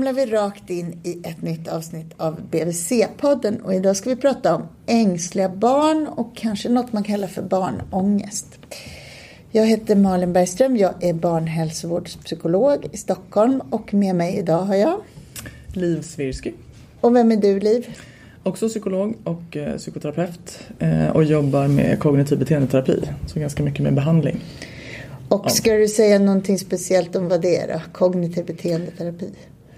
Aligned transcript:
ramlar 0.00 0.12
vi 0.12 0.26
rakt 0.26 0.70
in 0.70 1.00
i 1.02 1.20
ett 1.24 1.42
nytt 1.42 1.68
avsnitt 1.68 2.06
av 2.16 2.40
BVC-podden 2.50 3.60
och 3.60 3.74
idag 3.74 3.96
ska 3.96 4.10
vi 4.10 4.16
prata 4.16 4.54
om 4.54 4.62
ängsliga 4.86 5.48
barn 5.48 6.06
och 6.06 6.36
kanske 6.36 6.68
något 6.68 6.92
man 6.92 7.04
kallar 7.04 7.28
för 7.28 7.42
barnångest. 7.42 8.46
Jag 9.50 9.66
heter 9.66 9.96
Malin 9.96 10.32
Bergström, 10.32 10.76
jag 10.76 11.04
är 11.04 11.12
barnhälsovårdspsykolog 11.12 12.88
i 12.92 12.96
Stockholm 12.96 13.60
och 13.70 13.94
med 13.94 14.14
mig 14.14 14.36
idag 14.38 14.58
har 14.58 14.74
jag 14.74 15.00
Liv 15.72 16.02
Svirsky. 16.02 16.52
Och 17.00 17.16
vem 17.16 17.32
är 17.32 17.36
du 17.36 17.60
Liv? 17.60 17.96
Också 18.42 18.68
psykolog 18.68 19.14
och 19.24 19.56
eh, 19.56 19.76
psykoterapeut 19.76 20.60
eh, 20.78 21.08
och 21.08 21.24
jobbar 21.24 21.68
med 21.68 21.98
kognitiv 21.98 22.38
beteendeterapi, 22.38 23.00
så 23.26 23.40
ganska 23.40 23.62
mycket 23.62 23.82
med 23.82 23.94
behandling. 23.94 24.40
Och 25.28 25.50
ska 25.50 25.72
du 25.72 25.88
säga 25.88 26.18
någonting 26.18 26.58
speciellt 26.58 27.16
om 27.16 27.28
vad 27.28 27.42
det 27.42 27.56
är 27.56 27.68
då? 27.68 27.80
Kognitiv 27.92 28.46
beteendeterapi? 28.46 29.30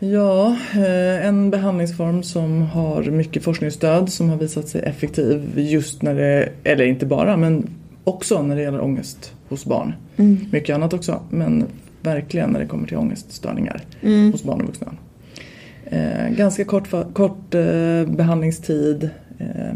Ja, 0.05 0.56
eh, 0.74 1.27
en 1.27 1.51
behandlingsform 1.51 2.23
som 2.23 2.62
har 2.62 3.02
mycket 3.02 3.43
forskningsstöd 3.43 4.12
som 4.12 4.30
har 4.30 4.37
visat 4.37 4.69
sig 4.69 4.83
effektiv 4.83 5.59
just 5.59 6.02
när 6.02 6.15
det, 6.15 6.48
eller 6.65 6.84
inte 6.84 7.06
bara, 7.06 7.37
men 7.37 7.70
också 8.05 8.43
när 8.43 8.57
det 8.57 8.62
gäller 8.62 8.80
ångest 8.80 9.34
hos 9.48 9.65
barn. 9.65 9.95
Mm. 10.16 10.38
Mycket 10.52 10.74
annat 10.74 10.93
också, 10.93 11.20
men 11.30 11.65
verkligen 12.02 12.51
när 12.51 12.60
det 12.60 12.66
kommer 12.66 12.88
till 12.88 12.96
ångeststörningar 12.96 13.80
mm. 14.01 14.33
hos 14.33 14.43
barn 14.43 14.60
och 14.60 14.66
vuxna. 14.66 14.93
Eh, 15.84 16.29
ganska 16.29 16.65
kort, 16.65 16.88
kort 17.12 17.55
eh, 17.55 18.05
behandlingstid, 18.07 19.10
eh, 19.38 19.74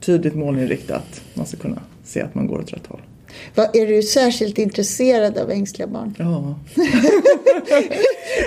tydligt 0.00 0.34
målinriktat. 0.34 1.22
Man 1.34 1.46
ska 1.46 1.56
kunna 1.56 1.78
se 2.04 2.22
att 2.22 2.34
man 2.34 2.46
går 2.46 2.58
åt 2.58 2.72
rätt 2.72 2.86
håll. 2.86 3.00
Vad, 3.54 3.76
är 3.76 3.86
du 3.86 4.02
särskilt 4.02 4.58
intresserad 4.58 5.38
av 5.38 5.50
ängsliga 5.50 5.86
barn? 5.88 6.14
Ja. 6.18 6.58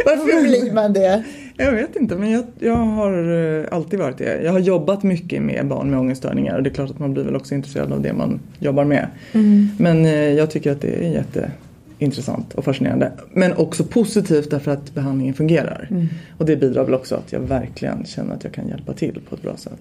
Varför 0.05 0.41
blir 0.41 0.73
man 0.73 0.93
det? 0.93 1.23
Jag 1.57 1.71
vet 1.71 1.95
inte, 1.95 2.15
men 2.15 2.31
jag, 2.31 2.43
jag, 2.59 2.75
har 2.75 3.33
eh, 3.59 3.65
alltid 3.71 3.99
varit 3.99 4.17
det. 4.17 4.41
Jag 4.43 4.51
har 4.51 4.59
jobbat 4.59 5.03
mycket 5.03 5.41
med 5.41 5.67
barn 5.67 5.89
med 5.89 5.99
ångeststörningar 5.99 6.57
och 6.57 6.63
det 6.63 6.69
är 6.69 6.73
klart 6.73 6.89
att 6.89 6.99
man 6.99 7.13
blir 7.13 7.23
väl 7.23 7.35
också 7.35 7.55
intresserad 7.55 7.93
av 7.93 8.01
det 8.01 8.13
man 8.13 8.39
jobbar 8.59 8.83
med. 8.83 9.07
Mm. 9.31 9.69
Men 9.79 10.05
eh, 10.05 10.11
jag 10.13 10.51
tycker 10.51 10.71
att 10.71 10.81
det 10.81 11.05
är 11.05 11.09
jätteintressant 11.09 12.53
och 12.53 12.65
fascinerande. 12.65 13.11
Men 13.31 13.53
också 13.53 13.83
positivt 13.83 14.51
därför 14.51 14.71
att 14.71 14.93
behandlingen 14.93 15.33
fungerar. 15.33 15.87
Mm. 15.91 16.07
Och 16.37 16.45
det 16.45 16.55
bidrar 16.55 16.83
väl 16.83 16.93
också 16.93 17.15
att 17.15 17.31
jag 17.31 17.39
verkligen 17.39 18.05
känner 18.05 18.35
att 18.35 18.43
jag 18.43 18.53
kan 18.53 18.67
hjälpa 18.67 18.93
till 18.93 19.21
på 19.29 19.35
ett 19.35 19.41
bra 19.41 19.57
sätt. 19.57 19.79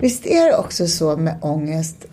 Visst 0.00 0.26
är 0.26 0.46
det 0.46 0.56
också 0.56 0.86
så 0.86 1.16
med 1.16 1.34
ångest 1.40 2.06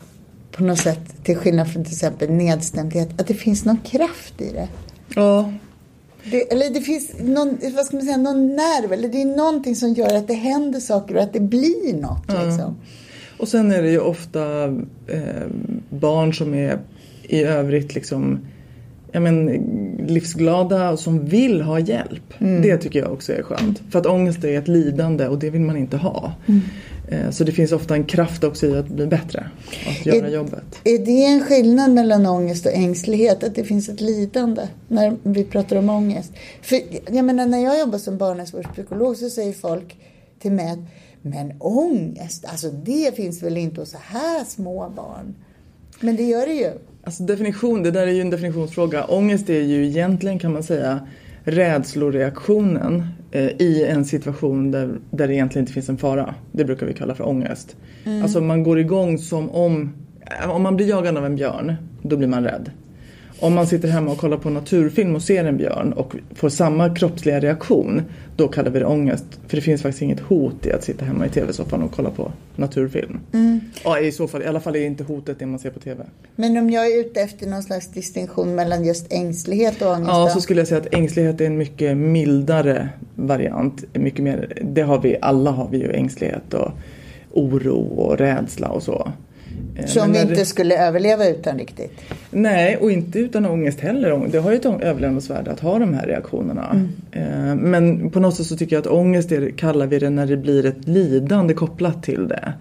på 0.57 0.63
något 0.63 0.79
sätt, 0.79 1.23
till 1.23 1.37
skillnad 1.37 1.71
från 1.71 1.83
till 1.83 1.93
exempel 1.93 2.31
nedstämdhet, 2.31 3.21
att 3.21 3.27
det 3.27 3.33
finns 3.33 3.65
någon 3.65 3.77
kraft 3.77 4.41
i 4.41 4.51
det. 4.51 4.67
Ja. 5.15 5.53
Det, 6.23 6.51
eller 6.51 6.69
det 6.69 6.81
finns 6.81 7.11
någon, 7.19 7.57
vad 7.75 7.85
ska 7.85 7.97
man 7.97 8.05
säga, 8.05 8.17
någon 8.17 8.47
nerv, 8.47 8.93
eller 8.93 9.09
det 9.09 9.21
är 9.21 9.37
någonting 9.37 9.75
som 9.75 9.93
gör 9.93 10.15
att 10.15 10.27
det 10.27 10.33
händer 10.33 10.79
saker 10.79 11.15
och 11.15 11.23
att 11.23 11.33
det 11.33 11.39
blir 11.39 12.01
något. 12.01 12.23
Ja. 12.27 12.43
Liksom. 12.43 12.75
Och 13.37 13.47
sen 13.47 13.71
är 13.71 13.81
det 13.81 13.89
ju 13.89 13.99
ofta 13.99 14.63
eh, 15.07 15.47
barn 15.89 16.33
som 16.33 16.53
är 16.53 16.79
i 17.23 17.43
övrigt 17.43 17.95
liksom 17.95 18.39
ja, 19.11 19.19
men, 19.19 19.47
livsglada 20.07 20.91
och 20.91 20.99
som 20.99 21.25
vill 21.25 21.61
ha 21.61 21.79
hjälp. 21.79 22.33
Mm. 22.39 22.61
Det 22.61 22.77
tycker 22.77 22.99
jag 22.99 23.11
också 23.11 23.33
är 23.33 23.43
skönt. 23.43 23.81
För 23.89 23.99
att 23.99 24.05
ångest 24.05 24.43
är 24.43 24.59
ett 24.59 24.67
lidande 24.67 25.27
och 25.27 25.39
det 25.39 25.49
vill 25.49 25.61
man 25.61 25.77
inte 25.77 25.97
ha. 25.97 26.33
Mm. 26.45 26.61
Eh, 27.07 27.29
så 27.29 27.43
det 27.43 27.51
finns 27.51 27.71
ofta 27.71 27.93
en 27.93 28.03
kraft 28.03 28.43
också 28.43 28.67
i 28.67 28.77
att 28.77 28.87
bli 28.87 29.07
bättre, 29.07 29.49
att 29.87 30.05
göra 30.05 30.27
är, 30.27 30.31
jobbet. 30.31 30.79
Är 30.83 30.97
det 30.99 31.25
en 31.25 31.41
skillnad 31.41 31.91
mellan 31.91 32.25
ångest 32.25 32.65
och 32.65 32.71
ängslighet? 32.71 33.43
Att 33.43 33.55
det 33.55 33.63
finns 33.63 33.89
ett 33.89 34.01
lidande 34.01 34.67
när 34.87 35.17
vi 35.23 35.43
pratar 35.43 35.75
om 35.75 35.89
ångest? 35.89 36.31
För 36.61 36.81
jag 37.11 37.25
menar 37.25 37.45
när 37.45 37.63
jag 37.63 37.79
jobbar 37.79 37.97
som 37.97 38.17
barnhälsovårdspsykolog 38.17 39.17
så 39.17 39.29
säger 39.29 39.53
folk 39.53 39.97
till 40.39 40.51
mig 40.51 40.71
att 40.71 40.79
men 41.21 41.53
ångest, 41.59 42.45
alltså 42.45 42.69
det 42.69 43.15
finns 43.15 43.43
väl 43.43 43.57
inte 43.57 43.81
hos 43.81 43.91
så 43.91 43.97
här 44.01 44.43
små 44.43 44.89
barn? 44.95 45.35
Men 45.99 46.15
det 46.15 46.23
gör 46.23 46.45
det 46.45 46.53
ju. 46.53 46.71
Alltså 47.03 47.23
definition, 47.23 47.83
det 47.83 47.91
där 47.91 48.07
är 48.07 48.11
ju 48.11 48.21
en 48.21 48.29
definitionsfråga. 48.29 49.05
Ångest 49.05 49.49
är 49.49 49.61
ju 49.61 49.87
egentligen 49.87 50.39
kan 50.39 50.53
man 50.53 50.63
säga 50.63 51.07
rädsloreaktionen 51.47 53.07
eh, 53.31 53.45
i 53.45 53.85
en 53.89 54.05
situation 54.05 54.71
där, 54.71 54.99
där 55.11 55.27
det 55.27 55.33
egentligen 55.33 55.63
inte 55.63 55.73
finns 55.73 55.89
en 55.89 55.97
fara. 55.97 56.35
Det 56.51 56.65
brukar 56.65 56.85
vi 56.85 56.93
kalla 56.93 57.15
för 57.15 57.27
ångest. 57.27 57.75
Mm. 58.03 58.23
Alltså 58.23 58.41
man 58.41 58.63
går 58.63 58.79
igång 58.79 59.17
som 59.17 59.49
om, 59.49 59.93
om 60.47 60.63
man 60.63 60.75
blir 60.75 60.89
jagad 60.89 61.17
av 61.17 61.25
en 61.25 61.35
björn, 61.35 61.75
då 62.01 62.17
blir 62.17 62.27
man 62.27 62.43
rädd. 62.43 62.71
Om 63.39 63.53
man 63.53 63.67
sitter 63.67 63.87
hemma 63.87 64.11
och 64.11 64.17
kollar 64.17 64.37
på 64.37 64.49
naturfilm 64.49 65.15
och 65.15 65.21
ser 65.21 65.45
en 65.45 65.57
björn 65.57 65.93
och 65.93 66.15
får 66.35 66.49
samma 66.49 66.95
kroppsliga 66.95 67.39
reaktion, 67.39 68.01
då 68.35 68.47
kallar 68.47 68.71
vi 68.71 68.79
det 68.79 68.85
ångest. 68.85 69.25
För 69.47 69.55
det 69.55 69.61
finns 69.61 69.81
faktiskt 69.81 70.01
inget 70.01 70.19
hot 70.19 70.65
i 70.65 70.71
att 70.71 70.83
sitta 70.83 71.05
hemma 71.05 71.25
i 71.25 71.29
tv-soffan 71.29 71.81
och 71.81 71.91
kolla 71.91 72.09
på 72.09 72.31
naturfilm. 72.55 73.19
Mm. 73.33 73.59
Ja, 73.83 73.99
i 73.99 74.11
så 74.11 74.27
fall, 74.27 74.41
i 74.41 74.45
alla 74.45 74.59
fall 74.59 74.75
är 74.75 74.85
inte 74.85 75.03
hotet 75.03 75.39
det 75.39 75.45
man 75.45 75.59
ser 75.59 75.69
på 75.69 75.79
tv. 75.79 76.03
Men 76.35 76.57
om 76.57 76.69
jag 76.69 76.87
är 76.87 76.99
ute 76.99 77.21
efter 77.21 77.47
någon 77.47 77.63
slags 77.63 77.87
distinktion 77.87 78.55
mellan 78.55 78.85
just 78.85 79.13
ängslighet 79.13 79.81
och 79.81 79.91
ångest? 79.91 80.09
Ja, 80.09 80.29
så 80.33 80.41
skulle 80.41 80.61
jag 80.61 80.67
säga 80.67 80.81
att 80.81 80.93
ängslighet 80.93 81.41
är 81.41 81.45
en 81.45 81.57
mycket 81.57 81.97
mildare 81.97 82.89
variant. 83.15 83.83
Mycket 83.93 84.23
mer, 84.23 84.53
det 84.61 84.81
har 84.81 85.01
vi, 85.01 85.17
alla 85.21 85.51
har 85.51 85.67
vi 85.69 85.77
ju 85.77 85.91
ängslighet 85.91 86.53
och 86.53 86.71
oro 87.31 87.79
och 87.79 88.17
rädsla 88.17 88.67
och 88.67 88.83
så. 88.83 89.11
Som 89.85 90.11
vi 90.11 90.21
inte 90.21 90.45
skulle 90.45 90.87
överleva 90.87 91.27
utan 91.27 91.57
riktigt? 91.57 92.01
Nej, 92.31 92.77
och 92.77 92.91
inte 92.91 93.19
utan 93.19 93.45
ångest 93.45 93.79
heller. 93.79 94.27
Det 94.31 94.37
har 94.37 94.51
ju 94.51 94.57
ett 94.57 94.65
överlevnadsvärde 94.65 95.51
att 95.51 95.59
ha 95.59 95.79
de 95.79 95.93
här 95.93 96.07
reaktionerna. 96.07 96.69
Mm. 96.71 96.89
Eh, 97.11 97.55
men 97.55 98.09
på 98.09 98.19
något 98.19 98.35
sätt 98.35 98.45
så 98.45 98.57
tycker 98.57 98.75
jag 98.75 98.81
att 98.81 98.87
ångest 98.87 99.31
är, 99.31 99.49
kallar 99.49 99.87
vi 99.87 99.99
det 99.99 100.09
när 100.09 100.25
det 100.25 100.37
blir 100.37 100.65
ett 100.65 100.87
lidande 100.87 101.53
kopplat 101.53 102.03
till 102.03 102.27
det. 102.27 102.53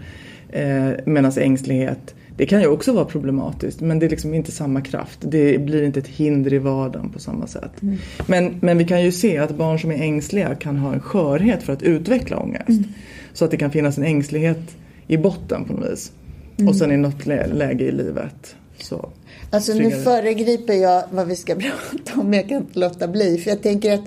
Eh, 0.53 0.91
Medan 1.05 1.33
ängslighet, 1.39 2.15
det 2.37 2.47
kan 2.47 2.61
ju 2.61 2.67
också 2.67 2.93
vara 2.93 3.05
problematiskt 3.05 3.81
men 3.81 3.99
det 3.99 4.07
är 4.07 4.11
liksom 4.11 4.35
inte 4.35 4.53
samma 4.53 4.81
kraft. 4.81 5.19
Det 5.23 5.61
blir 5.61 5.83
inte 5.83 6.01
ett 6.01 6.09
hinder 6.09 6.53
i 6.53 6.59
vardagen 6.59 7.11
på 7.11 7.19
samma 7.19 7.47
sätt. 7.47 7.83
Mm. 7.83 7.97
Men, 8.27 8.55
men 8.61 8.79
vi 8.79 8.85
kan 8.85 9.03
ju 9.03 9.13
se 9.13 9.39
att 9.39 9.57
barn 9.57 9.79
som 9.79 9.91
är 9.91 10.03
ängsliga 10.03 10.55
kan 10.55 10.77
ha 10.77 10.93
en 10.93 11.01
skörhet 11.01 11.63
för 11.63 11.73
att 11.73 11.83
utveckla 11.83 12.39
ångest. 12.39 12.69
Mm. 12.69 12.85
Så 13.33 13.45
att 13.45 13.51
det 13.51 13.57
kan 13.57 13.71
finnas 13.71 13.99
en 13.99 14.05
ängslighet 14.05 14.77
i 15.07 15.17
botten 15.17 15.65
på 15.65 15.73
något 15.73 15.91
vis. 15.93 16.13
Mm. 16.59 16.69
Och 16.69 16.77
sen 16.77 16.93
i 16.93 16.97
något 16.97 17.27
lä 17.27 17.47
läge 17.47 17.85
i 17.85 17.93
livet 17.93 18.57
så 18.79 19.11
Alltså 19.51 19.75
nu 19.75 19.91
föregriper 19.91 20.75
jag 20.75 21.05
vad 21.11 21.27
vi 21.27 21.37
ska 21.37 21.55
prata 21.57 22.21
om, 22.21 22.35
jag 22.35 22.49
kan 22.49 22.57
inte 22.59 22.79
låta 22.79 23.09
bli. 23.09 23.39
För 23.39 23.51
jag 23.51 23.63
tänker 23.63 23.95
att 23.95 24.05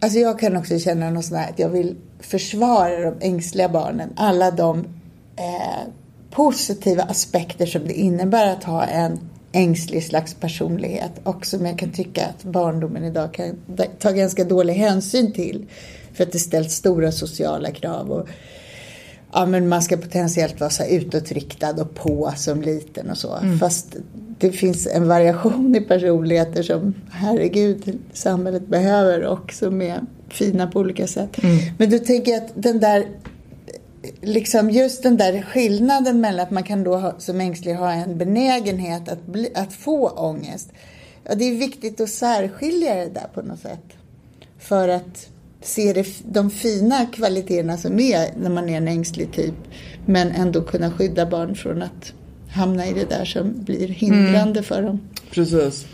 Alltså 0.00 0.18
jag 0.18 0.38
kan 0.38 0.56
också 0.56 0.78
känna 0.78 1.10
något 1.10 1.24
sånt 1.24 1.40
här 1.40 1.50
att 1.50 1.58
jag 1.58 1.68
vill 1.68 1.96
försvara 2.20 3.10
de 3.10 3.14
ängsliga 3.20 3.68
barnen. 3.68 4.12
Alla 4.16 4.50
de 4.50 4.78
eh, 5.36 5.92
positiva 6.30 7.02
aspekter 7.02 7.66
som 7.66 7.86
det 7.86 7.94
innebär 7.94 8.52
att 8.52 8.64
ha 8.64 8.84
en 8.84 9.18
ängslig 9.52 10.04
slags 10.04 10.34
personlighet. 10.34 11.12
Och 11.22 11.46
som 11.46 11.66
jag 11.66 11.78
kan 11.78 11.92
tycka 11.92 12.26
att 12.26 12.44
barndomen 12.44 13.04
idag 13.04 13.34
kan 13.34 13.56
ta 13.98 14.10
ganska 14.10 14.44
dålig 14.44 14.74
hänsyn 14.74 15.32
till. 15.32 15.66
För 16.12 16.24
att 16.24 16.32
det 16.32 16.38
ställs 16.38 16.72
stora 16.74 17.12
sociala 17.12 17.70
krav. 17.70 18.10
Och, 18.10 18.28
ja, 19.36 19.46
men 19.46 19.68
man 19.68 19.82
ska 19.82 19.96
potentiellt 19.96 20.60
vara 20.60 20.70
så 20.70 20.82
här 20.82 20.90
utåtriktad 20.90 21.82
och 21.82 21.94
på 21.94 22.32
som 22.36 22.62
liten 22.62 23.10
och 23.10 23.18
så. 23.18 23.34
Mm. 23.36 23.58
Fast 23.58 23.96
det 24.38 24.52
finns 24.52 24.86
en 24.86 25.08
variation 25.08 25.76
i 25.76 25.80
personligheter 25.80 26.62
som 26.62 26.94
herregud 27.10 27.98
samhället 28.12 28.66
behöver 28.66 29.24
och 29.24 29.52
som 29.52 29.82
är 29.82 30.00
fina 30.28 30.66
på 30.66 30.80
olika 30.80 31.06
sätt. 31.06 31.42
Mm. 31.42 31.58
Men 31.78 31.90
du 31.90 31.98
tänker 31.98 32.36
att 32.36 32.52
den 32.54 32.80
där 32.80 33.06
liksom 34.20 34.70
just 34.70 35.02
den 35.02 35.16
där 35.16 35.42
skillnaden 35.42 36.20
mellan 36.20 36.46
att 36.46 36.50
man 36.50 36.62
kan 36.62 36.84
då 36.84 36.96
ha, 36.96 37.14
som 37.18 37.40
ängslig 37.40 37.74
ha 37.74 37.92
en 37.92 38.18
benägenhet 38.18 39.08
att, 39.08 39.26
bli, 39.26 39.50
att 39.54 39.72
få 39.72 40.08
ångest. 40.08 40.68
Ja, 41.24 41.34
det 41.34 41.44
är 41.44 41.54
viktigt 41.54 42.00
att 42.00 42.10
särskilja 42.10 42.94
det 42.94 43.08
där 43.08 43.28
på 43.34 43.42
något 43.42 43.60
sätt. 43.60 43.84
För 44.58 44.88
att 44.88 45.28
se 45.60 46.04
de 46.24 46.50
fina 46.50 47.06
kvaliteterna 47.06 47.76
som 47.76 48.00
är 48.00 48.30
när 48.38 48.50
man 48.50 48.68
är 48.68 48.76
en 48.76 48.88
ängslig 48.88 49.32
typ. 49.32 49.54
Men 50.06 50.28
ändå 50.28 50.62
kunna 50.62 50.90
skydda 50.90 51.26
barn 51.26 51.54
från 51.54 51.82
att 51.82 52.12
hamna 52.50 52.86
i 52.86 52.92
det 52.92 53.10
där 53.10 53.24
som 53.24 53.64
blir 53.64 53.88
hindrande 53.88 54.60
mm. 54.60 54.64
för 54.64 54.82
dem. 54.82 55.00
Precis. 55.30 55.86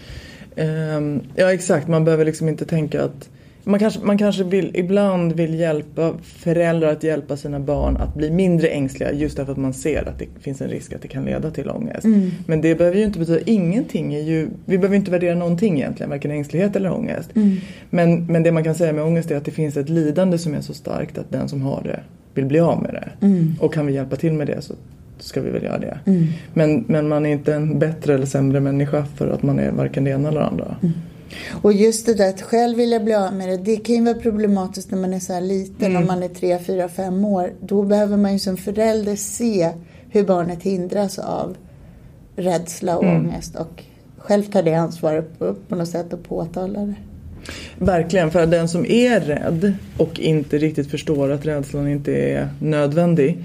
Um, 0.57 1.23
ja 1.35 1.53
exakt, 1.53 1.89
man 1.89 2.05
behöver 2.05 2.25
liksom 2.25 2.49
inte 2.49 2.65
tänka 2.65 3.05
att 3.05 3.29
man 3.65 3.81
kanske, 3.81 4.01
man 4.05 4.19
kanske 4.19 4.45
vill, 4.45 4.71
ibland 4.75 5.33
vill 5.33 5.55
hjälpa 5.55 6.13
föräldrar 6.23 6.93
att 6.93 7.03
hjälpa 7.03 7.37
sina 7.37 7.61
barn 7.61 7.97
att 7.97 8.15
bli 8.15 8.31
mindre 8.31 8.69
ängsliga 8.69 9.13
just 9.13 9.37
därför 9.37 9.53
att 9.53 9.59
man 9.59 9.75
ser 9.75 10.09
att 10.09 10.19
det 10.19 10.27
finns 10.41 10.61
en 10.61 10.69
risk 10.69 10.93
att 10.93 11.03
det 11.03 11.09
kan 11.09 11.25
leda 11.25 11.51
till 11.51 11.71
ångest. 11.71 12.05
Mm. 12.05 12.31
Men 12.47 12.61
det 12.61 12.75
behöver 12.75 12.99
ju 12.99 13.05
inte 13.05 13.19
betyda 13.19 13.41
ingenting. 13.47 14.15
Är 14.15 14.21
ju, 14.21 14.49
vi 14.65 14.79
behöver 14.79 14.97
inte 14.97 15.11
värdera 15.11 15.35
någonting 15.35 15.77
egentligen, 15.77 16.11
varken 16.11 16.31
ängslighet 16.31 16.77
eller 16.77 16.93
ångest. 16.93 17.31
Mm. 17.35 17.57
Men, 17.91 18.27
men 18.27 18.43
det 18.43 18.53
man 18.53 18.65
kan 18.65 18.75
säga 18.75 18.93
med 18.93 19.05
ångest 19.05 19.31
är 19.31 19.37
att 19.37 19.45
det 19.45 19.51
finns 19.51 19.77
ett 19.77 19.89
lidande 19.89 20.39
som 20.39 20.55
är 20.55 20.61
så 20.61 20.75
starkt 20.75 21.19
att 21.19 21.31
den 21.31 21.49
som 21.49 21.63
har 21.63 21.83
det 21.85 22.01
vill 22.35 22.45
bli 22.45 22.61
av 22.61 22.83
med 22.83 22.95
det. 22.95 23.27
Mm. 23.27 23.55
Och 23.61 23.75
kan 23.75 23.87
vi 23.87 23.93
hjälpa 23.93 24.17
till 24.17 24.33
med 24.33 24.47
det 24.47 24.63
så 24.63 24.75
ska 25.19 25.41
vi 25.41 25.51
väl 25.51 25.63
göra 25.63 25.79
det. 25.79 25.99
Mm. 26.07 26.27
Men, 26.55 26.85
men 26.89 27.09
man 27.09 27.27
är 27.27 27.31
inte 27.31 27.55
en 27.55 27.79
bättre 27.79 28.15
eller 28.15 28.27
sämre 28.27 28.61
människa 28.61 29.05
för 29.17 29.29
att 29.29 29.43
man 29.43 29.59
är 29.59 29.73
varken 29.73 30.05
det 30.05 30.11
ena 30.11 30.29
eller 30.29 30.41
andra. 30.41 30.77
Och 31.63 31.73
just 31.73 32.07
det 32.07 32.15
där 32.15 32.29
att 32.29 32.43
själv 32.43 32.77
vilja 32.77 33.01
bli 33.01 33.15
av 33.15 33.35
med 33.35 33.49
det, 33.49 33.57
det 33.57 33.77
kan 33.77 33.95
ju 33.95 34.05
vara 34.05 34.15
problematiskt 34.15 34.91
när 34.91 34.99
man 34.99 35.15
är 35.15 35.19
så 35.19 35.33
här 35.33 35.41
liten, 35.41 35.91
mm. 35.91 36.03
om 36.03 36.07
man 36.07 36.23
är 36.23 36.29
tre, 36.29 36.59
fyra, 36.59 36.89
fem 36.89 37.25
år. 37.25 37.53
Då 37.61 37.83
behöver 37.83 38.17
man 38.17 38.33
ju 38.33 38.39
som 38.39 38.57
förälder 38.57 39.17
se 39.17 39.71
hur 40.11 40.25
barnet 40.25 40.63
hindras 40.63 41.19
av 41.19 41.57
rädsla 42.37 42.97
och 42.97 43.05
mm. 43.05 43.27
ångest 43.27 43.57
och 43.57 43.83
själv 44.19 44.43
ta 44.43 44.63
det 44.63 44.75
ansvaret 44.75 45.39
på, 45.39 45.55
på 45.69 45.75
något 45.75 45.89
sätt 45.89 46.13
och 46.13 46.25
påtala 46.25 46.81
det. 46.81 46.95
Verkligen, 47.79 48.31
för 48.31 48.47
den 48.47 48.69
som 48.69 48.87
är 48.87 49.21
rädd 49.21 49.75
och 49.97 50.21
inte 50.21 50.59
riktigt 50.59 50.91
förstår 50.91 51.31
att 51.31 51.47
rädslan 51.47 51.89
inte 51.89 52.13
är 52.13 52.49
nödvändig 52.61 53.45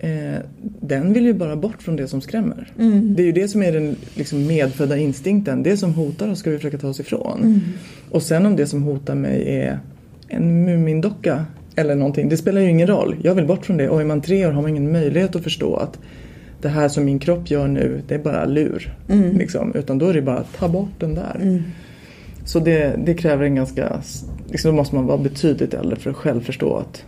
eh, 0.00 0.38
den 0.80 1.12
vill 1.12 1.24
ju 1.24 1.34
bara 1.34 1.56
bort 1.56 1.82
från 1.82 1.96
det 1.96 2.08
som 2.08 2.20
skrämmer. 2.20 2.72
Mm. 2.78 3.14
Det 3.14 3.22
är 3.22 3.26
ju 3.26 3.32
det 3.32 3.48
som 3.48 3.62
är 3.62 3.72
den 3.72 3.96
liksom, 4.14 4.46
medfödda 4.46 4.96
instinkten. 4.96 5.62
Det 5.62 5.76
som 5.76 5.94
hotar 5.94 6.28
oss 6.28 6.38
ska 6.38 6.50
vi 6.50 6.56
försöka 6.56 6.78
ta 6.78 6.88
oss 6.88 7.00
ifrån. 7.00 7.40
Mm. 7.42 7.60
Och 8.10 8.22
sen 8.22 8.46
om 8.46 8.56
det 8.56 8.66
som 8.66 8.82
hotar 8.82 9.14
mig 9.14 9.58
är 9.60 9.78
en 10.28 10.64
Mumindocka 10.64 11.46
eller 11.76 11.94
någonting, 11.94 12.28
det 12.28 12.36
spelar 12.36 12.60
ju 12.60 12.70
ingen 12.70 12.86
roll. 12.86 13.16
Jag 13.22 13.34
vill 13.34 13.46
bort 13.46 13.66
från 13.66 13.76
det 13.76 13.88
och 13.88 14.00
är 14.00 14.04
man 14.04 14.20
tre 14.20 14.46
år 14.46 14.50
har 14.50 14.62
man 14.62 14.70
ingen 14.70 14.92
möjlighet 14.92 15.36
att 15.36 15.42
förstå 15.42 15.76
att 15.76 15.98
det 16.60 16.68
här 16.68 16.88
som 16.88 17.04
min 17.04 17.18
kropp 17.18 17.50
gör 17.50 17.68
nu, 17.68 18.02
det 18.08 18.14
är 18.14 18.18
bara 18.18 18.44
lur. 18.44 18.96
Mm. 19.08 19.38
Liksom. 19.38 19.74
Utan 19.74 19.98
då 19.98 20.06
är 20.06 20.14
det 20.14 20.22
bara 20.22 20.38
att 20.38 20.56
ta 20.58 20.68
bort 20.68 21.00
den 21.00 21.14
där. 21.14 21.38
Mm. 21.42 21.62
Så 22.44 22.60
det, 22.60 23.00
det, 23.04 23.14
kräver 23.14 23.44
en 23.44 23.54
ganska, 23.54 24.02
liksom, 24.50 24.70
då 24.70 24.76
måste 24.76 24.94
man 24.94 25.06
vara 25.06 25.18
betydligt 25.18 25.74
äldre 25.74 25.96
för 25.96 26.10
att 26.10 26.16
själv 26.16 26.40
förstå 26.40 26.76
att 26.76 27.04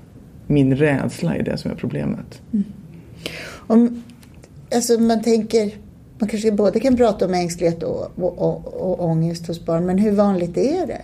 min 0.46 0.76
rädsla 0.76 1.34
är 1.34 1.42
det 1.42 1.56
som 1.56 1.70
är 1.70 1.74
problemet. 1.74 2.42
Om, 3.66 4.02
alltså 4.74 5.00
man 5.00 5.22
tänker, 5.22 5.74
man 6.18 6.28
kanske 6.28 6.52
både 6.52 6.80
kan 6.80 6.96
prata 6.96 7.26
om 7.26 7.34
ängslighet 7.34 7.82
och, 7.82 8.10
och, 8.16 8.38
och, 8.38 8.74
och 8.74 9.04
ångest 9.04 9.46
hos 9.46 9.66
barn, 9.66 9.86
men 9.86 9.98
hur 9.98 10.12
vanligt 10.12 10.56
är 10.56 10.86
det? 10.86 11.02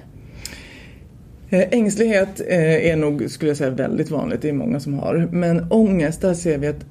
Eh, 1.50 1.68
ängslighet 1.70 2.40
eh, 2.40 2.90
är 2.90 2.96
nog, 2.96 3.30
skulle 3.30 3.50
jag 3.50 3.56
säga, 3.58 3.70
väldigt 3.70 4.10
vanligt. 4.10 4.42
Det 4.42 4.48
är 4.48 4.52
många 4.52 4.80
som 4.80 4.94
har. 4.94 5.28
Men 5.32 5.72
ångest, 5.72 6.20
där 6.20 6.34
ser 6.34 6.58
vi 6.58 6.66
att 6.66 6.84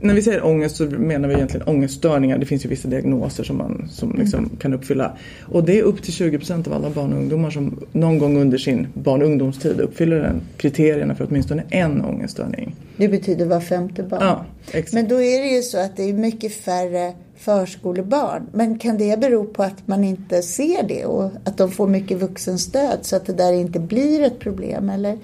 när 0.00 0.14
vi 0.14 0.22
säger 0.22 0.46
ångest 0.46 0.76
så 0.76 0.84
menar 0.84 1.28
vi 1.28 1.34
egentligen 1.34 1.68
ångeststörningar. 1.68 2.38
Det 2.38 2.46
finns 2.46 2.64
ju 2.64 2.68
vissa 2.68 2.88
diagnoser 2.88 3.44
som 3.44 3.58
man 3.58 3.88
som 3.90 4.10
mm. 4.10 4.22
liksom 4.22 4.50
kan 4.60 4.74
uppfylla. 4.74 5.16
Och 5.42 5.64
det 5.64 5.78
är 5.78 5.82
upp 5.82 6.02
till 6.02 6.12
20 6.12 6.38
procent 6.38 6.66
av 6.66 6.72
alla 6.72 6.90
barn 6.90 7.12
och 7.12 7.18
ungdomar 7.18 7.50
som 7.50 7.78
någon 7.92 8.18
gång 8.18 8.40
under 8.40 8.58
sin 8.58 8.86
barn 8.94 9.22
och 9.22 9.28
ungdomstid 9.28 9.80
uppfyller 9.80 10.20
den 10.20 10.40
kriterierna 10.56 11.14
för 11.14 11.26
åtminstone 11.30 11.62
en 11.70 12.04
ångeststörning. 12.04 12.74
Det 12.96 13.08
betyder 13.08 13.46
var 13.46 13.60
femte 13.60 14.02
barn? 14.02 14.20
Ja, 14.22 14.44
exakt. 14.66 14.92
Men 14.92 15.08
då 15.08 15.14
är 15.22 15.42
det 15.42 15.48
ju 15.48 15.62
så 15.62 15.78
att 15.78 15.96
det 15.96 16.02
är 16.02 16.12
mycket 16.12 16.54
färre 16.54 17.12
förskolebarn. 17.36 18.46
Men 18.52 18.78
kan 18.78 18.98
det 18.98 19.20
bero 19.20 19.44
på 19.44 19.62
att 19.62 19.88
man 19.88 20.04
inte 20.04 20.42
ser 20.42 20.88
det 20.88 21.04
och 21.04 21.30
att 21.44 21.58
de 21.58 21.70
får 21.70 21.88
mycket 21.88 22.18
vuxenstöd 22.18 22.98
så 23.02 23.16
att 23.16 23.26
det 23.26 23.32
där 23.32 23.52
inte 23.52 23.80
blir 23.80 24.22
ett 24.22 24.38
problem 24.38 24.90
eller? 24.90 25.18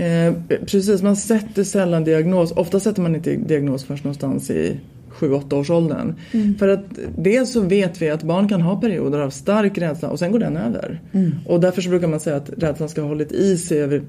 Eh, 0.00 0.34
precis, 0.66 1.02
man 1.02 1.16
sätter 1.16 1.64
sällan 1.64 2.04
diagnos. 2.04 2.52
Ofta 2.52 2.80
sätter 2.80 3.02
man 3.02 3.16
inte 3.16 3.36
diagnos 3.36 3.84
först 3.84 4.04
någonstans 4.04 4.50
i 4.50 4.80
7-8 5.10 5.54
års 5.54 5.70
åldern. 5.70 6.14
Mm. 6.32 6.58
För 6.58 6.68
att 6.68 6.84
dels 7.16 7.52
så 7.52 7.60
vet 7.60 8.02
vi 8.02 8.10
att 8.10 8.22
barn 8.22 8.48
kan 8.48 8.60
ha 8.60 8.80
perioder 8.80 9.18
av 9.18 9.30
stark 9.30 9.78
rädsla 9.78 10.08
och 10.08 10.18
sen 10.18 10.32
går 10.32 10.38
den 10.38 10.56
över. 10.56 11.02
Mm. 11.12 11.32
Och 11.46 11.60
därför 11.60 11.82
så 11.82 11.88
brukar 11.88 12.08
man 12.08 12.20
säga 12.20 12.36
att 12.36 12.50
rädslan 12.56 12.88
ska 12.88 13.00
ha 13.00 13.08
hållit 13.08 13.32
i 13.32 13.56
sig 13.58 13.82
över 13.82 14.02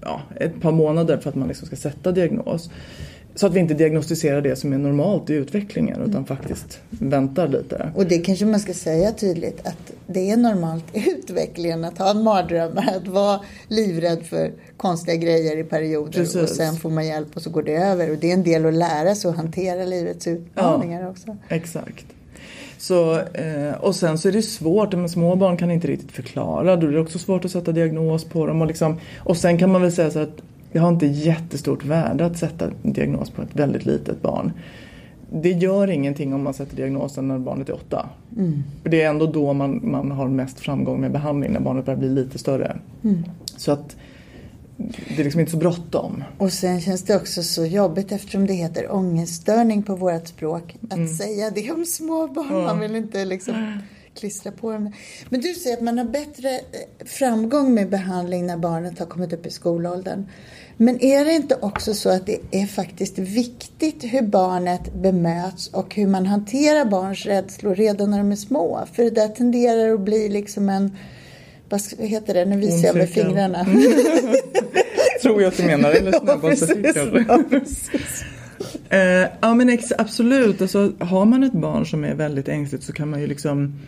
ja, 0.00 0.22
ett 0.36 0.60
par 0.60 0.72
månader 0.72 1.18
för 1.18 1.30
att 1.30 1.36
man 1.36 1.48
liksom 1.48 1.66
ska 1.66 1.76
sätta 1.76 2.12
diagnos. 2.12 2.70
Så 3.34 3.46
att 3.46 3.54
vi 3.54 3.60
inte 3.60 3.74
diagnostiserar 3.74 4.40
det 4.40 4.56
som 4.56 4.72
är 4.72 4.78
normalt 4.78 5.30
i 5.30 5.34
utvecklingen 5.34 6.02
utan 6.02 6.24
faktiskt 6.24 6.80
väntar 6.90 7.48
lite. 7.48 7.92
Och 7.94 8.06
det 8.06 8.18
kanske 8.18 8.46
man 8.46 8.60
ska 8.60 8.74
säga 8.74 9.12
tydligt 9.12 9.66
att 9.66 9.92
det 10.06 10.30
är 10.30 10.36
normalt 10.36 10.84
i 10.92 11.10
utvecklingen 11.18 11.84
att 11.84 11.98
ha 11.98 12.10
en 12.10 12.22
mardröm, 12.22 12.78
att 12.78 13.08
vara 13.08 13.40
livrädd 13.68 14.22
för 14.22 14.52
konstiga 14.78 15.16
grejer 15.16 15.56
i 15.56 15.64
perioder 15.64 16.12
Precis. 16.12 16.42
och 16.42 16.48
sen 16.48 16.76
får 16.76 16.90
man 16.90 17.06
hjälp 17.06 17.36
och 17.36 17.42
så 17.42 17.50
går 17.50 17.62
det 17.62 17.76
över. 17.76 18.10
Och 18.10 18.16
det 18.16 18.30
är 18.30 18.34
en 18.34 18.42
del 18.42 18.66
att 18.66 18.74
lära 18.74 19.14
sig 19.14 19.30
att 19.30 19.36
hantera 19.36 19.84
livets 19.84 20.26
utmaningar 20.26 21.02
ja, 21.02 21.08
också. 21.08 21.36
Exakt. 21.48 22.06
Så, 22.78 23.18
eh, 23.18 23.74
och 23.80 23.94
sen 23.94 24.18
så 24.18 24.28
är 24.28 24.32
det 24.32 24.42
svårt, 24.42 24.92
men 24.92 25.08
små 25.08 25.36
barn 25.36 25.56
kan 25.56 25.70
inte 25.70 25.88
riktigt 25.88 26.12
förklara. 26.12 26.76
Då 26.76 26.86
är 26.86 26.92
det 26.92 27.00
också 27.00 27.18
svårt 27.18 27.44
att 27.44 27.50
sätta 27.50 27.72
diagnos 27.72 28.24
på 28.24 28.46
dem. 28.46 28.60
Och, 28.60 28.66
liksom, 28.66 28.96
och 29.18 29.36
sen 29.36 29.58
kan 29.58 29.72
man 29.72 29.82
väl 29.82 29.92
säga 29.92 30.10
så 30.10 30.18
att 30.18 30.42
det 30.72 30.78
har 30.78 30.88
inte 30.88 31.06
jättestort 31.06 31.84
värde 31.84 32.26
att 32.26 32.38
sätta 32.38 32.70
en 32.82 32.92
diagnos 32.92 33.30
på 33.30 33.42
ett 33.42 33.56
väldigt 33.56 33.86
litet 33.86 34.22
barn. 34.22 34.52
Det 35.32 35.50
gör 35.50 35.90
ingenting 35.90 36.34
om 36.34 36.42
man 36.42 36.54
sätter 36.54 36.76
diagnosen 36.76 37.28
när 37.28 37.38
barnet 37.38 37.68
är 37.68 37.74
åtta. 37.74 38.08
Mm. 38.36 38.62
För 38.82 38.90
det 38.90 39.02
är 39.02 39.10
ändå 39.10 39.26
då 39.26 39.52
man, 39.52 39.80
man 39.82 40.10
har 40.10 40.28
mest 40.28 40.60
framgång 40.60 41.00
med 41.00 41.12
behandling, 41.12 41.52
när 41.52 41.60
barnet 41.60 41.84
börjar 41.84 41.98
bli 41.98 42.08
lite 42.08 42.38
större. 42.38 42.76
Mm. 43.04 43.24
Så 43.56 43.72
att 43.72 43.96
det 44.78 45.20
är 45.20 45.24
liksom 45.24 45.40
inte 45.40 45.52
så 45.52 45.58
bråttom. 45.58 46.24
Och 46.38 46.52
sen 46.52 46.80
känns 46.80 47.02
det 47.02 47.16
också 47.16 47.42
så 47.42 47.66
jobbigt 47.66 48.12
eftersom 48.12 48.46
det 48.46 48.52
heter 48.52 48.92
ångeststörning 48.92 49.82
på 49.82 49.96
vårt 49.96 50.28
språk. 50.28 50.76
Att 50.90 50.96
mm. 50.96 51.08
säga 51.08 51.50
det 51.50 51.70
om 51.70 51.84
små 51.84 52.26
barn. 52.26 52.48
Mm. 52.48 52.64
Man 52.64 52.80
vill 52.80 52.96
inte 52.96 53.24
liksom 53.24 53.80
klistra 54.14 54.52
på 54.52 54.72
dem. 54.72 54.92
Men 55.28 55.40
du 55.40 55.54
säger 55.54 55.76
att 55.76 55.82
man 55.82 55.98
har 55.98 56.04
bättre 56.04 56.50
eh, 56.50 57.06
framgång 57.06 57.74
med 57.74 57.90
behandling 57.90 58.46
när 58.46 58.56
barnet 58.56 58.98
har 58.98 59.06
kommit 59.06 59.32
upp 59.32 59.46
i 59.46 59.50
skolåldern. 59.50 60.26
Men 60.76 61.02
är 61.02 61.24
det 61.24 61.32
inte 61.32 61.58
också 61.62 61.94
så 61.94 62.10
att 62.10 62.26
det 62.26 62.40
är 62.50 62.66
faktiskt 62.66 63.18
viktigt 63.18 64.04
hur 64.04 64.22
barnet 64.22 64.94
bemöts 64.94 65.68
och 65.68 65.94
hur 65.94 66.06
man 66.06 66.26
hanterar 66.26 66.84
barns 66.84 67.26
rädslor 67.26 67.74
redan 67.74 68.10
när 68.10 68.18
de 68.18 68.32
är 68.32 68.36
små? 68.36 68.86
För 68.92 69.04
det 69.04 69.10
där 69.10 69.28
tenderar 69.28 69.94
att 69.94 70.00
bli 70.00 70.28
liksom 70.28 70.68
en 70.68 70.96
vad 71.68 71.80
heter 71.98 72.34
det, 72.34 72.44
nu 72.44 72.56
visar 72.56 72.86
jag 72.86 72.96
med 72.96 73.10
fingrarna. 73.10 73.60
Mm. 73.60 73.82
Tror 75.22 75.42
jag 75.42 75.48
att 75.48 75.56
du 75.56 75.62
menar, 75.62 75.90
eller 75.90 76.12
snöbollstrafik 76.12 76.96
ja. 77.28 77.42
Uh, 78.92 79.28
ja 79.40 79.54
men 79.54 79.68
ex, 79.68 79.92
absolut, 79.98 80.62
alltså, 80.62 80.92
har 80.98 81.24
man 81.24 81.44
ett 81.44 81.52
barn 81.52 81.86
som 81.86 82.04
är 82.04 82.14
väldigt 82.14 82.48
ängsligt 82.48 82.84
så 82.84 82.92
kan 82.92 83.10
man 83.10 83.20
ju 83.20 83.26
liksom 83.26 83.80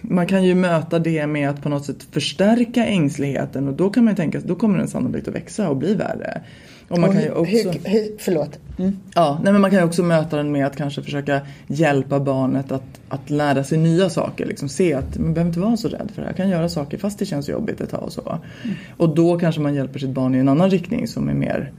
man 0.00 0.26
kan 0.26 0.44
ju 0.44 0.54
möta 0.54 0.98
det 0.98 1.26
med 1.26 1.50
att 1.50 1.62
på 1.62 1.68
något 1.68 1.84
sätt 1.84 2.06
förstärka 2.10 2.86
ängsligheten 2.86 3.68
och 3.68 3.74
då 3.74 3.90
kan 3.90 4.04
man 4.04 4.12
ju 4.12 4.16
tänka 4.16 4.40
då 4.40 4.54
kommer 4.54 4.78
den 4.78 4.88
sannolikt 4.88 5.28
att 5.28 5.34
växa 5.34 5.68
och 5.68 5.76
bli 5.76 5.94
värre. 5.94 6.42
Och 6.88 6.98
man 6.98 7.08
och 7.08 7.14
kan 7.14 7.22
ju 7.22 7.30
också, 7.30 7.70
hur, 7.70 7.80
hur, 7.84 8.18
förlåt. 8.18 8.58
Mm. 8.78 8.96
Ja, 9.14 9.40
nej 9.42 9.52
men 9.52 9.62
man 9.62 9.70
kan 9.70 9.80
ju 9.80 9.86
också 9.86 10.02
möta 10.02 10.36
den 10.36 10.52
med 10.52 10.66
att 10.66 10.76
kanske 10.76 11.02
försöka 11.02 11.40
hjälpa 11.66 12.20
barnet 12.20 12.72
att, 12.72 13.00
att 13.08 13.30
lära 13.30 13.64
sig 13.64 13.78
nya 13.78 14.10
saker. 14.10 14.46
Liksom 14.46 14.68
se 14.68 14.94
att 14.94 15.18
man 15.18 15.34
behöver 15.34 15.48
inte 15.48 15.60
vara 15.60 15.76
så 15.76 15.88
rädd 15.88 16.10
för 16.14 16.22
det 16.22 16.28
här. 16.28 16.34
kan 16.34 16.48
göra 16.48 16.68
saker 16.68 16.98
fast 16.98 17.18
det 17.18 17.26
känns 17.26 17.48
jobbigt 17.48 17.80
ett 17.80 17.90
tag 17.90 18.02
och 18.02 18.12
så. 18.12 18.38
Mm. 18.64 18.76
Och 18.96 19.14
då 19.14 19.38
kanske 19.38 19.60
man 19.60 19.74
hjälper 19.74 19.98
sitt 19.98 20.10
barn 20.10 20.34
i 20.34 20.38
en 20.38 20.48
annan 20.48 20.70
riktning 20.70 21.08
som 21.08 21.28
är 21.28 21.34
mer 21.34 21.72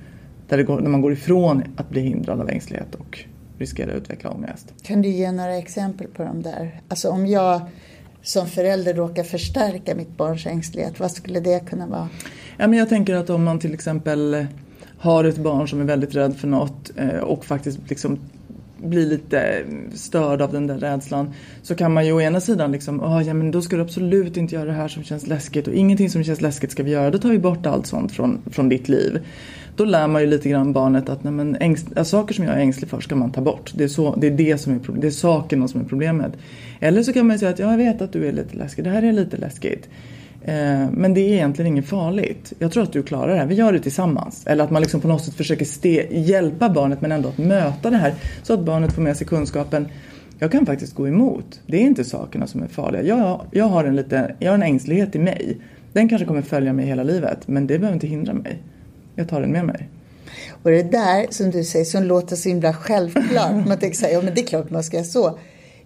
där, 0.47 0.63
går, 0.63 0.81
där 0.81 0.89
man 0.89 1.01
går 1.01 1.13
ifrån 1.13 1.63
att 1.75 1.89
bli 1.89 2.01
hindrad 2.01 2.41
av 2.41 2.49
ängslighet 2.49 2.95
och 2.95 3.19
riskerar 3.57 3.91
att 3.91 3.97
utveckla 3.97 4.29
ångest. 4.29 4.73
Kan 4.83 5.01
du 5.01 5.09
ge 5.09 5.31
några 5.31 5.57
exempel 5.57 6.07
på 6.07 6.23
de 6.23 6.41
där? 6.41 6.81
Alltså 6.87 7.09
om 7.09 7.27
jag 7.27 7.61
som 8.21 8.47
förälder 8.47 8.93
råkar 8.93 9.23
förstärka 9.23 9.95
mitt 9.95 10.17
barns 10.17 10.45
ängslighet, 10.45 10.99
vad 10.99 11.11
skulle 11.11 11.39
det 11.39 11.65
kunna 11.69 11.87
vara? 11.87 12.09
Ja, 12.57 12.67
men 12.67 12.79
jag 12.79 12.89
tänker 12.89 13.15
att 13.15 13.29
om 13.29 13.43
man 13.43 13.59
till 13.59 13.73
exempel 13.73 14.47
har 14.99 15.23
ett 15.23 15.37
barn 15.37 15.67
som 15.67 15.81
är 15.81 15.85
väldigt 15.85 16.15
rädd 16.15 16.37
för 16.37 16.47
något 16.47 16.91
eh, 16.95 17.19
och 17.19 17.45
faktiskt 17.45 17.79
liksom 17.89 18.19
blir 18.83 19.05
lite 19.05 19.63
störd 19.93 20.41
av 20.41 20.51
den 20.51 20.67
där 20.67 20.77
rädslan 20.77 21.33
så 21.61 21.75
kan 21.75 21.93
man 21.93 22.05
ju 22.05 22.11
å 22.11 22.21
ena 22.21 22.41
sidan 22.41 22.71
liksom, 22.71 23.03
oh, 23.03 23.27
ja 23.27 23.33
men 23.33 23.51
då 23.51 23.61
ska 23.61 23.75
du 23.75 23.81
absolut 23.81 24.37
inte 24.37 24.55
göra 24.55 24.65
det 24.65 24.73
här 24.73 24.87
som 24.87 25.03
känns 25.03 25.27
läskigt 25.27 25.67
och 25.67 25.73
ingenting 25.73 26.09
som 26.09 26.23
känns 26.23 26.41
läskigt 26.41 26.71
ska 26.71 26.83
vi 26.83 26.91
göra, 26.91 27.11
då 27.11 27.17
tar 27.17 27.29
vi 27.29 27.39
bort 27.39 27.65
allt 27.65 27.87
sånt 27.87 28.11
från, 28.11 28.41
från 28.51 28.69
ditt 28.69 28.89
liv. 28.89 29.19
Då 29.75 29.85
lär 29.85 30.07
man 30.07 30.21
ju 30.21 30.27
lite 30.27 30.49
grann 30.49 30.73
barnet 30.73 31.09
att 31.09 31.23
nej, 31.23 31.33
men, 31.33 31.55
ängst, 31.55 31.87
saker 32.03 32.33
som 32.33 32.45
jag 32.45 32.55
är 32.55 32.59
ängslig 32.59 32.89
för 32.89 33.01
ska 33.01 33.15
man 33.15 33.31
ta 33.31 33.41
bort. 33.41 33.71
Det 33.75 33.83
är, 33.83 33.87
så, 33.87 34.15
det 34.15 34.27
är 34.27 34.31
det 34.31 34.57
som 34.57 34.73
är 34.73 34.79
det 35.01 35.07
är 35.07 35.11
sakerna 35.11 35.67
som 35.67 35.81
är 35.81 35.85
problemet. 35.85 36.31
Eller 36.79 37.03
så 37.03 37.13
kan 37.13 37.27
man 37.27 37.35
ju 37.35 37.39
säga 37.39 37.51
att 37.51 37.59
ja, 37.59 37.71
jag 37.71 37.77
vet 37.77 38.01
att 38.01 38.13
du 38.13 38.27
är 38.27 38.31
lite 38.31 38.55
läskig, 38.55 38.83
det 38.83 38.89
här 38.89 39.03
är 39.03 39.11
lite 39.11 39.37
läskigt. 39.37 39.89
Eh, 40.45 40.89
men 40.91 41.13
det 41.13 41.21
är 41.21 41.33
egentligen 41.33 41.71
inget 41.71 41.85
farligt. 41.85 42.53
Jag 42.59 42.71
tror 42.71 42.83
att 42.83 42.93
du 42.93 43.03
klarar 43.03 43.33
det 43.33 43.39
här. 43.39 43.45
Vi 43.45 43.55
gör 43.55 43.73
det 43.73 43.79
tillsammans. 43.79 44.43
Eller 44.47 44.63
att 44.63 44.71
man 44.71 44.81
liksom 44.81 45.01
på 45.01 45.07
något 45.07 45.23
sätt 45.23 45.33
försöker 45.33 45.65
ste- 45.65 46.07
hjälpa 46.11 46.69
barnet 46.69 47.01
men 47.01 47.11
ändå 47.11 47.29
att 47.29 47.37
möta 47.37 47.89
det 47.89 47.97
här. 47.97 48.13
Så 48.43 48.53
att 48.53 48.59
barnet 48.59 48.93
får 48.93 49.01
med 49.01 49.17
sig 49.17 49.27
kunskapen. 49.27 49.87
Jag 50.39 50.51
kan 50.51 50.65
faktiskt 50.65 50.95
gå 50.95 51.07
emot. 51.07 51.59
Det 51.67 51.77
är 51.77 51.81
inte 51.81 52.03
sakerna 52.03 52.47
som 52.47 52.63
är 52.63 52.67
farliga. 52.67 53.03
Jag, 53.03 53.41
jag, 53.51 53.65
har, 53.65 53.83
en 53.83 53.95
lite, 53.95 54.35
jag 54.39 54.49
har 54.51 54.55
en 54.55 54.63
ängslighet 54.63 55.15
i 55.15 55.19
mig. 55.19 55.57
Den 55.93 56.09
kanske 56.09 56.25
kommer 56.25 56.41
följa 56.41 56.73
mig 56.73 56.85
hela 56.85 57.03
livet. 57.03 57.47
Men 57.47 57.67
det 57.67 57.79
behöver 57.79 57.93
inte 57.95 58.07
hindra 58.07 58.33
mig. 58.33 58.63
Jag 59.15 59.29
tar 59.29 59.41
den 59.41 59.51
med 59.51 59.65
mig. 59.65 59.89
Och 60.63 60.69
det 60.71 60.83
där 60.91 61.27
som 61.29 61.51
du 61.51 61.63
säger 61.63 61.85
som 61.85 62.03
låter 62.03 62.35
så 62.35 62.49
himla 62.49 62.73
självklart. 62.73 63.67
man 63.67 63.79
tänker 63.79 63.97
så 63.97 64.05
här, 64.05 64.13
ja 64.13 64.21
men 64.21 64.35
det 64.35 64.41
är 64.41 64.45
klart 64.45 64.69
man 64.69 64.83
ska 64.83 64.97
göra 64.97 65.05
så. 65.05 65.39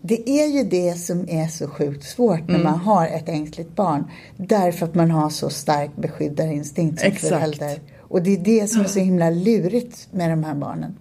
Det 0.05 0.29
är 0.29 0.47
ju 0.47 0.63
det 0.63 0.93
som 0.93 1.29
är 1.29 1.47
så 1.47 1.67
sjukt 1.67 2.03
svårt 2.03 2.47
när 2.47 2.55
mm. 2.55 2.63
man 2.63 2.79
har 2.79 3.07
ett 3.07 3.29
ängsligt 3.29 3.75
barn. 3.75 4.03
Därför 4.37 4.85
att 4.85 4.95
man 4.95 5.11
har 5.11 5.29
så 5.29 5.49
stark 5.49 5.91
beskyddarinstinkt 5.95 6.99
som 6.99 7.07
Exakt. 7.07 7.33
förälder. 7.33 7.79
Och 7.99 8.23
det 8.23 8.33
är 8.33 8.37
det 8.37 8.67
som 8.67 8.81
är 8.81 8.85
så 8.85 8.99
himla 8.99 9.29
lurigt 9.29 10.07
med 10.11 10.29
de 10.29 10.43
här 10.43 10.55
barnen. 10.55 10.95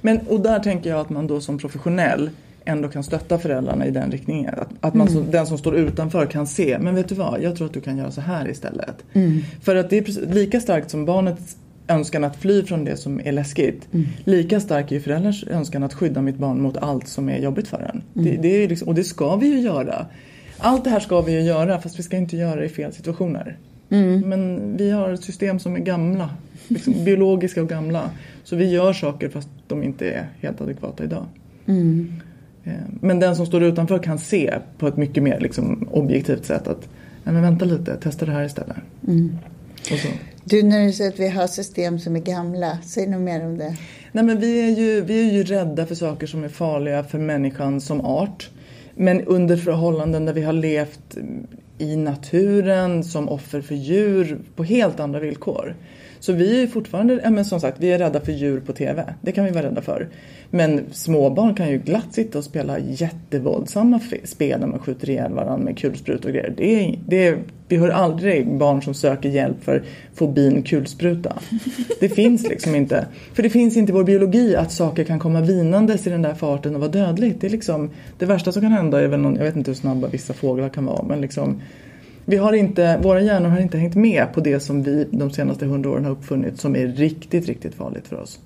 Men, 0.00 0.18
och 0.18 0.40
där 0.40 0.58
tänker 0.58 0.90
jag 0.90 1.00
att 1.00 1.10
man 1.10 1.26
då 1.26 1.40
som 1.40 1.58
professionell 1.58 2.30
ändå 2.64 2.88
kan 2.88 3.04
stötta 3.04 3.38
föräldrarna 3.38 3.86
i 3.86 3.90
den 3.90 4.10
riktningen. 4.10 4.54
Att, 4.54 4.68
att 4.80 4.94
man, 4.94 5.08
mm. 5.08 5.30
den 5.30 5.46
som 5.46 5.58
står 5.58 5.76
utanför 5.76 6.26
kan 6.26 6.46
se, 6.46 6.78
men 6.80 6.94
vet 6.94 7.08
du 7.08 7.14
vad, 7.14 7.42
jag 7.42 7.56
tror 7.56 7.66
att 7.66 7.74
du 7.74 7.80
kan 7.80 7.96
göra 7.96 8.10
så 8.10 8.20
här 8.20 8.48
istället. 8.48 9.04
Mm. 9.12 9.40
För 9.62 9.76
att 9.76 9.90
det 9.90 9.98
är 9.98 10.34
lika 10.34 10.60
starkt 10.60 10.90
som 10.90 11.04
barnets 11.04 11.56
önskan 11.88 12.24
att 12.24 12.36
fly 12.36 12.62
från 12.62 12.84
det 12.84 12.96
som 12.96 13.20
är 13.24 13.32
läskigt. 13.32 13.88
Mm. 13.92 14.06
Lika 14.24 14.60
stark 14.60 14.90
är 14.92 14.96
ju 14.96 15.00
förälderns 15.00 15.44
önskan 15.44 15.82
att 15.82 15.94
skydda 15.94 16.22
mitt 16.22 16.36
barn 16.36 16.62
mot 16.62 16.76
allt 16.76 17.08
som 17.08 17.28
är 17.28 17.38
jobbigt 17.38 17.68
för 17.68 17.78
en. 17.78 18.02
Det, 18.12 18.30
mm. 18.30 18.42
det, 18.42 18.48
är 18.48 18.68
liksom, 18.68 18.88
och 18.88 18.94
det 18.94 19.04
ska 19.04 19.36
vi 19.36 19.46
ju 19.46 19.60
göra. 19.60 20.06
Allt 20.58 20.84
det 20.84 20.90
här 20.90 21.00
ska 21.00 21.20
vi 21.20 21.32
ju 21.32 21.40
göra 21.40 21.80
fast 21.80 21.98
vi 21.98 22.02
ska 22.02 22.16
inte 22.16 22.36
göra 22.36 22.60
det 22.60 22.66
i 22.66 22.68
fel 22.68 22.92
situationer. 22.92 23.58
Mm. 23.90 24.20
Men 24.20 24.76
vi 24.76 24.90
har 24.90 25.12
ett 25.12 25.24
system 25.24 25.58
som 25.58 25.74
är 25.74 25.80
gamla, 25.80 26.30
liksom 26.68 26.94
biologiska 27.04 27.62
och 27.62 27.68
gamla. 27.68 28.10
Så 28.44 28.56
vi 28.56 28.70
gör 28.70 28.92
saker 28.92 29.28
fast 29.28 29.48
de 29.66 29.82
inte 29.82 30.10
är 30.10 30.26
helt 30.40 30.60
adekvata 30.60 31.04
idag. 31.04 31.24
Mm. 31.66 32.12
Eh, 32.64 32.72
men 33.00 33.20
den 33.20 33.36
som 33.36 33.46
står 33.46 33.62
utanför 33.62 33.98
kan 33.98 34.18
se 34.18 34.54
på 34.78 34.88
ett 34.88 34.96
mycket 34.96 35.22
mer 35.22 35.40
liksom, 35.40 35.88
objektivt 35.90 36.44
sätt 36.44 36.68
att 36.68 36.88
Nej, 37.24 37.34
men 37.34 37.42
vänta 37.42 37.64
lite, 37.64 37.96
testa 37.96 38.26
det 38.26 38.32
här 38.32 38.44
istället. 38.44 38.76
Mm. 39.08 39.38
Du, 40.46 40.62
när 40.62 40.86
du 40.86 40.92
säger 40.92 41.10
att 41.10 41.20
vi 41.20 41.28
har 41.28 41.46
system 41.46 41.98
som 41.98 42.16
är 42.16 42.20
gamla, 42.20 42.78
säg 42.84 43.06
något 43.06 43.20
mer 43.20 43.44
om 43.44 43.58
det. 43.58 43.76
Nej, 44.12 44.24
men 44.24 44.40
vi, 44.40 44.60
är 44.60 44.76
ju, 44.76 45.00
vi 45.00 45.28
är 45.28 45.32
ju 45.32 45.44
rädda 45.44 45.86
för 45.86 45.94
saker 45.94 46.26
som 46.26 46.44
är 46.44 46.48
farliga 46.48 47.04
för 47.04 47.18
människan 47.18 47.80
som 47.80 48.00
art. 48.00 48.50
Men 48.94 49.20
under 49.20 49.56
förhållanden 49.56 50.24
där 50.24 50.32
vi 50.32 50.42
har 50.42 50.52
levt 50.52 51.16
i 51.78 51.96
naturen 51.96 53.04
som 53.04 53.28
offer 53.28 53.60
för 53.60 53.74
djur 53.74 54.38
på 54.56 54.64
helt 54.64 55.00
andra 55.00 55.20
villkor. 55.20 55.74
Så 56.24 56.32
vi 56.32 56.62
är 56.62 56.66
fortfarande, 56.66 57.20
ja, 57.24 57.30
men 57.30 57.44
som 57.44 57.60
sagt, 57.60 57.76
vi 57.80 57.92
är 57.92 57.98
rädda 57.98 58.20
för 58.20 58.32
djur 58.32 58.60
på 58.60 58.72
TV. 58.72 59.04
Det 59.20 59.32
kan 59.32 59.44
vi 59.44 59.50
vara 59.50 59.66
rädda 59.66 59.82
för. 59.82 60.08
Men 60.50 60.80
småbarn 60.92 61.54
kan 61.54 61.70
ju 61.70 61.78
glatt 61.78 62.14
sitta 62.14 62.38
och 62.38 62.44
spela 62.44 62.78
jättevåldsamma 62.78 64.00
spel 64.24 64.60
när 64.60 64.66
man 64.66 64.78
skjuter 64.78 65.10
ihjäl 65.10 65.32
varandra 65.32 65.64
med 65.64 65.78
kulsprutor 65.78 66.28
och 66.28 66.34
grejer. 66.34 66.54
Det 66.56 66.74
är, 66.74 66.98
det 67.06 67.26
är, 67.26 67.38
vi 67.68 67.76
hör 67.76 67.88
aldrig 67.88 68.56
barn 68.56 68.82
som 68.82 68.94
söker 68.94 69.28
hjälp 69.28 69.64
för 69.64 69.82
fobin 70.14 70.62
kulspruta. 70.62 71.38
Det 72.00 72.08
finns 72.08 72.48
liksom 72.48 72.74
inte. 72.74 73.06
För 73.34 73.42
det 73.42 73.50
finns 73.50 73.76
inte 73.76 73.92
i 73.92 73.94
vår 73.94 74.04
biologi 74.04 74.56
att 74.56 74.72
saker 74.72 75.04
kan 75.04 75.18
komma 75.18 75.40
vinandes 75.40 76.06
i 76.06 76.10
den 76.10 76.22
där 76.22 76.34
farten 76.34 76.74
och 76.74 76.80
vara 76.80 76.90
dödligt. 76.90 77.40
Det, 77.40 77.46
är 77.46 77.50
liksom, 77.50 77.90
det 78.18 78.26
värsta 78.26 78.52
som 78.52 78.62
kan 78.62 78.72
hända 78.72 79.00
är 79.00 79.06
väl 79.06 79.20
någon, 79.20 79.36
jag 79.36 79.44
vet 79.44 79.56
inte 79.56 79.70
hur 79.70 79.76
snabba 79.76 80.08
vissa 80.08 80.32
fåglar 80.32 80.68
kan 80.68 80.84
vara, 80.84 81.02
men 81.02 81.20
liksom 81.20 81.60
vi 82.24 82.36
har 82.36 82.52
inte, 82.52 82.98
våra 83.02 83.20
hjärnor 83.20 83.48
har 83.48 83.60
inte 83.60 83.78
hängt 83.78 83.94
med 83.94 84.32
på 84.32 84.40
det 84.40 84.60
som 84.60 84.82
vi 84.82 85.08
de 85.10 85.30
senaste 85.30 85.66
hundra 85.66 85.90
åren 85.90 86.04
har 86.04 86.12
uppfunnit 86.12 86.60
som 86.60 86.76
är 86.76 86.86
riktigt, 86.86 87.46
riktigt 87.46 87.74
farligt 87.74 88.08
för 88.08 88.20
oss. 88.20 88.40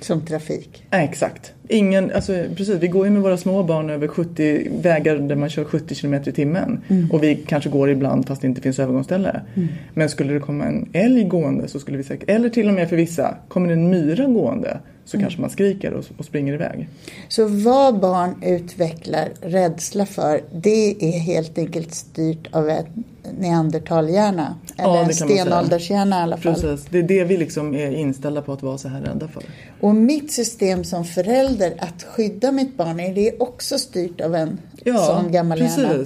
Som 0.00 0.26
trafik? 0.26 0.84
Ja, 0.90 0.98
exakt. 0.98 1.52
Ingen, 1.68 2.12
alltså, 2.12 2.32
precis, 2.56 2.76
vi 2.80 2.88
går 2.88 3.06
ju 3.06 3.12
med 3.12 3.22
våra 3.22 3.36
små 3.36 3.62
barn 3.62 3.90
över 3.90 4.08
70 4.08 4.68
vägar 4.82 5.16
där 5.16 5.36
man 5.36 5.50
kör 5.50 5.64
70 5.64 5.94
km 5.94 6.14
i 6.14 6.32
timmen. 6.32 6.80
Mm. 6.88 7.10
Och 7.10 7.22
vi 7.22 7.36
kanske 7.36 7.70
går 7.70 7.90
ibland 7.90 8.26
fast 8.26 8.42
det 8.42 8.46
inte 8.48 8.60
finns 8.60 8.78
övergångsställe. 8.78 9.40
Mm. 9.54 9.68
Men 9.94 10.08
skulle 10.08 10.34
det 10.34 10.40
komma 10.40 10.64
en 10.64 10.88
älg 10.92 11.24
gående 11.24 11.68
så 11.68 11.80
skulle 11.80 11.96
vi 11.96 12.04
säkert, 12.04 12.30
eller 12.30 12.48
till 12.48 12.68
och 12.68 12.74
med 12.74 12.88
för 12.88 12.96
vissa, 12.96 13.36
kommer 13.48 13.68
det 13.68 13.74
en 13.74 13.90
myra 13.90 14.26
gående 14.26 14.78
så 15.06 15.16
mm. 15.16 15.24
kanske 15.24 15.40
man 15.40 15.50
skriker 15.50 15.92
och, 15.92 16.04
och, 16.16 16.24
springer 16.24 16.54
iväg. 16.54 16.88
Så 17.28 17.46
vad 17.46 18.00
barn 18.00 18.42
utvecklar 18.42 19.28
rädsla 19.40 20.06
för 20.06 20.40
det 20.52 21.14
är 21.14 21.18
helt 21.18 21.58
enkelt 21.58 21.94
styrt 21.94 22.54
av 22.54 22.68
en 22.70 23.04
neandertalhjärna? 23.38 24.56
Eller 24.76 24.88
ja, 24.88 25.04
en 25.04 25.14
stenåldershjärna 25.14 26.18
i 26.18 26.22
alla 26.22 26.36
fall? 26.36 26.54
Precis, 26.54 26.86
det 26.90 26.98
är 26.98 27.02
det 27.02 27.24
vi 27.24 27.36
liksom 27.36 27.74
är 27.74 27.90
inställda 27.90 28.42
på 28.42 28.52
att 28.52 28.62
vara 28.62 28.78
så 28.78 28.88
här 28.88 29.00
rädda 29.00 29.28
för. 29.28 29.42
Och 29.80 29.94
mitt 29.94 30.32
system 30.32 30.84
som 30.84 31.04
förälder 31.04 31.74
att 31.78 32.02
skydda 32.02 32.52
mitt 32.52 32.76
barn, 32.76 33.00
är 33.00 33.14
det 33.14 33.40
också 33.40 33.78
styrt 33.78 34.20
av 34.20 34.34
en 34.34 34.58
ja, 34.84 34.98
sån 34.98 35.32
gammal 35.32 35.58
precis. 35.58 35.78
hjärna? 35.78 36.04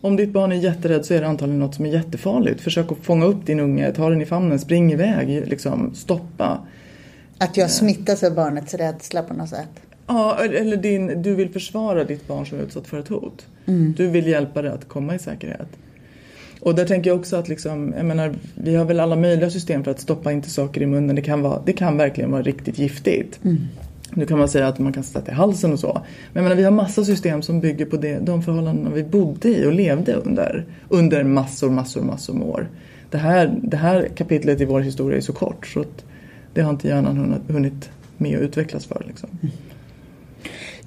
Om 0.00 0.16
ditt 0.16 0.32
barn 0.32 0.52
är 0.52 0.56
jätterädd 0.56 1.04
så 1.04 1.14
är 1.14 1.20
det 1.20 1.26
antagligen 1.26 1.60
något 1.60 1.74
som 1.74 1.86
är 1.86 1.90
jättefarligt. 1.90 2.60
Försök 2.60 2.92
att 2.92 2.98
fånga 2.98 3.26
upp 3.26 3.46
din 3.46 3.60
unge, 3.60 3.92
ta 3.92 4.10
den 4.10 4.22
i 4.22 4.26
famnen, 4.26 4.58
spring 4.58 4.92
iväg, 4.92 5.48
liksom, 5.48 5.94
stoppa. 5.94 6.58
Att 7.38 7.56
jag 7.56 7.70
smittas 7.70 8.22
av 8.22 8.34
barnets 8.34 8.74
rädsla 8.74 9.22
på 9.22 9.34
något 9.34 9.48
sätt? 9.48 9.70
Ja, 10.06 10.36
eller 10.44 10.76
din, 10.76 11.22
du 11.22 11.34
vill 11.34 11.50
försvara 11.50 12.04
ditt 12.04 12.28
barn 12.28 12.46
som 12.46 12.58
är 12.58 12.62
utsatt 12.62 12.86
för 12.86 12.98
ett 12.98 13.08
hot. 13.08 13.46
Mm. 13.66 13.94
Du 13.96 14.06
vill 14.08 14.26
hjälpa 14.26 14.62
det 14.62 14.72
att 14.72 14.88
komma 14.88 15.14
i 15.14 15.18
säkerhet. 15.18 15.68
Och 16.60 16.74
där 16.74 16.84
tänker 16.84 17.10
jag 17.10 17.18
också 17.18 17.36
att 17.36 17.48
liksom, 17.48 17.94
jag 17.96 18.06
menar, 18.06 18.34
vi 18.54 18.74
har 18.74 18.84
väl 18.84 19.00
alla 19.00 19.16
möjliga 19.16 19.50
system 19.50 19.84
för 19.84 19.90
att 19.90 20.00
stoppa 20.00 20.32
inte 20.32 20.50
saker 20.50 20.82
i 20.82 20.86
munnen. 20.86 21.16
Det 21.16 21.22
kan, 21.22 21.42
vara, 21.42 21.62
det 21.66 21.72
kan 21.72 21.96
verkligen 21.96 22.30
vara 22.30 22.42
riktigt 22.42 22.78
giftigt. 22.78 23.44
Mm. 23.44 23.58
Nu 24.10 24.26
kan 24.26 24.38
man 24.38 24.48
säga 24.48 24.68
att 24.68 24.78
man 24.78 24.92
kan 24.92 25.02
sätta 25.02 25.32
i 25.32 25.34
halsen 25.34 25.72
och 25.72 25.80
så. 25.80 26.02
Men 26.32 26.42
menar, 26.42 26.56
vi 26.56 26.64
har 26.64 26.70
massa 26.70 27.04
system 27.04 27.42
som 27.42 27.60
bygger 27.60 27.86
på 27.86 27.96
det, 27.96 28.18
de 28.18 28.42
förhållanden 28.42 28.94
vi 28.94 29.04
bodde 29.04 29.48
i 29.48 29.66
och 29.66 29.72
levde 29.72 30.12
under. 30.12 30.64
Under 30.88 31.24
massor, 31.24 31.70
massor, 31.70 32.02
massor 32.02 32.34
med 32.34 32.48
år. 32.48 32.68
Det 33.10 33.18
här, 33.18 33.58
det 33.62 33.76
här 33.76 34.08
kapitlet 34.14 34.60
i 34.60 34.64
vår 34.64 34.80
historia 34.80 35.16
är 35.16 35.20
så 35.20 35.32
kort 35.32 35.66
så 35.66 35.80
att 35.80 36.04
det 36.58 36.64
har 36.64 36.70
inte 36.70 36.88
hjärnan 36.88 37.42
hunnit 37.48 37.90
med 38.16 38.36
att 38.36 38.42
utvecklas 38.42 38.86
för. 38.86 39.04
Liksom. 39.06 39.28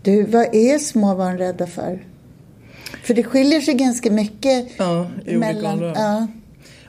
Du, 0.02 0.24
vad 0.24 0.56
är 0.56 0.78
småbarn 0.78 1.38
rädda 1.38 1.68
för? 1.68 2.00
För 3.04 3.14
det 3.14 3.24
skiljer 3.24 3.62
sig 3.62 3.74
ganska 3.74 4.12
mycket 4.12 4.68
ja, 4.78 5.08
i 5.26 5.38
mellan... 5.38 5.84
Olika 5.84 6.00
ja. 6.00 6.28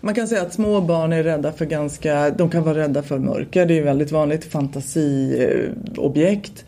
Man 0.00 0.14
kan 0.14 0.28
säga 0.28 0.42
att 0.42 0.52
små 0.52 0.80
barn 0.80 1.12
är 1.12 1.22
rädda 1.22 1.52
för 1.52 1.64
ganska, 1.64 2.30
de 2.30 2.50
kan 2.50 2.62
vara 2.62 2.78
rädda 2.78 3.02
för 3.02 3.18
mörker, 3.18 3.66
det 3.66 3.78
är 3.78 3.82
väldigt 3.82 4.12
vanligt, 4.12 4.44
fantasiobjekt. 4.44 6.64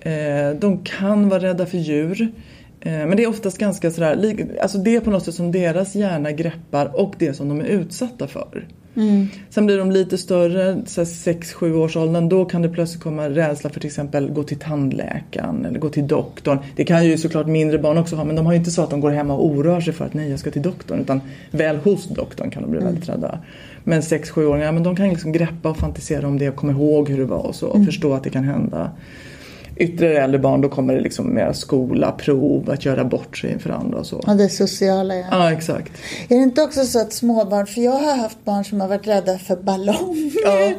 Eh, 0.00 0.50
de 0.58 0.84
kan 0.84 1.28
vara 1.28 1.42
rädda 1.42 1.66
för 1.66 1.78
djur. 1.78 2.32
Eh, 2.80 2.92
men 2.92 3.16
det 3.16 3.22
är 3.22 3.28
oftast 3.28 3.58
ganska 3.58 3.90
sådär, 3.90 4.36
alltså 4.62 4.78
det 4.78 4.96
är 4.96 5.00
på 5.00 5.10
något 5.10 5.24
sätt 5.24 5.34
som 5.34 5.52
deras 5.52 5.94
hjärna 5.94 6.32
greppar 6.32 7.00
och 7.00 7.14
det 7.18 7.34
som 7.34 7.48
de 7.48 7.60
är 7.60 7.64
utsatta 7.64 8.26
för. 8.26 8.66
Mm. 8.96 9.28
Sen 9.50 9.66
blir 9.66 9.78
de 9.78 9.90
lite 9.90 10.18
större, 10.18 10.74
6-7 10.74 11.72
års 11.72 11.96
åldern, 11.96 12.28
då 12.28 12.44
kan 12.44 12.62
det 12.62 12.68
plötsligt 12.68 13.02
komma 13.02 13.28
rädsla 13.28 13.70
för 13.70 13.80
till 13.80 13.88
exempel 13.88 14.30
gå 14.30 14.42
till 14.42 14.58
tandläkaren 14.58 15.64
eller 15.64 15.78
gå 15.78 15.88
till 15.88 16.06
doktorn. 16.06 16.58
Det 16.76 16.84
kan 16.84 17.06
ju 17.06 17.18
såklart 17.18 17.46
mindre 17.46 17.78
barn 17.78 17.98
också 17.98 18.16
ha 18.16 18.24
men 18.24 18.36
de 18.36 18.46
har 18.46 18.52
ju 18.52 18.58
inte 18.58 18.70
så 18.70 18.82
att 18.82 18.90
de 18.90 19.00
går 19.00 19.10
hemma 19.10 19.34
och 19.34 19.46
oroar 19.46 19.80
sig 19.80 19.92
för 19.92 20.04
att 20.04 20.14
nej 20.14 20.30
jag 20.30 20.38
ska 20.38 20.50
till 20.50 20.62
doktorn 20.62 21.00
utan 21.00 21.20
väl 21.50 21.76
hos 21.76 22.08
doktorn 22.08 22.50
kan 22.50 22.62
de 22.62 22.70
bli 22.70 22.80
mm. 22.80 22.92
väldigt 22.92 23.08
rädda. 23.08 23.38
Men 23.84 24.00
6-7-åringar, 24.00 24.72
men 24.72 24.82
de 24.82 24.96
kan 24.96 25.08
liksom 25.08 25.32
greppa 25.32 25.68
och 25.68 25.76
fantisera 25.76 26.26
om 26.26 26.38
det 26.38 26.48
och 26.48 26.56
komma 26.56 26.72
ihåg 26.72 27.08
hur 27.08 27.18
det 27.18 27.24
var 27.24 27.46
och 27.46 27.54
så 27.54 27.66
och 27.66 27.74
mm. 27.74 27.86
förstå 27.86 28.14
att 28.14 28.24
det 28.24 28.30
kan 28.30 28.44
hända 28.44 28.90
ytterligare 29.76 30.18
äldre 30.18 30.38
barn 30.38 30.60
då 30.60 30.68
kommer 30.68 30.94
det 30.94 31.00
liksom 31.00 31.34
mer 31.34 31.52
skola, 31.52 32.12
prov, 32.12 32.70
att 32.70 32.84
göra 32.84 33.04
bort 33.04 33.38
sig 33.38 33.52
inför 33.52 33.70
andra 33.70 33.98
och 33.98 34.06
så. 34.06 34.20
Ja, 34.26 34.34
det 34.34 34.48
sociala 34.48 35.16
ja. 35.16 35.26
Ja, 35.30 35.52
exakt. 35.52 35.92
Är 36.28 36.36
det 36.36 36.42
inte 36.42 36.62
också 36.62 36.84
så 36.84 37.00
att 37.00 37.12
småbarn, 37.12 37.66
för 37.66 37.80
jag 37.80 37.92
har 37.92 38.16
haft 38.16 38.44
barn 38.44 38.64
som 38.64 38.80
har 38.80 38.88
varit 38.88 39.06
rädda 39.06 39.38
för 39.38 39.56
ballonger 39.56 40.32
ja, 40.44 40.72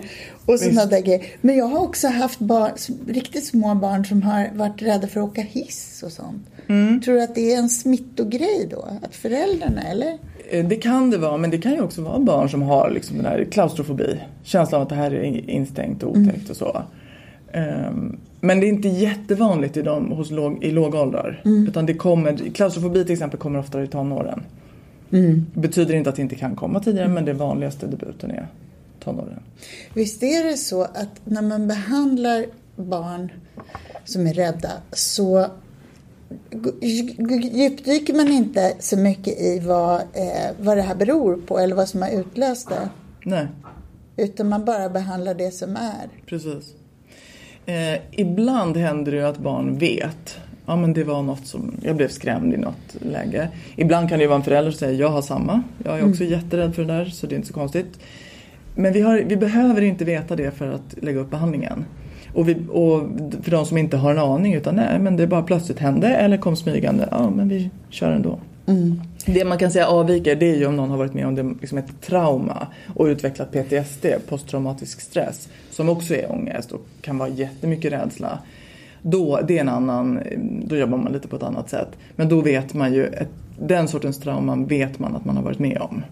och 0.53 0.59
sådana 0.59 0.85
där 0.85 1.01
grejer. 1.01 1.25
Men 1.41 1.57
jag 1.57 1.65
har 1.65 1.79
också 1.79 2.07
haft 2.07 2.39
barn, 2.39 2.71
riktigt 3.07 3.45
små 3.45 3.75
barn 3.75 4.05
som 4.05 4.23
har 4.23 4.49
varit 4.53 4.81
rädda 4.81 5.07
för 5.07 5.19
att 5.19 5.29
åka 5.29 5.41
hiss 5.41 6.03
och 6.05 6.11
sånt. 6.11 6.47
Mm. 6.67 7.01
Tror 7.01 7.15
du 7.15 7.23
att 7.23 7.35
det 7.35 7.53
är 7.53 7.57
en 7.57 7.69
smittogrej 7.69 8.67
då? 8.71 8.87
Att 9.01 9.15
föräldrarna, 9.15 9.81
eller? 9.81 10.17
Eh, 10.49 10.65
det 10.65 10.75
kan 10.75 11.09
det 11.09 11.17
vara, 11.17 11.37
men 11.37 11.49
det 11.49 11.57
kan 11.57 11.71
ju 11.71 11.81
också 11.81 12.01
vara 12.01 12.19
barn 12.19 12.49
som 12.49 12.61
har 12.61 12.89
liksom 12.89 13.17
den 13.17 13.25
här 13.25 13.47
klaustrofobi. 13.51 14.19
Känslan 14.43 14.81
av 14.81 14.83
att 14.83 14.89
det 14.89 14.95
här 14.95 15.13
är 15.13 15.49
instängt 15.49 16.03
och 16.03 16.11
otäckt 16.11 16.27
mm. 16.27 16.49
och 16.49 16.57
så. 16.57 16.83
Um, 17.53 18.19
men 18.43 18.59
det 18.59 18.65
är 18.65 18.69
inte 18.69 18.87
jättevanligt 18.87 19.77
i, 19.77 19.81
dem, 19.81 20.11
hos 20.11 20.31
låg, 20.31 20.63
i 20.63 20.71
låga 20.71 21.01
åldrar. 21.01 21.41
Mm. 21.45 21.67
Utan 21.67 21.85
det 21.85 21.93
kommer, 21.93 22.37
klaustrofobi 22.53 23.03
till 23.03 23.13
exempel 23.13 23.39
kommer 23.39 23.59
oftare 23.59 23.83
i 23.83 23.87
tonåren. 23.87 24.43
Mm. 25.11 25.45
Betyder 25.53 25.93
inte 25.93 26.09
att 26.09 26.15
det 26.15 26.21
inte 26.21 26.35
kan 26.35 26.55
komma 26.55 26.79
tidigare 26.79 27.07
men 27.07 27.25
det 27.25 27.33
vanligaste 27.33 27.87
debuten 27.87 28.31
är 28.31 28.47
tonåren. 28.99 29.39
Visst 29.93 30.23
är 30.23 30.43
det 30.43 30.57
så 30.57 30.81
att 30.81 31.21
när 31.23 31.41
man 31.41 31.67
behandlar 31.67 32.45
barn 32.75 33.31
som 34.05 34.27
är 34.27 34.33
rädda 34.33 34.71
så 34.91 35.47
djupdyker 37.51 38.13
man 38.13 38.27
inte 38.27 38.73
så 38.79 38.97
mycket 38.97 39.41
i 39.41 39.59
vad, 39.59 39.95
eh, 39.95 40.51
vad 40.59 40.77
det 40.77 40.83
här 40.83 40.95
beror 40.95 41.35
på 41.35 41.59
eller 41.59 41.75
vad 41.75 41.89
som 41.89 42.01
har 42.01 42.09
utlöst 42.09 42.69
det. 42.69 42.89
Nej. 43.25 43.47
Utan 44.17 44.49
man 44.49 44.65
bara 44.65 44.89
behandlar 44.89 45.33
det 45.33 45.51
som 45.51 45.75
är. 45.75 46.09
Precis. 46.25 46.82
Eh, 47.65 48.01
ibland 48.11 48.77
händer 48.77 49.11
det 49.11 49.29
att 49.29 49.37
barn 49.37 49.77
vet. 49.77 50.39
Ja 50.65 50.75
men 50.75 50.93
det 50.93 51.03
var 51.03 51.21
något 51.21 51.47
som, 51.47 51.75
jag 51.81 51.95
blev 51.95 52.07
skrämd 52.07 52.53
i 52.53 52.57
något 52.57 52.95
läge. 53.01 53.47
Ibland 53.75 54.09
kan 54.09 54.19
det 54.19 54.23
ju 54.23 54.27
vara 54.27 54.37
en 54.37 54.43
förälder 54.43 54.71
som 54.71 54.79
säger 54.79 54.99
jag 54.99 55.09
har 55.09 55.21
samma. 55.21 55.63
Jag 55.83 55.99
är 55.99 56.09
också 56.09 56.23
mm. 56.23 56.33
jätterädd 56.33 56.75
för 56.75 56.83
det 56.83 56.93
där 56.93 57.05
så 57.05 57.27
det 57.27 57.35
är 57.35 57.37
inte 57.37 57.47
så 57.47 57.53
konstigt. 57.53 57.99
Men 58.75 58.93
vi, 58.93 59.01
har, 59.01 59.17
vi 59.17 59.37
behöver 59.37 59.81
inte 59.81 60.05
veta 60.05 60.35
det 60.35 60.51
för 60.51 60.67
att 60.71 60.95
lägga 61.01 61.19
upp 61.19 61.29
behandlingen. 61.29 61.85
Och, 62.33 62.49
vi, 62.49 62.55
och, 62.71 63.09
för 63.41 63.51
de 63.51 63.65
som 63.65 63.77
inte 63.77 63.97
har 63.97 64.11
en 64.11 64.19
aning 64.19 64.53
utan 64.53 64.75
nej 64.75 64.99
men 64.99 65.17
det 65.17 65.27
bara 65.27 65.43
plötsligt 65.43 65.79
hände 65.79 66.07
eller 66.07 66.37
kom 66.37 66.55
smygande. 66.55 67.07
Ja 67.11 67.29
men 67.29 67.49
vi 67.49 67.69
kör 67.89 68.11
ändå. 68.11 68.39
Mm. 68.65 69.01
Det 69.25 69.45
man 69.45 69.57
kan 69.57 69.71
säga 69.71 69.87
avviker 69.87 70.35
det 70.35 70.51
är 70.51 70.55
ju 70.55 70.65
om 70.65 70.75
någon 70.75 70.89
har 70.89 70.97
varit 70.97 71.13
med 71.13 71.27
om 71.27 71.35
det, 71.35 71.43
liksom 71.61 71.77
ett 71.77 72.01
trauma 72.01 72.67
och 72.95 73.05
utvecklat 73.05 73.51
PTSD, 73.51 74.05
posttraumatisk 74.29 75.01
stress, 75.01 75.49
som 75.71 75.89
också 75.89 76.15
är 76.15 76.31
ångest 76.31 76.71
och 76.71 76.81
kan 77.01 77.17
vara 77.17 77.29
jättemycket 77.29 77.91
rädsla. 77.91 78.39
Då, 79.01 79.39
det 79.47 79.57
är 79.57 79.61
en 79.61 79.69
annan, 79.69 80.19
då 80.65 80.75
jobbar 80.75 80.97
man 80.97 81.13
lite 81.13 81.27
på 81.27 81.35
ett 81.35 81.43
annat 81.43 81.69
sätt. 81.69 81.87
Men 82.15 82.29
då 82.29 82.41
vet 82.41 82.73
man 82.73 82.93
ju, 82.93 83.05
ett, 83.05 83.29
den 83.59 83.87
sortens 83.87 84.19
trauman 84.19 84.65
vet 84.65 84.99
man 84.99 85.15
att 85.15 85.25
man 85.25 85.37
har 85.37 85.43
varit 85.43 85.59
med 85.59 85.77
om. 85.81 86.03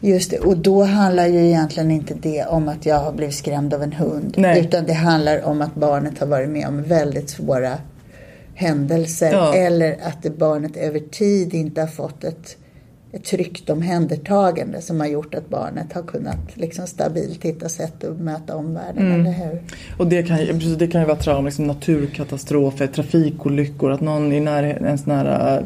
Just 0.00 0.30
det, 0.30 0.38
och 0.38 0.56
då 0.56 0.82
handlar 0.82 1.26
ju 1.26 1.46
egentligen 1.46 1.90
inte 1.90 2.14
det 2.14 2.44
om 2.44 2.68
att 2.68 2.86
jag 2.86 2.98
har 2.98 3.12
blivit 3.12 3.34
skrämd 3.34 3.74
av 3.74 3.82
en 3.82 3.92
hund. 3.92 4.34
Nej. 4.38 4.60
Utan 4.60 4.84
det 4.84 4.92
handlar 4.92 5.44
om 5.44 5.62
att 5.62 5.74
barnet 5.74 6.18
har 6.18 6.26
varit 6.26 6.48
med 6.48 6.68
om 6.68 6.82
väldigt 6.82 7.30
svåra 7.30 7.72
händelser. 8.58 9.32
Ja. 9.32 9.54
Eller 9.54 9.96
att 10.02 10.22
det 10.22 10.38
barnet 10.38 10.76
över 10.76 11.00
tid 11.00 11.54
inte 11.54 11.80
har 11.80 11.88
fått 11.88 12.24
ett, 12.24 12.56
ett 13.12 13.24
tryggt 13.24 13.70
omhändertagande 13.70 14.80
som 14.82 15.00
har 15.00 15.06
gjort 15.06 15.34
att 15.34 15.48
barnet 15.48 15.92
har 15.92 16.02
kunnat 16.02 16.56
liksom 16.56 16.86
stabilt 16.86 17.44
hitta 17.44 17.68
sätt 17.68 18.04
att 18.04 18.20
möta 18.20 18.56
omvärlden, 18.56 19.06
Mm. 19.06 19.20
eller 19.20 19.32
hur? 19.32 19.62
Och 19.98 20.06
det 20.06 20.22
kan, 20.22 20.38
det 20.78 20.86
kan 20.86 21.00
ju 21.00 21.06
vara 21.06 21.16
trauma, 21.16 21.40
liksom 21.42 21.66
naturkatastrofer, 21.66 22.86
trafikolyckor, 22.86 23.90
att 23.90 24.00
någon 24.00 24.32
i 24.32 24.40
när, 24.40 24.62
ens 24.64 25.06
nära 25.06 25.62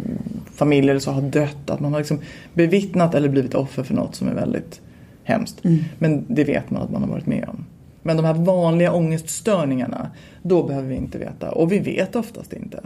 familj 0.55 0.91
eller 0.91 1.01
så 1.01 1.11
har 1.11 1.23
dött. 1.23 1.71
Att 1.71 1.81
man 1.81 1.93
har 1.93 2.01
liksom 2.01 2.21
bevittnat 2.55 3.15
eller 3.15 3.29
blivit 3.29 3.55
offer 3.55 3.83
för 3.83 3.95
något 3.95 4.15
som 4.15 4.29
är 4.29 4.35
väldigt 4.35 4.81
hemskt. 5.25 5.63
Men 5.99 6.25
det 6.29 6.45
vet 6.45 6.71
man 6.71 6.83
att 6.83 6.91
man 6.91 7.03
har 7.03 7.09
varit 7.11 7.27
med 7.27 7.45
om. 7.49 7.65
Men 8.03 8.17
de 8.17 8.25
här 8.25 8.35
vanliga 8.35 8.93
ångeststörningarna, 8.93 10.11
då 10.43 10.63
behöver 10.63 10.89
vi 10.89 10.97
inte 10.97 11.19
veta. 11.19 11.51
Och 11.51 11.73
vi 11.73 11.79
vet 11.79 12.17
oftast 12.17 12.53
inte. 12.53 12.81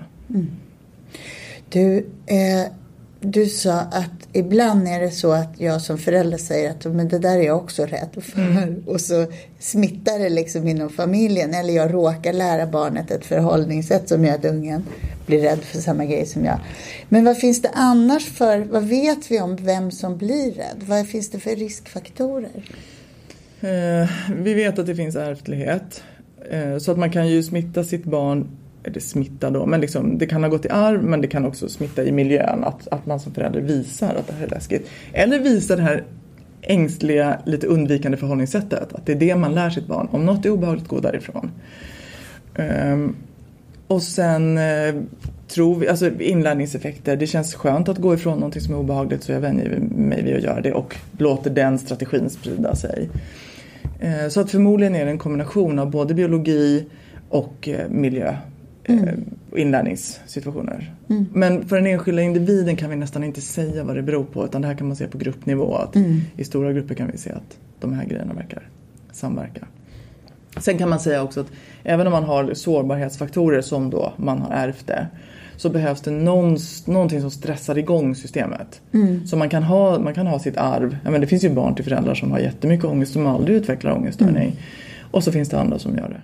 Du, 1.69 1.97
eh, 2.27 2.73
du 3.21 3.47
sa 3.47 3.73
att 3.73 4.29
ibland 4.33 4.89
är 4.89 5.01
det 5.01 5.11
så 5.11 5.33
att 5.33 5.61
jag 5.61 5.83
som 5.83 5.99
förälder 5.99 6.39
säger 6.39 6.71
att 6.71 6.85
men 6.85 7.09
det 7.09 7.19
där 7.19 7.37
är 7.37 7.43
jag 7.43 7.57
också 7.57 7.87
rädd 7.87 8.23
för. 8.23 8.83
Och 8.87 9.01
så 9.01 9.27
smittar 9.59 10.19
det 10.19 10.29
liksom 10.29 10.69
inom 10.69 10.91
familjen. 10.91 11.55
Eller 11.55 11.75
jag 11.75 11.95
råkar 11.95 12.33
lära 12.33 12.67
barnet 12.67 13.11
ett 13.11 13.27
förhållningssätt 13.27 14.09
som 14.09 14.25
gör 14.25 14.35
att 14.35 14.45
ungen 14.45 14.85
blir 15.27 15.41
rädd 15.41 15.59
för 15.59 15.79
samma 15.79 16.05
grej 16.05 16.27
som 16.27 16.45
jag. 16.45 16.59
Men 17.09 17.25
vad 17.25 17.39
finns 17.39 17.63
det 17.63 17.71
annars 17.75 18.25
för, 18.27 18.59
vad 18.59 18.83
vet 18.85 19.31
vi 19.31 19.41
om 19.41 19.57
vem 19.57 19.91
som 19.91 20.17
blir 20.19 20.53
rädd? 20.53 20.83
Vad 20.87 21.09
finns 21.09 21.31
det 21.31 21.41
för 21.41 21.57
riskfaktorer? 21.57 22.65
Eh, 23.61 24.11
vi 24.37 24.55
vet 24.55 24.79
att 24.79 24.87
det 24.87 24.95
finns 24.95 25.17
ärftlighet. 25.17 26.03
Eh, 26.51 26.79
så 26.79 26.93
att 26.93 26.99
man 26.99 27.11
kan 27.11 27.29
ju 27.29 27.43
smitta 27.43 27.85
sitt 27.85 28.05
barn, 28.05 28.49
eller 28.85 29.01
smitta 29.01 29.51
då, 29.51 29.67
men 29.67 29.81
liksom, 29.81 30.19
det 30.19 30.27
kan 30.27 30.43
ha 30.43 30.51
gått 30.51 30.65
i 30.65 30.69
arv 30.69 31.03
men 31.03 31.21
det 31.21 31.29
kan 31.29 31.45
också 31.45 31.69
smitta 31.69 32.05
i 32.05 32.13
miljön. 32.13 32.65
Att, 32.65 32.89
att 32.89 33.07
man 33.07 33.21
som 33.21 33.35
förälder 33.35 33.61
visar 33.61 34.15
att 34.15 34.27
det 34.27 34.33
här 34.33 34.47
är 34.47 34.51
läskigt. 34.51 34.89
Eller 35.13 35.39
visar 35.39 35.77
det 35.77 35.83
här 35.83 36.05
ängsliga, 36.63 37.39
lite 37.47 37.67
undvikande 37.67 38.17
förhållningssättet. 38.17 38.93
Att 38.93 39.07
det 39.07 39.13
är 39.13 39.17
det 39.17 39.37
man 39.37 39.55
lär 39.55 39.71
sitt 39.71 39.87
barn. 39.87 40.09
Om 40.11 40.27
något 40.27 40.47
är 40.47 40.51
obehagligt, 40.51 40.89
gå 40.89 41.01
därifrån. 41.01 41.51
Ehm, 42.55 43.17
och 43.87 44.03
sen 44.03 44.59
eh, 44.59 44.95
tror 45.49 45.77
vi, 45.77 45.89
alltså 45.89 46.11
inlärningseffekter. 46.21 47.17
Det 47.17 47.27
känns 47.27 47.55
skönt 47.55 47.89
att 47.89 47.99
gå 47.99 48.15
ifrån 48.15 48.39
någonting 48.39 48.63
som 48.63 48.75
är 48.75 48.79
obehagligt 48.79 49.23
så 49.23 49.33
jag 49.33 49.41
vänjer 49.41 49.79
mig 49.81 50.23
vid 50.23 50.37
att 50.37 50.43
göra 50.43 50.61
det 50.61 50.73
och 50.73 50.97
låter 51.19 51.51
den 51.51 51.79
strategin 51.79 52.31
sprida 52.31 52.77
sig. 52.77 53.09
Eh, 54.01 54.29
så 54.29 54.41
att 54.41 54.51
förmodligen 54.51 54.95
är 54.95 55.05
det 55.05 55.11
en 55.11 55.19
kombination 55.19 55.79
av 55.79 55.91
både 55.91 56.15
biologi 56.15 56.87
och 57.29 57.69
eh, 57.69 57.89
miljö. 57.89 58.37
Eh, 58.85 59.15
inlärningssituationer. 59.57 60.95
Men 61.33 61.69
för 61.69 61.77
den 61.77 61.87
enskilda 61.87 62.23
individen 62.23 62.77
kan 62.77 62.91
vi 62.91 62.97
nästan 62.97 63.25
inte 63.25 63.41
säga 63.41 63.85
vad 63.85 63.97
det 63.97 64.03
beror 64.03 64.25
på 64.25 64.45
utan 64.45 64.63
det 64.63 64.69
här 64.69 64.75
kan 64.75 64.87
man 64.87 64.97
se 64.97 65.07
på 65.07 65.19
gruppnivå. 65.19 65.75
Att 65.75 65.97
I 66.37 66.45
stora 66.45 66.73
grupper 66.73 66.95
kan 66.95 67.11
vi 67.11 67.19
se 67.19 67.31
att 67.31 67.59
de 67.81 67.93
här 67.93 68.05
grejerna 68.05 68.35
verkar 68.35 68.69
samverka. 69.13 69.67
Sen 70.61 70.79
kan 70.79 70.89
man 70.89 71.01
säga 71.01 71.23
också 71.23 71.41
att 71.41 71.53
även 71.83 72.07
om 72.07 72.13
man 72.13 72.25
har 72.25 72.55
sårbarhetsfaktorer 72.55 73.61
som 73.61 73.91
då 73.91 74.13
man 74.17 74.39
har 74.39 74.51
ärvt 74.55 74.87
det 74.87 75.07
så 75.57 75.71
behövs 75.71 76.01
det 76.01 76.11
någon, 76.11 76.59
någonting 76.87 77.21
som 77.21 77.31
stressar 77.31 77.79
igång 77.79 78.15
systemet. 78.15 78.81
Så 79.27 79.37
man 79.37 79.49
kan, 79.49 79.63
ha, 79.63 79.99
man 79.99 80.15
kan 80.15 80.27
ha 80.27 80.39
sitt 80.39 80.57
arv. 80.57 80.97
Ja, 81.05 81.11
men 81.11 81.21
det 81.21 81.27
finns 81.27 81.45
ju 81.45 81.51
barn 81.51 81.75
till 81.75 81.85
föräldrar 81.85 82.15
som 82.15 82.31
har 82.31 82.39
jättemycket 82.39 82.85
ångest 82.85 83.13
som 83.13 83.27
aldrig 83.27 83.57
utvecklar 83.57 83.93
ångeststörning. 83.93 84.61
Och 85.11 85.25
så 85.25 85.33
finns 85.33 85.49
det 85.49 85.61
andra 85.61 85.79
som 85.79 85.97
gör 85.97 86.09
det. 86.09 86.23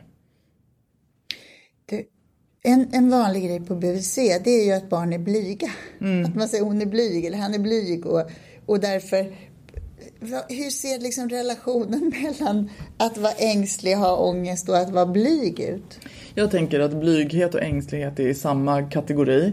Du, 1.87 2.05
en, 2.63 2.89
en 2.93 3.11
vanlig 3.11 3.45
grej 3.45 3.61
på 3.61 3.75
BVC 3.75 4.15
det 4.15 4.51
är 4.51 4.65
ju 4.65 4.73
att 4.73 4.91
barn 4.91 5.13
är 5.13 5.19
blyga. 5.19 5.69
Att 6.27 6.35
man 6.35 6.49
säger 6.49 6.65
hon 6.65 6.83
är 6.83 6.87
blyg 6.87 7.25
eller 7.25 7.39
han 7.39 7.55
är 7.55 7.59
blyg 7.59 8.07
och, 8.07 8.31
och 8.67 8.81
därför 8.81 9.27
hur 10.49 10.71
ser 10.71 10.99
liksom 10.99 11.29
relationen 11.29 12.13
mellan 12.23 12.71
att 12.97 13.19
vara 13.19 13.33
ängslig, 13.33 13.95
ha 13.95 14.17
ångest 14.17 14.69
och 14.69 14.79
att 14.79 14.91
vara 14.91 15.07
blyg 15.07 15.61
ut? 15.61 15.99
Jag 16.35 16.51
tänker 16.51 16.81
att 16.81 16.93
blyghet 16.93 17.55
och 17.55 17.63
ängslighet 17.63 18.21
är 18.21 18.29
i 18.29 18.35
samma 18.35 18.83
kategori. 18.83 19.53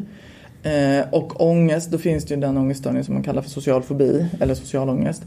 Eh, 0.64 1.14
och 1.14 1.42
ångest, 1.42 1.92
då 1.92 1.98
finns 1.98 2.26
det 2.26 2.34
ju 2.34 2.42
den 2.42 2.58
ångeststörning 2.58 3.04
som 3.04 3.14
man 3.14 3.24
kallar 3.24 3.42
för 3.42 3.50
social 3.50 3.84
fobi 3.84 4.26
eller 4.42 4.56
social 4.56 4.90
ångest. 4.90 5.24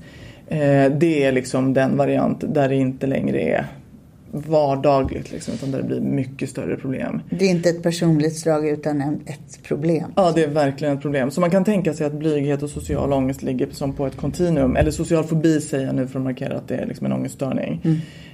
Eh, 0.48 0.92
det 0.92 1.24
är 1.24 1.33
liksom 1.33 1.74
den 1.74 1.96
variant 1.96 2.55
där 2.55 2.68
det 2.68 2.76
inte 2.76 3.07
längre 3.07 3.40
är 3.40 3.66
vardagligt 4.33 5.33
liksom, 5.33 5.55
utan 5.55 5.71
där 5.71 5.79
det 5.79 5.85
blir 5.85 6.01
mycket 6.01 6.51
större 6.51 6.77
problem. 6.77 7.23
Det 7.31 7.45
är 7.45 7.51
inte 7.51 7.71
ett 7.71 7.83
personlighetsdrag 7.83 8.68
utan 8.68 9.01
en, 9.01 9.21
ett 9.27 9.62
problem. 9.62 10.12
Ja, 10.16 10.33
det 10.35 10.45
är 10.45 10.49
verkligen 10.49 10.95
ett 10.97 11.03
problem. 11.03 11.31
Så 11.31 11.40
man 11.40 11.51
kan 11.51 11.64
tänka 11.64 11.95
sig 11.95 12.07
att 12.07 12.12
blyghet 12.12 12.62
och 12.62 12.71
social 12.71 13.12
ångest 13.12 13.42
ligger 13.42 13.71
som 13.71 13.92
på 13.92 14.07
ett 14.07 14.16
kontinuum. 14.16 14.77
Eller 14.77 14.90
social 14.90 15.25
fobi 15.25 15.61
säger 15.61 15.87
jag 15.87 15.95
nu 15.95 16.07
för 16.07 16.18
att 16.18 16.25
markera 16.25 16.57
att 16.57 16.68
det 16.68 16.77
är 16.77 16.87
liksom 16.87 17.07
en 17.07 17.12
ångeststörning. 17.12 17.81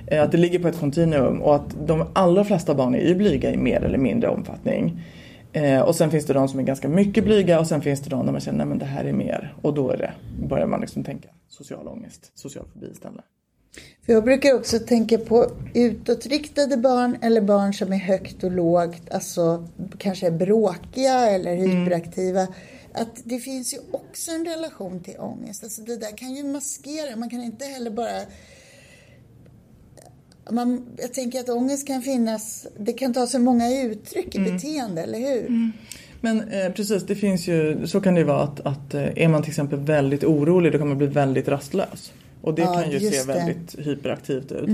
Eh, 0.07 0.23
Att 0.23 0.33
det 0.33 0.39
ligger 0.39 0.59
på 0.59 0.69
ett 0.69 0.79
kontinuum 0.79 1.43
och 1.43 1.55
att 1.55 1.77
de 1.87 2.05
allra 2.13 2.45
flesta 2.45 2.75
barn 2.75 2.95
är 2.95 3.09
ju 3.09 3.15
blyga 3.15 3.53
i 3.53 3.57
mer 3.57 3.85
eller 3.85 3.99
mindre 3.99 4.31
omfattning. 4.31 5.01
Eh, 5.53 5.81
och 5.81 5.95
sen 5.95 6.11
finns 6.11 6.27
det 6.27 6.33
de 6.33 6.49
som 6.49 6.59
är 6.59 6.65
ganska 6.65 6.89
mycket 6.89 7.25
blyga 7.25 7.61
och 7.61 7.67
sen 7.67 7.81
finns 7.81 8.01
det 8.01 8.11
de 8.11 8.27
där 8.27 8.33
man 8.33 8.41
känner 8.41 8.73
att 8.73 8.81
det 8.81 8.87
här 8.87 9.05
är 9.05 9.13
mer. 9.13 9.55
Och 9.63 9.75
då 9.75 9.91
är 9.91 9.97
det, 9.97 10.13
börjar 10.49 10.67
man 10.67 10.81
liksom 10.81 11.05
tänka 11.05 11.29
social 11.49 11.89
ångest, 11.89 12.33
social 12.35 12.65
fobi 12.73 12.87
istället. 12.93 13.25
För 14.09 14.12
jag 14.12 14.25
brukar 14.25 14.55
också 14.55 14.79
tänka 14.79 15.18
på 15.18 15.51
utåtriktade 15.75 16.77
barn 16.77 17.16
eller 17.23 17.40
barn 17.40 17.75
som 17.75 17.92
är 17.92 17.97
högt 17.97 18.44
och 18.44 18.53
lågt, 18.53 19.11
alltså 19.11 19.68
kanske 19.99 20.27
är 20.27 20.31
bråkiga 20.31 21.31
eller 21.31 21.57
hyperaktiva. 21.57 22.47
Att 22.92 23.23
det 23.25 23.38
finns 23.38 23.75
ju 23.75 23.79
också 23.90 24.31
en 24.31 24.44
relation 24.44 25.01
till 25.01 25.14
ångest. 25.18 25.64
Alltså 25.64 25.83
det 25.83 25.97
där 25.97 26.16
kan 26.16 26.35
ju 26.35 26.44
maskera, 26.44 27.16
man 27.16 27.31
kan 27.31 27.42
inte 27.42 27.64
heller 27.64 27.90
bara 27.90 28.21
man, 30.51 30.87
jag 30.97 31.14
tänker 31.14 31.40
att 31.40 31.49
ångest 31.49 31.87
kan 31.87 32.03
finnas, 32.03 32.66
det 32.79 32.92
kan 32.92 33.14
ta 33.14 33.27
sig 33.27 33.40
många 33.40 33.83
uttryck 33.83 34.35
i 34.35 34.38
beteende, 34.38 35.03
eller 35.03 35.18
hur? 35.18 35.73
Men 36.21 36.49
eh, 36.49 36.73
precis, 36.73 37.03
det 37.03 37.14
finns 37.14 37.49
ju, 37.49 37.87
så 37.87 38.01
kan 38.01 38.14
det 38.14 38.21
ju 38.21 38.27
vara 38.27 38.42
att, 38.42 38.61
att 38.61 38.94
eh, 38.94 39.23
är 39.25 39.29
man 39.29 39.42
till 39.42 39.51
exempel 39.51 39.79
väldigt 39.79 40.25
orolig 40.25 40.73
då 40.73 40.79
kan 40.79 40.88
man 40.88 40.99
bli 40.99 41.07
väldigt 41.07 41.49
rastlös. 41.49 42.12
Och 42.42 42.55
det 42.55 42.62
Ja, 42.62 42.74
kan 42.74 42.90
ju 42.90 43.01
se 43.01 43.22
det. 43.33 43.33
väldigt 43.38 43.77
hyperaktivt 43.87 44.53
ut. 44.53 44.68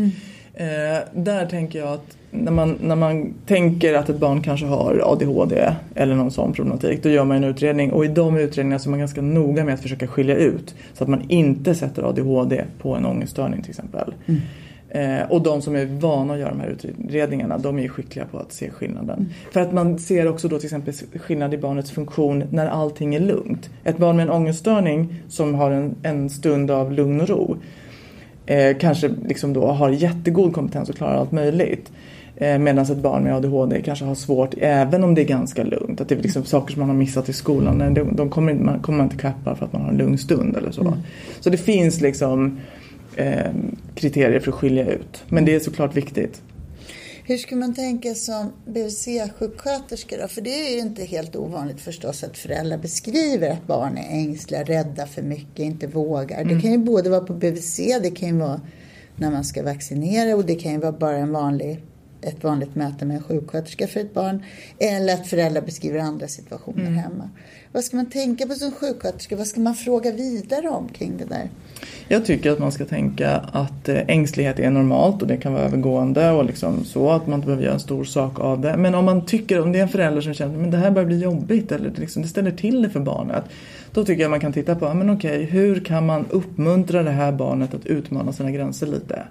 Eh, 0.56 0.66
där 1.14 1.46
tänker 1.46 1.78
jag 1.78 1.88
att 1.88 2.16
när 2.30 2.52
man, 2.52 2.78
när 2.82 2.96
man 2.96 3.34
tänker 3.46 3.94
att 3.94 4.08
ett 4.08 4.18
barn 4.18 4.42
kanske 4.42 4.66
har 4.66 5.00
ADHD 5.04 5.72
eller 5.94 6.14
någon 6.14 6.30
sån 6.30 6.52
problematik 6.52 7.02
då 7.02 7.08
gör 7.08 7.24
man 7.24 7.36
en 7.36 7.44
utredning 7.44 7.92
och 7.92 8.04
i 8.04 8.08
de 8.08 8.36
utredningarna 8.36 8.78
så 8.78 8.88
är 8.88 8.90
man 8.90 8.98
ganska 8.98 9.22
noga 9.22 9.64
med 9.64 9.74
att 9.74 9.80
försöka 9.80 10.06
skilja 10.06 10.36
ut 10.36 10.74
så 10.94 11.04
att 11.04 11.10
man 11.10 11.22
inte 11.30 11.74
sätter 11.74 12.02
ADHD 12.02 12.64
på 12.78 12.94
en 12.94 13.06
ångeststörning 13.06 13.62
till 13.62 13.70
exempel. 13.70 14.14
Eh, 14.94 15.30
och 15.30 15.42
de 15.42 15.62
som 15.62 15.76
är 15.76 15.86
vana 15.86 16.32
att 16.32 16.40
göra 16.40 16.50
de 16.50 16.60
här 16.60 16.68
utredningarna 16.68 17.58
de 17.58 17.78
är 17.78 17.82
ju 17.82 17.88
skickliga 17.88 18.26
på 18.26 18.38
att 18.38 18.52
se 18.52 18.70
skillnaden. 18.70 19.28
För 19.52 19.60
att 19.60 19.72
man 19.72 19.98
ser 19.98 20.28
också 20.28 20.48
då 20.48 20.58
till 20.58 20.66
exempel 20.66 20.94
skillnad 20.94 21.54
i 21.54 21.58
barnets 21.58 21.90
funktion 21.90 22.44
när 22.50 22.66
allting 22.66 23.14
är 23.14 23.20
lugnt. 23.20 23.70
Ett 23.84 23.98
barn 23.98 24.16
med 24.16 24.22
en 24.22 24.30
ångeststörning 24.30 25.14
som 25.28 25.54
har 25.54 25.70
en, 25.70 25.94
en 26.02 26.30
stund 26.30 26.70
av 26.70 26.92
lugn 26.92 27.20
och 27.20 27.28
ro 27.28 27.56
eh, 28.46 28.76
kanske 28.76 29.10
liksom 29.28 29.52
då 29.52 29.66
har 29.66 29.90
jättegod 29.90 30.54
kompetens 30.54 30.88
och 30.88 30.96
klarar 30.96 31.14
allt 31.14 31.32
möjligt. 31.32 31.92
Eh, 32.36 32.58
Medan 32.58 32.84
ett 32.84 32.98
barn 32.98 33.22
med 33.22 33.36
ADHD 33.36 33.82
kanske 33.82 34.04
har 34.04 34.14
svårt 34.14 34.54
även 34.58 35.04
om 35.04 35.14
det 35.14 35.22
är 35.22 35.26
ganska 35.26 35.64
lugnt. 35.64 36.00
Att 36.00 36.08
det 36.08 36.14
är 36.14 36.22
liksom 36.22 36.44
saker 36.44 36.72
som 36.72 36.80
man 36.80 36.88
har 36.88 36.96
missat 36.96 37.28
i 37.28 37.32
skolan. 37.32 37.94
De, 37.94 38.16
de 38.16 38.30
kommer, 38.30 38.54
man 38.54 38.80
kommer 38.80 38.98
man 38.98 39.06
inte 39.06 39.16
klappa 39.16 39.54
för 39.54 39.64
att 39.64 39.72
man 39.72 39.82
har 39.82 39.88
en 39.88 39.96
lugn 39.96 40.18
stund 40.18 40.56
eller 40.56 40.70
så. 40.70 40.94
Så 41.40 41.50
det 41.50 41.56
finns 41.56 42.00
liksom 42.00 42.58
kriterier 43.94 44.40
för 44.40 44.52
att 44.52 44.58
skilja 44.58 44.86
ut. 44.86 45.22
Men 45.28 45.44
det 45.44 45.54
är 45.54 45.60
såklart 45.60 45.96
viktigt. 45.96 46.42
Hur 47.26 47.38
ska 47.38 47.56
man 47.56 47.74
tänka 47.74 48.14
som 48.14 48.52
BVC-sjuksköterska 48.66 50.16
då? 50.20 50.28
För 50.28 50.40
det 50.40 50.68
är 50.68 50.74
ju 50.74 50.78
inte 50.78 51.04
helt 51.04 51.36
ovanligt 51.36 51.80
förstås 51.80 52.24
att 52.24 52.38
föräldrar 52.38 52.78
beskriver 52.78 53.50
att 53.50 53.66
barn 53.66 53.98
är 53.98 54.08
ängsliga, 54.10 54.62
rädda 54.62 55.06
för 55.06 55.22
mycket, 55.22 55.58
inte 55.58 55.86
vågar. 55.86 56.44
Det 56.44 56.60
kan 56.60 56.72
ju 56.72 56.78
både 56.78 57.10
vara 57.10 57.20
på 57.20 57.32
BVC, 57.34 57.76
det 58.02 58.10
kan 58.10 58.28
ju 58.28 58.34
vara 58.34 58.60
när 59.16 59.30
man 59.30 59.44
ska 59.44 59.62
vaccinera 59.62 60.36
och 60.36 60.44
det 60.44 60.54
kan 60.54 60.72
ju 60.72 60.78
vara 60.78 60.92
bara 60.92 61.16
en 61.16 61.32
vanlig 61.32 61.80
ett 62.24 62.44
vanligt 62.44 62.74
möte 62.74 63.04
med 63.04 63.16
en 63.16 63.22
sjuksköterska 63.22 63.86
för 63.86 64.00
ett 64.00 64.14
barn. 64.14 64.42
Eller 64.78 65.14
att 65.14 65.26
föräldrar 65.26 65.62
beskriver 65.62 65.98
andra 65.98 66.28
situationer 66.28 66.80
Mm. 66.80 66.94
hemma. 66.94 67.30
Vad 67.72 67.84
ska 67.84 67.96
man 67.96 68.06
tänka 68.10 68.46
på 68.46 68.54
som 68.54 68.72
sjuksköterska? 68.72 69.36
Vad 69.36 69.46
ska 69.46 69.60
man 69.60 69.74
fråga 69.74 70.12
vidare 70.12 70.68
om 70.68 70.88
kring 70.88 71.12
det 71.18 71.24
där? 71.24 71.50
Jag 72.08 72.24
tycker 72.26 72.50
att 72.52 72.58
man 72.58 72.72
ska 72.72 72.84
tänka 72.84 73.30
att 73.52 73.88
eh, 73.88 73.98
ängslighet 74.08 74.58
är 74.58 74.70
normalt 74.70 75.22
och 75.22 75.28
det 75.28 75.36
kan 75.36 75.52
vara 75.52 75.62
övergående 75.62 76.30
och 76.30 76.44
liksom 76.44 76.84
så 76.84 77.10
att 77.10 77.26
man 77.26 77.34
inte 77.34 77.46
behöver 77.46 77.64
göra 77.64 77.74
en 77.74 77.80
stor 77.80 78.04
sak 78.04 78.40
av 78.40 78.60
det. 78.60 78.76
Men 78.76 78.94
om 78.94 79.04
man 79.04 79.26
tycker, 79.26 79.60
om 79.60 79.72
det 79.72 79.78
är 79.78 79.82
en 79.82 79.88
förälder 79.88 80.20
som 80.20 80.34
känner 80.34 80.64
att 80.64 80.70
det 80.70 80.76
här 80.78 80.90
börjar 80.90 81.06
bli 81.06 81.18
jobbigt 81.18 81.72
eller 81.72 81.92
liksom, 81.96 82.22
det 82.22 82.28
ställer 82.28 82.50
till 82.50 82.82
det 82.82 82.90
för 82.90 83.00
barnet. 83.00 83.44
Då 83.94 84.04
tycker 84.04 84.22
jag 84.22 84.30
man 84.30 84.40
kan 84.40 84.52
titta 84.52 84.74
på, 84.74 84.84
ja, 84.86 84.94
men 84.94 85.10
okej, 85.10 85.44
hur 85.44 85.80
kan 85.80 86.06
man 86.06 86.26
uppmuntra 86.30 87.02
det 87.02 87.10
här 87.10 87.32
barnet 87.32 87.74
att 87.74 87.86
utmana 87.86 88.32
sina 88.32 88.50
gränser 88.50 88.86
lite? 88.86 89.22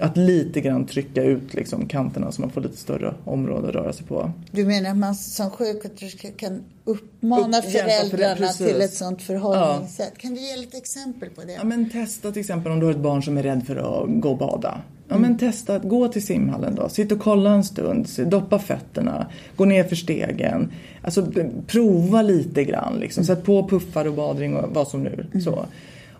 Att 0.00 0.16
lite 0.16 0.60
grann 0.60 0.86
trycka 0.86 1.22
ut 1.22 1.54
liksom, 1.54 1.88
kanterna 1.88 2.32
så 2.32 2.40
man 2.40 2.50
får 2.50 2.60
lite 2.60 2.76
större 2.76 3.14
område 3.24 3.68
att 3.68 3.74
röra 3.74 3.92
sig 3.92 4.06
på. 4.06 4.30
Du 4.50 4.64
menar 4.64 4.90
att 4.90 4.96
man 4.96 5.14
som 5.14 5.50
sjuksköterska 5.50 6.28
kan 6.36 6.62
uppmana 6.84 7.58
Upp- 7.58 7.64
föräldrarna 7.64 8.36
precis. 8.36 8.66
till 8.66 8.80
ett 8.80 8.94
sådant 8.94 9.22
förhållningssätt? 9.22 10.18
Kan 10.18 10.34
du 10.34 10.40
ge 10.40 10.56
lite 10.56 10.76
exempel 10.76 11.30
på 11.30 11.40
det? 11.40 11.52
Ja, 11.52 11.64
men 11.64 11.90
testa 11.90 12.32
till 12.32 12.40
exempel 12.40 12.72
om 12.72 12.80
du 12.80 12.86
har 12.86 12.92
ett 12.92 12.98
barn 12.98 13.22
som 13.22 13.38
är 13.38 13.42
rädd 13.42 13.66
för 13.66 13.76
att 13.76 14.20
gå 14.20 14.30
och 14.30 14.38
bada. 14.38 14.80
Ja, 15.10 15.18
men 15.18 15.38
testa 15.38 15.76
att 15.76 15.82
gå 15.82 16.08
till 16.08 16.26
simhallen 16.26 16.74
då. 16.74 16.88
Sitt 16.88 17.12
och 17.12 17.20
kolla 17.20 17.50
en 17.50 17.64
stund. 17.64 18.08
Doppa 18.26 18.58
fötterna. 18.58 19.26
Gå 19.56 19.64
ner 19.64 19.84
för 19.84 19.96
stegen. 19.96 20.72
Alltså 21.02 21.26
prova 21.66 22.22
lite 22.22 22.64
grann. 22.64 22.98
Liksom. 23.00 23.24
Sätt 23.24 23.44
på 23.44 23.68
puffar 23.68 24.06
och 24.06 24.14
badring 24.14 24.56
och 24.56 24.74
vad 24.74 24.88
som 24.88 25.02
nu. 25.02 25.26
Så. 25.44 25.66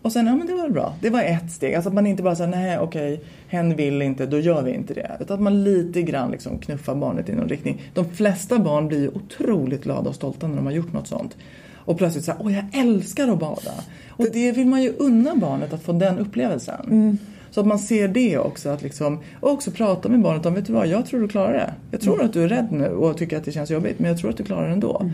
Och 0.03 0.12
sen, 0.12 0.26
ja 0.26 0.37
men 0.37 0.46
det 0.46 0.55
var 0.55 0.68
bra. 0.68 0.94
Det 1.00 1.11
var 1.11 1.22
ett 1.22 1.53
steg. 1.53 1.74
Alltså 1.74 1.88
att 1.88 1.94
man 1.94 2.07
inte 2.07 2.22
bara 2.22 2.37
säger 2.37 2.50
nej 2.50 2.79
okej, 2.79 3.20
hen 3.48 3.76
vill 3.76 4.03
inte, 4.03 4.26
då 4.26 4.38
gör 4.38 4.62
vi 4.62 4.74
inte 4.74 4.94
det. 4.94 5.16
Utan 5.20 5.35
att 5.35 5.42
man 5.42 5.64
lite 5.64 6.03
grann 6.03 6.31
liksom 6.31 6.59
knuffar 6.59 6.94
barnet 6.94 7.29
i 7.29 7.33
någon 7.33 7.48
riktning. 7.48 7.83
De 7.94 8.05
flesta 8.05 8.59
barn 8.59 8.88
blir 8.88 9.00
ju 9.00 9.09
otroligt 9.09 9.83
glada 9.83 10.09
och 10.09 10.14
stolta 10.14 10.48
när 10.48 10.57
de 10.57 10.66
har 10.66 10.72
gjort 10.72 10.92
något 10.92 11.07
sånt. 11.07 11.37
Och 11.74 11.98
plötsligt 11.98 12.24
så 12.24 12.33
här, 12.33 12.40
åh 12.44 12.55
jag 12.55 12.64
älskar 12.72 13.29
att 13.29 13.38
bada. 13.38 13.74
Och 14.09 14.26
det 14.33 14.53
vill 14.53 14.66
man 14.66 14.83
ju 14.83 14.92
unna 14.98 15.37
barnet 15.37 15.72
att 15.72 15.83
få 15.83 15.92
den 15.92 16.18
upplevelsen. 16.18 17.18
Så 17.50 17.60
att 17.60 17.66
man 17.66 17.78
ser 17.78 18.08
det 18.08 18.38
också. 18.38 18.68
Att 18.68 18.82
liksom, 18.82 19.18
och 19.40 19.50
också 19.50 19.70
prata 19.70 20.08
med 20.08 20.20
barnet 20.20 20.46
om, 20.46 20.54
vet 20.54 20.66
du 20.66 20.72
vad, 20.72 20.86
jag 20.86 21.06
tror 21.06 21.20
du 21.20 21.28
klarar 21.28 21.52
det. 21.52 21.74
Jag 21.90 22.00
tror 22.00 22.22
att 22.22 22.32
du 22.32 22.42
är 22.42 22.48
rädd 22.48 22.68
nu 22.70 22.88
och 22.88 23.16
tycker 23.16 23.36
att 23.36 23.44
det 23.44 23.52
känns 23.52 23.70
jobbigt, 23.70 23.98
men 23.98 24.10
jag 24.10 24.18
tror 24.18 24.30
att 24.30 24.36
du 24.36 24.44
klarar 24.44 24.66
det 24.66 24.72
ändå. 24.72 25.10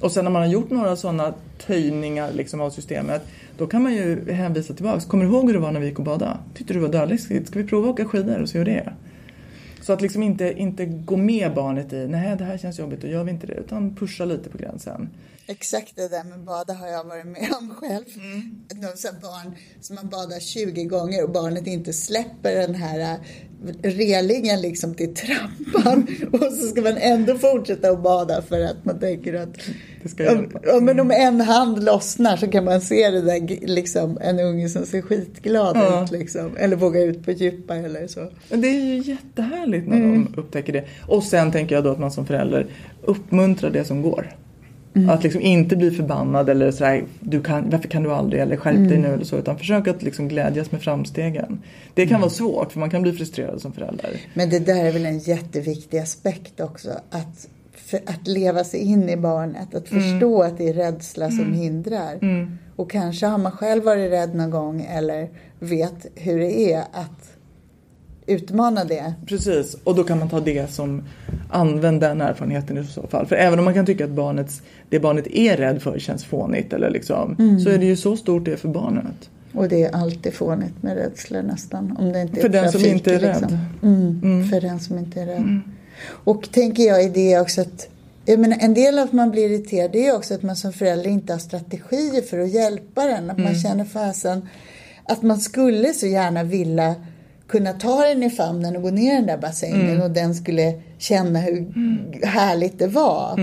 Och 0.00 0.12
sen 0.12 0.24
när 0.24 0.30
man 0.30 0.42
har 0.42 0.48
gjort 0.48 0.70
några 0.70 0.96
sådana 0.96 1.34
töjningar 1.66 2.32
liksom 2.32 2.60
av 2.60 2.70
systemet, 2.70 3.22
då 3.58 3.66
kan 3.66 3.82
man 3.82 3.94
ju 3.94 4.32
hänvisa 4.32 4.74
tillbaks. 4.74 5.04
Kommer 5.04 5.24
du 5.24 5.30
ihåg 5.30 5.46
hur 5.46 5.52
det 5.52 5.58
var 5.58 5.72
när 5.72 5.80
vi 5.80 5.86
gick 5.86 5.98
och 5.98 6.04
badade? 6.04 6.36
Tyckte 6.54 6.74
du 6.74 6.80
var 6.80 6.88
dödligt? 6.88 7.22
Ska 7.22 7.58
vi 7.58 7.66
prova 7.66 7.88
att 7.88 7.92
åka 7.92 8.04
skidor 8.04 8.40
och 8.40 8.48
se 8.48 8.58
hur 8.58 8.64
det 8.64 8.74
är? 8.74 8.94
Så 9.80 9.92
att 9.92 10.02
liksom 10.02 10.22
inte, 10.22 10.52
inte 10.52 10.86
gå 10.86 11.16
med 11.16 11.54
barnet 11.54 11.92
i, 11.92 12.06
nej 12.08 12.36
det 12.38 12.44
här 12.44 12.58
känns 12.58 12.78
jobbigt, 12.78 13.00
då 13.02 13.08
gör 13.08 13.24
vi 13.24 13.30
inte 13.30 13.46
det. 13.46 13.54
Utan 13.54 13.94
pusha 13.94 14.24
lite 14.24 14.50
på 14.50 14.58
gränsen. 14.58 15.08
Exakt 15.48 15.96
det 15.96 16.08
där 16.08 16.24
med 16.24 16.40
bada 16.40 16.74
har 16.74 16.88
jag 16.88 17.04
varit 17.04 17.26
med 17.26 17.48
om 17.58 17.74
själv. 17.74 18.04
Mm. 18.14 18.60
Här 18.82 19.20
barn 19.20 19.54
som 19.80 19.94
man 19.96 20.08
badar 20.08 20.40
20 20.40 20.84
gånger 20.84 21.24
och 21.24 21.30
barnet 21.30 21.66
inte 21.66 21.92
släpper 21.92 22.54
den 22.54 22.74
här 22.74 23.00
äh, 23.00 23.16
relingen 23.82 24.60
liksom 24.60 24.94
till 24.94 25.14
trappan. 25.14 26.06
och 26.32 26.52
så 26.52 26.66
ska 26.68 26.82
man 26.82 26.96
ändå 26.96 27.38
fortsätta 27.38 27.90
att 27.90 28.02
bada 28.02 28.42
för 28.42 28.60
att 28.60 28.84
man 28.84 29.00
tänker 29.00 29.34
att 29.34 29.56
om, 30.74 30.84
men 30.84 31.00
om 31.00 31.10
en 31.10 31.40
hand 31.40 31.84
lossnar 31.84 32.36
så 32.36 32.48
kan 32.48 32.64
man 32.64 32.80
se 32.80 33.10
det 33.10 33.20
där, 33.22 33.66
liksom, 33.66 34.18
en 34.20 34.40
unge 34.40 34.68
som 34.68 34.86
ser 34.86 35.02
skitglad 35.02 35.76
Ja. 35.76 36.04
ut. 36.04 36.10
Liksom, 36.10 36.56
eller 36.56 36.76
vågar 36.76 37.00
ut 37.00 37.24
på 37.24 37.30
djupa 37.30 37.76
eller 37.76 38.06
så. 38.06 38.32
Men 38.50 38.60
det 38.60 38.68
är 38.68 38.80
ju 38.94 39.02
jättehärligt 39.12 39.88
när 39.88 40.00
de 40.00 40.34
upptäcker 40.36 40.72
det. 40.72 40.84
Och 41.08 41.22
sen 41.22 41.52
tänker 41.52 41.74
jag 41.74 41.84
då 41.84 41.90
att 41.90 41.98
man 41.98 42.10
som 42.12 42.26
förälder 42.26 42.66
uppmuntrar 43.02 43.70
det 43.70 43.84
som 43.84 44.02
går. 44.02 44.36
Att 45.10 45.22
liksom 45.22 45.40
inte 45.40 45.76
bli 45.76 45.90
förbannad 45.90 46.48
eller 46.48 46.70
sådär, 46.70 47.04
du 47.20 47.42
kan, 47.42 47.70
varför 47.70 47.88
kan 47.88 48.02
du 48.02 48.12
aldrig 48.12 48.42
eller 48.42 48.56
skärp 48.56 48.88
dig 48.88 48.98
nu 48.98 49.08
eller 49.08 49.24
så. 49.24 49.36
Utan 49.36 49.58
försök 49.58 49.88
att 49.88 50.02
liksom 50.02 50.28
glädjas 50.28 50.72
med 50.72 50.82
framstegen. 50.82 51.62
Det 51.94 52.06
kan 52.06 52.20
vara 52.20 52.30
svårt 52.30 52.72
för 52.72 52.80
man 52.80 52.90
kan 52.90 53.02
bli 53.02 53.12
frustrerad 53.12 53.60
som 53.60 53.72
förälder. 53.72 54.10
Men 54.34 54.50
det 54.50 54.58
där 54.58 54.84
är 54.84 54.92
väl 54.92 55.06
en 55.06 55.18
jätteviktig 55.18 55.98
aspekt 55.98 56.60
också. 56.60 56.90
Att, 57.10 57.48
för, 57.72 58.00
att 58.06 58.26
leva 58.26 58.64
sig 58.64 58.80
in 58.80 59.08
i 59.08 59.16
barnet. 59.16 59.74
Att 59.74 59.88
förstå 59.88 60.42
att 60.42 60.58
det 60.58 60.68
är 60.68 60.74
rädsla 60.74 61.30
som 61.30 61.52
hindrar. 61.52 62.18
Och 62.76 62.90
kanske 62.90 63.26
har 63.26 63.38
man 63.38 63.52
själv 63.52 63.84
varit 63.84 64.10
rädd 64.10 64.34
någon 64.34 64.50
gång 64.50 64.86
eller 64.90 65.28
vet 65.58 66.06
hur 66.14 66.38
det 66.38 66.72
är 66.72 66.80
att 66.80 67.35
utmana 68.26 68.84
det. 68.84 69.14
Precis, 69.26 69.76
och 69.84 69.94
då 69.94 70.04
kan 70.04 70.18
man 70.18 70.28
ta 70.28 70.40
det 70.40 70.70
som 70.70 71.02
använd 71.50 72.00
den 72.00 72.20
erfarenheten 72.20 72.78
i 72.78 72.84
så 72.84 73.06
fall. 73.06 73.26
För 73.26 73.36
även 73.36 73.58
om 73.58 73.64
man 73.64 73.74
kan 73.74 73.86
tycka 73.86 74.04
att 74.04 74.10
barnets, 74.10 74.62
det 74.88 75.00
barnet 75.00 75.26
är 75.26 75.56
rädd 75.56 75.82
för 75.82 75.98
känns 75.98 76.24
fånigt 76.24 76.72
eller 76.72 76.90
liksom, 76.90 77.36
så 77.64 77.70
är 77.70 77.78
det 77.78 77.86
ju 77.86 77.96
så 77.96 78.16
stort 78.16 78.44
det 78.44 78.52
är 78.52 78.56
för 78.56 78.68
barnet. 78.68 79.30
Och 79.54 79.68
det 79.68 79.82
är 79.82 79.94
alltid 79.94 80.34
fånigt 80.34 80.82
med 80.82 80.96
rädslor 80.96 81.42
nästan. 81.42 81.96
Om 81.98 82.12
det 82.12 82.22
inte 82.22 82.40
är 82.40 82.42
För 82.42 82.48
den 82.48 82.72
som 82.72 82.80
trafik, 82.80 82.92
inte 82.96 83.14
är 83.14 83.20
liksom. 83.20 83.48
rädd. 83.48 83.58
Mm, 83.82 84.48
För 84.48 84.60
den 84.60 84.80
som 84.80 84.98
inte 84.98 85.20
är 85.20 85.26
rädd. 85.26 85.60
Och 86.08 86.52
tänker 86.52 86.82
jag 86.82 87.04
i 87.04 87.08
det 87.08 87.40
också 87.40 87.60
att 87.60 87.88
jag 88.24 88.40
menar, 88.40 88.56
en 88.60 88.74
del 88.74 88.98
av 88.98 89.04
att 89.04 89.12
man 89.12 89.30
blir 89.30 89.50
irriterad 89.50 89.92
det 89.92 90.06
är 90.06 90.16
också 90.16 90.34
att 90.34 90.42
man 90.42 90.56
som 90.56 90.72
förälder 90.72 91.10
inte 91.10 91.32
har 91.32 91.40
strategier 91.40 92.22
för 92.22 92.38
att 92.38 92.50
hjälpa 92.50 93.04
den. 93.04 93.30
Att 93.30 93.38
man 93.38 93.54
känner 93.54 93.84
fasen 93.84 94.48
att 95.04 95.22
man 95.22 95.40
skulle 95.40 95.92
så 95.92 96.06
gärna 96.06 96.42
vilja 96.42 96.94
kunna 97.48 97.72
ta 97.72 98.04
den 98.04 98.22
i 98.22 98.30
famnen 98.30 98.76
och 98.76 98.82
gå 98.82 98.90
ner 98.90 99.12
i 99.12 99.16
den 99.16 99.26
där 99.26 99.38
bassängen 99.38 100.02
och 100.02 100.10
den 100.10 100.34
skulle 100.34 100.74
känna 100.98 101.40
hur 101.40 101.66
härligt 102.26 102.78
det 102.78 102.86
var. 102.86 103.36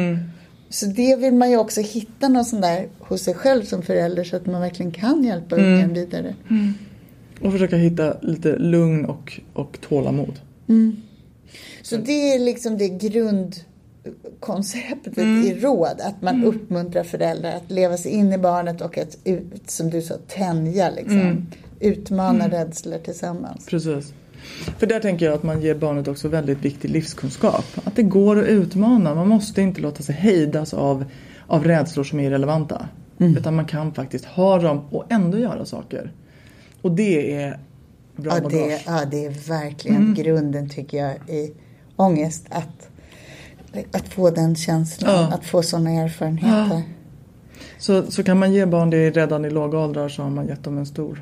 Så 0.69 0.85
det 0.85 1.15
vill 1.15 1.33
man 1.33 1.51
ju 1.51 1.57
också 1.57 1.81
hitta 1.81 2.29
någon 2.29 2.45
sån 2.45 2.61
där 2.61 2.87
hos 2.99 3.21
sig 3.21 3.33
själv 3.33 3.63
som 3.63 3.81
förälder 3.81 4.23
så 4.23 4.35
att 4.35 4.45
man 4.45 4.61
verkligen 4.61 4.91
kan 4.91 5.23
hjälpa 5.23 5.55
ungen 5.55 5.93
vidare. 5.93 6.35
Och 7.41 7.51
försöka 7.51 7.75
hitta 7.75 8.15
lite 8.21 8.57
lugn 8.57 9.05
och, 9.05 9.39
och 9.53 9.77
tålamod. 9.89 10.39
Så 11.81 11.97
det 11.97 12.33
är 12.33 12.39
liksom 12.39 12.77
det 12.77 12.89
grundkonceptet 12.89 15.17
i 15.17 15.53
råd. 15.61 16.01
Att 16.01 16.21
man 16.21 16.43
uppmuntrar 16.43 17.03
föräldrar 17.03 17.51
att 17.55 17.71
leva 17.71 17.97
sig 17.97 18.11
in 18.11 18.33
i 18.33 18.37
barnet 18.37 18.81
och 18.81 18.97
att, 18.97 19.17
som 19.67 19.89
du 19.89 20.01
sa, 20.01 20.15
tänja 20.27 20.89
liksom. 20.89 21.17
Utmana 21.83 22.49
rädslor 22.49 22.97
tillsammans. 22.97 23.65
Precis. 23.65 24.13
För 24.77 24.87
där 24.87 24.99
tänker 24.99 25.25
jag 25.25 25.35
att 25.35 25.43
man 25.43 25.61
ger 25.61 25.75
barnet 25.75 26.07
också 26.07 26.27
väldigt 26.27 26.57
viktig 26.65 26.89
livskunskap. 26.89 27.65
Att 27.83 27.95
det 27.95 28.03
går 28.03 28.39
att 28.39 28.47
utmana. 28.47 29.15
Man 29.15 29.27
måste 29.27 29.61
inte 29.61 29.81
låta 29.81 30.03
sig 30.03 30.15
hejdas 30.15 30.73
av, 30.73 31.05
av 31.47 31.63
rädslor 31.63 32.03
som 32.03 32.19
är 32.19 32.23
irrelevanta. 32.23 32.87
Utan 33.17 33.55
man 33.55 33.65
kan 33.65 33.93
faktiskt 33.93 34.25
ha 34.25 34.59
dem 34.59 34.81
och 34.91 35.05
ändå 35.09 35.37
göra 35.37 35.65
saker. 35.65 36.11
Och 36.81 36.91
det 36.91 37.33
är 37.41 37.59
bra 38.15 38.37
Ja 38.37 38.49
det, 38.49 38.81
ja, 38.85 39.05
det 39.11 39.25
är 39.25 39.49
verkligen 39.49 40.13
grunden 40.13 40.69
tycker 40.69 40.97
jag 40.97 41.29
i 41.29 41.53
ångest. 41.95 42.45
Att, 42.49 42.89
att 43.91 44.07
få 44.07 44.29
den 44.29 44.55
känslan, 44.55 45.11
Ja. 45.11 45.33
att 45.33 45.45
få 45.45 45.63
sådana 45.63 45.91
erfarenheter. 45.91 46.81
Så, 47.77 48.11
så 48.11 48.23
kan 48.23 48.39
man 48.39 48.53
ge 48.53 48.65
barn 48.65 48.89
det 48.89 49.09
redan 49.09 49.45
i 49.45 49.49
låga 49.49 49.77
åldrar 49.77 50.09
så 50.09 50.23
har 50.23 50.29
man 50.29 50.47
gett 50.47 50.63
dem 50.63 50.77
en 50.77 50.85
stor 50.85 51.21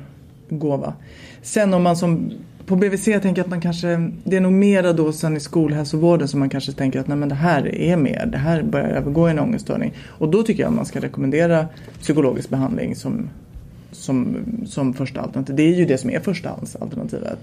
gåva. 0.58 0.94
Sen 1.42 1.74
om 1.74 1.82
man 1.82 1.96
som 1.96 2.32
på 2.66 2.76
BVC 2.76 3.04
tänker 3.04 3.42
att 3.42 3.48
man 3.48 3.60
kanske, 3.60 4.10
det 4.24 4.36
är 4.36 4.40
nog 4.40 4.52
mera 4.52 4.92
då 4.92 5.12
sen 5.12 5.36
i 5.36 5.40
skolhälsovården 5.40 6.28
som 6.28 6.40
man 6.40 6.48
kanske 6.48 6.72
tänker 6.72 7.00
att 7.00 7.08
nej 7.08 7.16
men 7.16 7.28
det 7.28 7.34
här 7.34 7.74
är 7.74 7.96
mer, 7.96 8.26
det 8.26 8.38
här 8.38 8.62
börjar 8.62 8.88
övergå 8.88 9.28
i 9.28 9.30
en 9.30 9.38
ångeststörning. 9.38 9.92
Och 10.06 10.28
då 10.28 10.42
tycker 10.42 10.62
jag 10.62 10.68
att 10.68 10.76
man 10.76 10.86
ska 10.86 11.00
rekommendera 11.00 11.66
psykologisk 12.00 12.48
behandling 12.48 12.96
som, 12.96 13.30
som, 13.92 14.36
som 14.66 14.94
första 14.94 15.20
alternativ. 15.20 15.56
Det 15.56 15.62
är 15.62 15.74
ju 15.74 15.84
det 15.84 15.98
som 15.98 16.10
är 16.10 16.20
första 16.20 16.50
alternativet. 16.80 17.38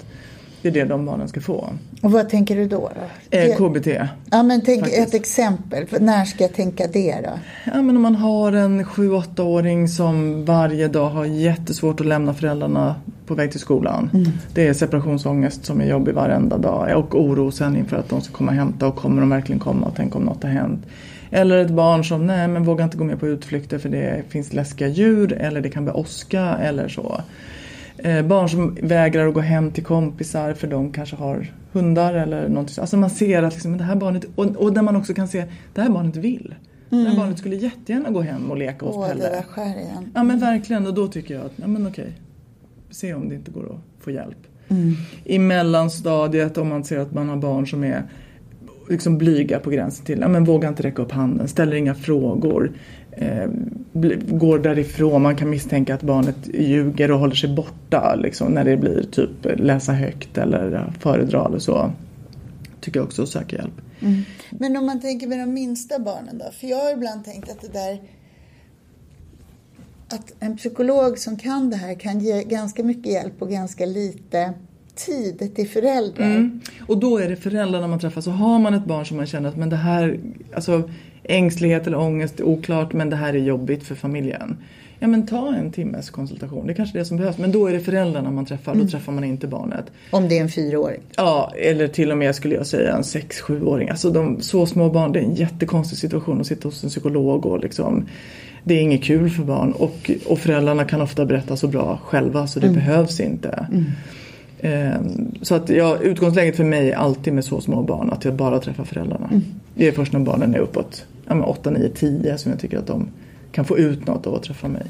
Det 0.61 0.67
är 0.67 0.71
det 0.71 0.85
de 0.85 1.05
barnen 1.05 1.27
ska 1.27 1.41
få. 1.41 1.69
Och 2.01 2.11
vad 2.11 2.29
tänker 2.29 2.55
du 2.55 2.67
då? 2.67 2.91
då? 2.95 3.37
Eh, 3.37 3.55
KBT. 3.55 3.87
ja 4.31 4.43
men 4.43 4.61
tänk 4.61 4.79
faktiskt. 4.79 5.07
ett 5.07 5.13
exempel. 5.13 5.85
När 5.99 6.25
ska 6.25 6.43
jag 6.43 6.53
tänka 6.53 6.87
det 6.87 7.15
då? 7.23 7.29
Ja, 7.73 7.81
men 7.81 7.95
om 7.95 8.01
man 8.01 8.15
har 8.15 8.51
en 8.51 8.85
7-8-åring 8.85 9.87
som 9.87 10.45
varje 10.45 10.87
dag 10.87 11.09
har 11.09 11.25
jättesvårt 11.25 11.99
att 11.99 12.07
lämna 12.07 12.33
föräldrarna 12.33 12.95
på 13.25 13.35
väg 13.35 13.51
till 13.51 13.59
skolan. 13.59 14.09
Det 14.53 14.67
är 14.67 14.73
separationsångest 14.73 15.65
som 15.65 15.81
är 15.81 15.85
jobbig 15.85 16.13
varenda 16.13 16.57
dag 16.57 16.97
och 16.97 17.21
oro 17.21 17.51
sen 17.51 17.75
inför 17.75 17.97
att 17.97 18.09
de 18.09 18.21
ska 18.21 18.33
komma 18.33 18.51
och 18.51 18.57
hämta 18.57 18.87
och 18.87 18.95
kommer 18.95 19.21
de 19.21 19.29
verkligen 19.29 19.59
komma? 19.59 19.91
Tänk 19.95 20.15
om 20.15 20.23
något 20.23 20.43
har 20.43 20.49
hänt. 20.49 20.85
Eller 21.31 21.57
ett 21.57 21.71
barn 21.71 22.03
som 22.03 22.27
nej 22.27 22.47
men 22.47 22.63
vågar 22.63 22.85
inte 22.85 22.97
gå 22.97 23.03
med 23.03 23.19
på 23.19 23.27
utflykter 23.27 23.77
för 23.77 23.89
det 23.89 24.23
finns 24.29 24.53
läskiga 24.53 24.87
djur 24.87 25.33
eller 25.33 25.61
det 25.61 25.69
kan 25.69 25.83
bli 25.83 25.93
åska 25.93 26.57
eller 26.57 26.87
så. 26.87 27.21
Eh, 28.03 28.25
barn 28.25 28.49
som 28.49 28.77
vägrar 28.81 29.27
att 29.27 29.33
gå 29.33 29.39
hem 29.39 29.71
till 29.71 29.83
kompisar 29.83 30.53
för 30.53 30.67
de 30.67 30.91
kanske 30.91 31.15
har 31.15 31.47
hundar 31.71 32.13
eller 32.13 32.49
någonting. 32.49 32.75
så. 32.75 32.81
Alltså 32.81 32.97
man 32.97 33.09
ser 33.09 33.43
att 33.43 33.53
liksom, 33.53 33.77
det 33.77 33.83
här 33.83 33.95
barnet, 33.95 34.25
och, 34.35 34.45
och 34.45 34.73
där 34.73 34.81
man 34.81 34.95
också 34.95 35.13
kan 35.13 35.27
se 35.27 35.45
det 35.73 35.81
här 35.81 35.89
barnet 35.89 36.15
vill. 36.15 36.55
Det 36.89 36.95
här 36.95 37.17
barnet 37.17 37.39
skulle 37.39 37.55
jättegärna 37.55 38.09
gå 38.09 38.21
hem 38.21 38.51
och 38.51 38.57
leka 38.57 38.85
hos 38.85 38.95
Åh, 38.95 39.07
det 39.07 39.09
Pelle. 39.09 39.29
där 39.29 39.41
skär 39.41 39.79
igen. 39.79 40.11
Ja 40.15 40.23
men 40.23 40.39
verkligen 40.39 40.87
och 40.87 40.93
då 40.93 41.07
tycker 41.07 41.33
jag 41.33 41.45
att, 41.45 41.53
ja 41.55 41.67
men 41.67 41.87
okej. 41.87 42.11
Se 42.89 43.13
om 43.13 43.29
det 43.29 43.35
inte 43.35 43.51
går 43.51 43.65
att 43.65 44.03
få 44.03 44.11
hjälp. 44.11 44.37
Mm. 44.67 44.93
I 45.23 45.39
mellanstadiet 45.39 46.57
om 46.57 46.67
man 46.67 46.83
ser 46.83 46.99
att 46.99 47.13
man 47.13 47.29
har 47.29 47.37
barn 47.37 47.67
som 47.67 47.83
är 47.83 48.03
liksom 48.89 49.17
blyga 49.17 49.59
på 49.59 49.69
gränsen 49.69 50.05
till, 50.05 50.19
ja 50.19 50.27
men 50.27 50.43
vågar 50.43 50.69
inte 50.69 50.83
räcka 50.83 51.01
upp 51.01 51.11
handen, 51.11 51.47
ställer 51.47 51.75
inga 51.75 51.95
frågor. 51.95 52.71
Eh, 53.11 53.49
går 54.27 54.59
därifrån, 54.59 55.21
man 55.21 55.35
kan 55.35 55.49
misstänka 55.49 55.95
att 55.95 56.01
barnet 56.01 56.35
ljuger 56.53 57.11
och 57.11 57.19
håller 57.19 57.35
sig 57.35 57.55
borta 57.55 58.15
liksom, 58.15 58.51
när 58.51 58.63
det 58.63 58.77
blir 58.77 59.03
typ 59.11 59.29
läsa 59.55 59.93
högt 59.93 60.37
eller 60.37 60.93
föredra 60.99 61.45
eller 61.45 61.59
så. 61.59 61.91
Tycker 62.81 62.99
jag 62.99 63.07
också 63.07 63.23
att 63.23 63.29
söka 63.29 63.55
hjälp. 63.55 63.81
Mm. 63.99 64.21
Men 64.49 64.77
om 64.77 64.85
man 64.85 65.01
tänker 65.01 65.27
med 65.27 65.39
de 65.39 65.53
minsta 65.53 65.99
barnen 65.99 66.37
då? 66.37 66.45
För 66.59 66.67
jag 66.67 66.77
har 66.77 66.93
ibland 66.93 67.25
tänkt 67.25 67.51
att 67.51 67.61
det 67.61 67.73
där 67.73 67.99
att 70.09 70.33
en 70.39 70.57
psykolog 70.57 71.17
som 71.17 71.37
kan 71.37 71.69
det 71.69 71.75
här 71.75 71.99
kan 71.99 72.19
ge 72.19 72.43
ganska 72.43 72.83
mycket 72.83 73.11
hjälp 73.11 73.41
och 73.41 73.49
ganska 73.49 73.85
lite 73.85 74.53
tid 74.95 75.55
till 75.55 75.69
föräldrar. 75.69 76.25
Mm. 76.25 76.61
Och 76.87 76.97
då 76.97 77.17
är 77.17 77.29
det 77.29 77.35
föräldrarna 77.35 77.87
man 77.87 77.99
träffar. 77.99 78.21
Så 78.21 78.31
har 78.31 78.59
man 78.59 78.73
ett 78.73 78.85
barn 78.85 79.05
som 79.05 79.17
man 79.17 79.25
känner 79.25 79.49
att 79.49 79.57
men 79.57 79.69
det 79.69 79.75
här, 79.75 80.19
alltså 80.55 80.89
ängslighet 81.29 81.87
eller 81.87 81.97
ångest 81.97 82.39
är 82.39 82.43
oklart 82.43 82.93
men 82.93 83.09
det 83.09 83.15
här 83.15 83.33
är 83.33 83.37
jobbigt 83.37 83.83
för 83.83 83.95
familjen. 83.95 84.57
Ja 84.99 85.07
men 85.07 85.27
ta 85.27 85.55
en 85.55 85.71
timmes 85.71 86.09
konsultation, 86.09 86.67
det 86.67 86.73
är 86.73 86.75
kanske 86.75 86.97
det 86.97 87.05
som 87.05 87.17
behövs. 87.17 87.37
Men 87.37 87.51
då 87.51 87.67
är 87.67 87.73
det 87.73 87.79
föräldrarna 87.79 88.31
man 88.31 88.45
träffar, 88.45 88.71
mm. 88.71 88.85
då 88.85 88.91
träffar 88.91 89.11
man 89.11 89.23
inte 89.23 89.47
barnet. 89.47 89.85
Om 90.11 90.27
det 90.27 90.37
är 90.37 90.41
en 90.41 90.49
fyraåring? 90.49 90.99
Ja, 91.15 91.53
eller 91.57 91.87
till 91.87 92.11
och 92.11 92.17
med 92.17 92.35
skulle 92.35 92.55
jag 92.55 92.67
säga 92.67 92.95
en 92.95 93.03
sex, 93.03 93.41
sjuåring. 93.41 93.89
Alltså 93.89 94.09
de, 94.09 94.41
så 94.41 94.65
små 94.65 94.89
barn, 94.89 95.11
det 95.11 95.19
är 95.19 95.23
en 95.23 95.35
jättekonstig 95.35 95.97
situation 95.97 96.41
att 96.41 96.47
sitta 96.47 96.67
hos 96.67 96.83
en 96.83 96.89
psykolog 96.89 97.45
och 97.45 97.59
liksom 97.59 98.05
det 98.63 98.73
är 98.73 98.81
inget 98.81 99.03
kul 99.03 99.29
för 99.29 99.43
barn 99.43 99.71
och, 99.71 100.11
och 100.25 100.39
föräldrarna 100.39 100.85
kan 100.85 101.01
ofta 101.01 101.25
berätta 101.25 101.57
så 101.57 101.67
bra 101.67 101.99
själva 102.03 102.47
så 102.47 102.59
det 102.59 102.67
mm. 102.67 102.79
behövs 102.79 103.19
inte. 103.19 103.67
Mm. 103.71 103.85
Ehm, 104.61 105.35
så 105.41 105.55
att 105.55 105.69
ja, 105.69 105.97
utgångsläget 106.01 106.55
för 106.55 106.63
mig 106.63 106.91
är 106.91 106.95
alltid 106.95 107.33
med 107.33 107.45
så 107.45 107.61
små 107.61 107.83
barn 107.83 108.09
att 108.09 108.25
jag 108.25 108.33
bara 108.33 108.59
träffar 108.59 108.83
föräldrarna. 108.83 109.27
Mm. 109.27 109.41
Det 109.75 109.87
är 109.87 109.91
först 109.91 110.13
när 110.13 110.19
barnen 110.19 110.55
är 110.55 110.59
uppåt 110.59 111.05
ja, 111.29 111.45
8, 111.45 111.69
9, 111.69 111.89
10 111.89 112.37
som 112.37 112.51
jag 112.51 112.61
tycker 112.61 112.77
att 112.77 112.87
de 112.87 113.09
kan 113.51 113.65
få 113.65 113.77
ut 113.77 114.07
något 114.07 114.27
av 114.27 114.35
att 114.35 114.43
träffa 114.43 114.67
mig. 114.67 114.85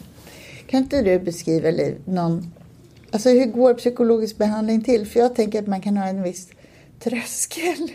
Kan 0.68 0.80
inte 0.80 1.02
du 1.02 1.20
beskriva 1.20 1.72
Liv, 1.72 1.96
någon, 2.06 2.52
alltså 3.12 3.30
hur 3.30 3.46
går 3.46 3.74
psykologisk 3.74 4.38
behandling 4.38 4.82
till? 4.82 5.08
För 5.08 5.20
jag 5.20 5.36
tänker 5.36 5.60
att 5.60 5.68
man 5.68 5.82
kan 5.82 5.98
ha 5.98 6.08
en 6.08 6.24
viss 6.24 6.48
tröskel. 7.00 7.92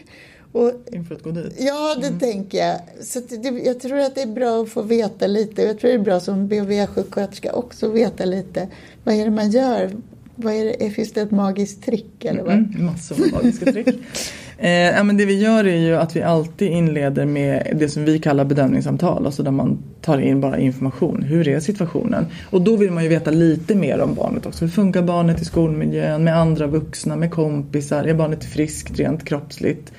Och, 0.53 0.73
Inför 0.93 1.15
att 1.15 1.23
gå 1.23 1.31
dit? 1.31 1.57
Ja, 1.59 1.97
det 2.01 2.07
mm. 2.07 2.19
tänker 2.19 2.59
jag. 2.59 2.81
Så 3.01 3.21
det, 3.21 3.49
jag 3.49 3.81
tror 3.81 3.99
att 3.99 4.15
det 4.15 4.23
är 4.23 4.27
bra 4.27 4.63
att 4.63 4.69
få 4.69 4.83
veta 4.83 5.27
lite. 5.27 5.63
Jag 5.63 5.79
tror 5.79 5.91
det 5.91 5.97
är 5.97 5.99
bra 5.99 6.21
som 6.21 6.49
BHV-sjuksköterska 6.49 7.53
också 7.53 7.89
veta 7.89 8.25
lite. 8.25 8.69
Vad 9.05 9.15
är 9.15 9.25
det 9.25 9.31
man 9.31 9.51
gör? 9.51 9.91
Vad 10.37 10.55
är 10.55 10.65
det, 10.79 10.91
finns 10.91 11.13
det 11.13 11.21
ett 11.21 11.31
magiskt 11.31 11.85
trick? 11.85 12.25
Eller 12.25 12.43
vad? 12.43 12.53
Mm, 12.53 12.85
massor 12.85 13.25
av 13.25 13.33
magiska 13.33 13.73
trick. 13.73 13.89
Eh, 14.59 14.71
ja, 14.71 15.03
men 15.03 15.17
det 15.17 15.25
vi 15.25 15.41
gör 15.41 15.67
är 15.67 15.77
ju 15.77 15.97
att 15.97 16.17
vi 16.17 16.23
alltid 16.23 16.71
inleder 16.71 17.27
med 17.27 17.77
det 17.81 17.89
som 17.89 18.05
vi 18.05 18.19
kallar 18.19 18.45
bedömningssamtal. 18.45 19.27
Alltså 19.27 19.43
där 19.43 19.51
man 19.51 19.79
tar 20.01 20.19
in 20.19 20.41
bara 20.41 20.59
information. 20.59 21.23
Hur 21.23 21.49
är 21.49 21.61
situationen? 21.61 22.27
Och 22.51 22.63
då 22.63 22.77
vill 22.77 22.91
man 22.91 23.03
ju 23.03 23.09
veta 23.09 23.31
lite 23.31 23.75
mer 23.75 24.01
om 24.01 24.15
barnet 24.15 24.47
också. 24.47 24.65
Hur 24.65 24.73
funkar 24.73 25.03
barnet 25.03 25.43
i 25.43 25.45
skolmiljön 25.45 26.25
med 26.25 26.39
andra 26.39 26.67
vuxna, 26.67 27.17
med 27.17 27.31
kompisar? 27.31 28.05
Är 28.05 28.15
barnet 28.15 28.45
friskt 28.45 28.99
rent 28.99 29.25
kroppsligt? 29.25 29.93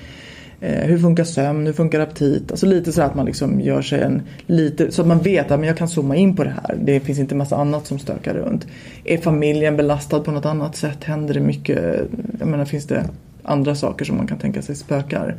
Eh, 0.62 0.88
hur 0.88 0.98
funkar 0.98 1.24
sömn? 1.24 1.65
Hur 1.65 1.74
funkar 1.74 2.00
aptit? 2.00 2.52
Alltså 2.52 2.65
lite 2.65 2.91
så 2.91 3.02
att 3.02 3.15
man 3.15 3.26
liksom 3.26 3.62
gör 3.62 3.82
sig 3.82 4.02
en 4.02 4.22
lite 4.46 4.91
så 4.91 5.02
att 5.02 5.08
man 5.08 5.20
vet 5.20 5.52
att 5.52 5.65
jag 5.65 5.78
kan 5.78 5.88
zooma 5.88 6.15
in 6.15 6.36
på 6.36 6.44
det 6.44 6.54
här. 6.63 6.78
Det 6.82 7.00
finns 7.00 7.20
inte 7.20 7.36
massa 7.36 7.56
annat 7.56 7.88
som 7.88 8.00
stökar 8.00 8.34
runt. 8.34 8.68
Är 9.04 9.18
familjen 9.18 9.78
belastad 9.78 10.20
på 10.20 10.32
något 10.32 10.46
annat 10.46 10.76
sätt? 10.76 11.04
Händer 11.04 11.34
det 11.34 11.39
mycket? 11.39 11.96
Jag 12.39 12.48
menar 12.48 12.65
finns 12.65 12.86
det 12.86 13.06
andra 13.45 13.75
saker 13.75 14.05
som 14.05 14.17
man 14.17 14.27
kan 14.27 14.38
tänka 14.38 14.62
sig 14.62 14.75
spökar? 14.75 15.36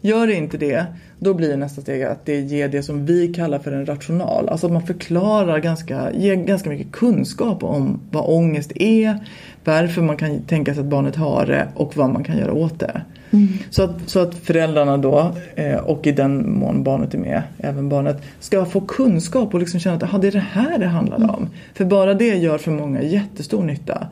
Gör 0.00 0.26
det 0.26 0.34
inte 0.34 0.58
det, 0.58 0.86
då 1.18 1.34
blir 1.34 1.56
nästa 1.56 1.80
steg 1.80 2.02
att 2.02 2.26
det 2.26 2.40
ger 2.40 2.68
det 2.68 2.82
som 2.82 3.06
vi 3.06 3.34
kallar 3.34 3.58
för 3.58 3.72
en 3.72 3.86
rational. 3.86 4.48
Alltså 4.48 4.66
att 4.66 4.72
man 4.72 4.86
förklarar 4.86 5.58
ganska, 5.58 6.12
ger 6.12 6.34
ganska 6.34 6.70
mycket 6.70 6.92
kunskap 6.92 7.62
om 7.64 8.00
vad 8.10 8.24
ångest 8.26 8.72
är, 8.74 9.18
varför 9.64 10.02
man 10.02 10.16
kan 10.16 10.42
tänka 10.42 10.74
sig 10.74 10.80
att 10.80 10.86
barnet 10.86 11.16
har 11.16 11.46
det 11.46 11.68
och 11.74 11.96
vad 11.96 12.10
man 12.10 12.24
kan 12.24 12.38
göra 12.38 12.52
åt 12.52 12.80
det. 12.80 13.02
Mm. 13.30 13.48
Så, 13.70 13.82
att, 13.82 13.96
så 14.06 14.20
att 14.20 14.34
föräldrarna 14.34 14.96
då, 14.96 15.32
eh, 15.54 15.76
och 15.76 16.06
i 16.06 16.12
den 16.12 16.58
mån 16.58 16.82
barnet 16.82 17.14
är 17.14 17.18
med, 17.18 17.42
även 17.58 17.88
barnet, 17.88 18.22
ska 18.40 18.64
få 18.64 18.80
kunskap 18.80 19.54
och 19.54 19.60
liksom 19.60 19.80
känna 19.80 19.96
att 19.96 20.02
aha, 20.02 20.18
det 20.18 20.26
är 20.26 20.32
det 20.32 20.44
här 20.52 20.78
det 20.78 20.86
handlar 20.86 21.16
om. 21.16 21.24
Mm. 21.24 21.48
För 21.74 21.84
bara 21.84 22.14
det 22.14 22.36
gör 22.36 22.58
för 22.58 22.70
många 22.70 23.02
jättestor 23.02 23.62
nytta. 23.62 24.06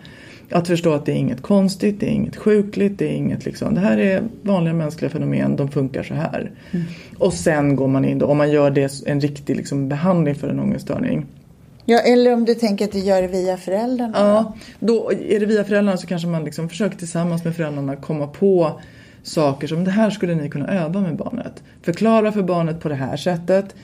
Att 0.50 0.68
förstå 0.68 0.92
att 0.92 1.06
det 1.06 1.12
är 1.12 1.16
inget 1.16 1.42
konstigt, 1.42 2.00
det 2.00 2.06
är 2.06 2.10
inget 2.10 2.36
sjukligt, 2.36 2.98
det 2.98 3.04
är 3.04 3.12
inget 3.12 3.44
liksom, 3.44 3.74
det 3.74 3.80
här 3.80 3.98
är 3.98 4.22
vanliga 4.42 4.74
mänskliga 4.74 5.10
fenomen, 5.10 5.56
de 5.56 5.70
funkar 5.70 6.02
så 6.02 6.14
här. 6.14 6.50
Mm. 6.70 6.86
Och 7.18 7.32
sen 7.32 7.76
går 7.76 7.88
man 7.88 8.04
in 8.04 8.18
då, 8.18 8.26
om 8.26 8.38
man 8.38 8.50
gör 8.50 8.70
det 8.70 8.92
en 9.06 9.20
riktig 9.20 9.56
liksom 9.56 9.88
behandling 9.88 10.34
för 10.34 10.48
en 10.48 10.60
ångeststörning. 10.60 11.26
Ja, 11.88 11.98
eller 11.98 12.32
om 12.32 12.44
du 12.44 12.54
tänker 12.54 12.84
att 12.84 12.92
du 12.92 12.98
gör 12.98 13.22
det 13.22 13.28
via 13.28 13.56
föräldrarna. 13.56 14.12
Ja, 14.14 14.54
då 14.80 15.12
är 15.12 15.40
det 15.40 15.46
via 15.46 15.64
föräldrarna 15.64 15.96
så 15.96 16.06
kanske 16.06 16.28
man 16.28 16.44
liksom 16.44 16.68
försöker 16.68 16.98
tillsammans 16.98 17.44
med 17.44 17.56
föräldrarna 17.56 17.96
komma 17.96 18.26
på 18.26 18.80
saker 19.22 19.66
som 19.66 19.84
det 19.84 19.90
här 19.90 20.10
skulle 20.10 20.34
ni 20.34 20.50
kunna 20.50 20.68
öva 20.68 21.00
med 21.00 21.16
barnet. 21.16 21.62
Förklara 21.82 22.32
för 22.32 22.42
barnet 22.42 22.80
på 22.80 22.88
det 22.88 22.94
här 22.94 23.16
sättet. 23.16 23.74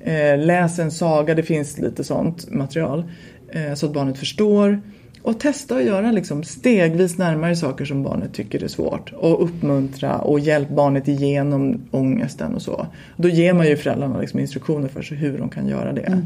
Eh, 0.00 0.38
läs 0.38 0.78
en 0.78 0.90
saga, 0.90 1.34
det 1.34 1.42
finns 1.42 1.78
lite 1.78 2.04
sånt 2.04 2.50
material. 2.50 3.04
Eh, 3.48 3.74
så 3.74 3.86
att 3.86 3.92
barnet 3.92 4.18
förstår. 4.18 4.80
Och 5.22 5.40
testa 5.40 5.76
att 5.76 5.84
göra 5.84 6.12
liksom 6.12 6.44
stegvis 6.44 7.18
närmare 7.18 7.56
saker 7.56 7.84
som 7.84 8.02
barnet 8.02 8.34
tycker 8.34 8.64
är 8.64 8.68
svårt. 8.68 9.12
Och 9.12 9.44
uppmuntra 9.44 10.18
och 10.18 10.40
hjälp 10.40 10.68
barnet 10.68 11.08
igenom 11.08 11.80
ångesten 11.90 12.54
och 12.54 12.62
så. 12.62 12.86
Då 13.16 13.28
ger 13.28 13.52
man 13.52 13.66
ju 13.66 13.76
föräldrarna 13.76 14.20
liksom 14.20 14.40
instruktioner 14.40 14.88
för 14.88 15.02
sig 15.02 15.16
hur 15.16 15.38
de 15.38 15.48
kan 15.48 15.68
göra 15.68 15.92
det. 15.92 16.22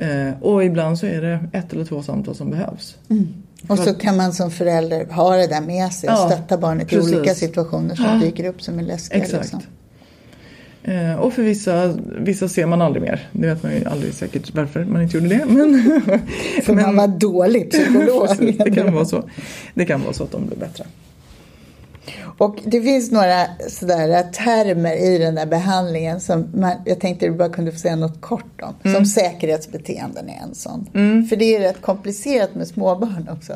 Mm. 0.00 0.28
Eh, 0.28 0.42
och 0.42 0.64
ibland 0.64 0.98
så 0.98 1.06
är 1.06 1.22
det 1.22 1.48
ett 1.52 1.72
eller 1.72 1.84
två 1.84 2.02
samtal 2.02 2.34
som 2.34 2.50
behövs. 2.50 2.96
Mm. 3.10 3.28
Och 3.68 3.78
så 3.78 3.94
kan 3.94 4.16
man 4.16 4.32
som 4.32 4.50
förälder 4.50 5.06
ha 5.06 5.36
det 5.36 5.46
där 5.46 5.60
med 5.60 5.92
sig 5.92 6.08
och 6.08 6.14
ja, 6.14 6.30
stötta 6.30 6.58
barnet 6.58 6.88
precis. 6.88 7.12
i 7.12 7.16
olika 7.16 7.34
situationer 7.34 7.94
som 7.94 8.04
ja. 8.04 8.26
dyker 8.26 8.44
upp 8.44 8.62
som 8.62 8.78
är 8.78 8.82
läskiga. 8.82 9.22
Exakt. 9.22 9.42
Liksom. 9.42 9.60
Eh, 10.84 11.14
och 11.14 11.32
för 11.32 11.42
vissa, 11.42 11.98
vissa 12.18 12.48
ser 12.48 12.66
man 12.66 12.82
aldrig 12.82 13.02
mer. 13.02 13.28
Det 13.32 13.46
vet 13.46 13.62
man 13.62 13.72
ju 13.72 13.84
aldrig 13.84 14.14
säkert 14.14 14.54
varför 14.54 14.84
man 14.84 15.02
inte 15.02 15.16
gjorde 15.16 15.28
det. 15.28 15.44
Men, 15.46 15.82
för 16.62 16.72
men, 16.72 16.84
man 16.84 16.96
var 16.96 17.08
dålig 17.08 17.70
psykolog. 17.70 18.28
precis, 18.38 18.58
det 18.58 18.70
kan 18.70 18.94
vara 18.94 19.04
så. 19.04 19.28
Det 19.74 19.84
kan 19.84 20.02
vara 20.02 20.12
så 20.12 20.24
att 20.24 20.32
de 20.32 20.46
blir 20.46 20.56
bättre. 20.56 20.84
Och 22.38 22.58
det 22.64 22.82
finns 22.82 23.10
några 23.10 23.46
sådär 23.68 24.22
termer 24.22 24.96
i 24.96 25.18
den 25.18 25.34
där 25.34 25.46
behandlingen 25.46 26.20
som 26.20 26.48
man, 26.54 26.72
jag 26.84 27.00
tänkte 27.00 27.26
du 27.26 27.32
bara 27.32 27.48
kunde 27.48 27.72
få 27.72 27.78
säga 27.78 27.96
något 27.96 28.20
kort 28.20 28.62
om. 28.62 28.74
Mm. 28.82 28.96
Som 28.96 29.06
säkerhetsbeteenden 29.06 30.28
är 30.28 30.42
en 30.42 30.54
sån. 30.54 30.86
Mm. 30.94 31.26
För 31.26 31.36
det 31.36 31.56
är 31.56 31.60
rätt 31.60 31.80
komplicerat 31.80 32.54
med 32.54 32.68
småbarn 32.68 33.28
också. 33.32 33.52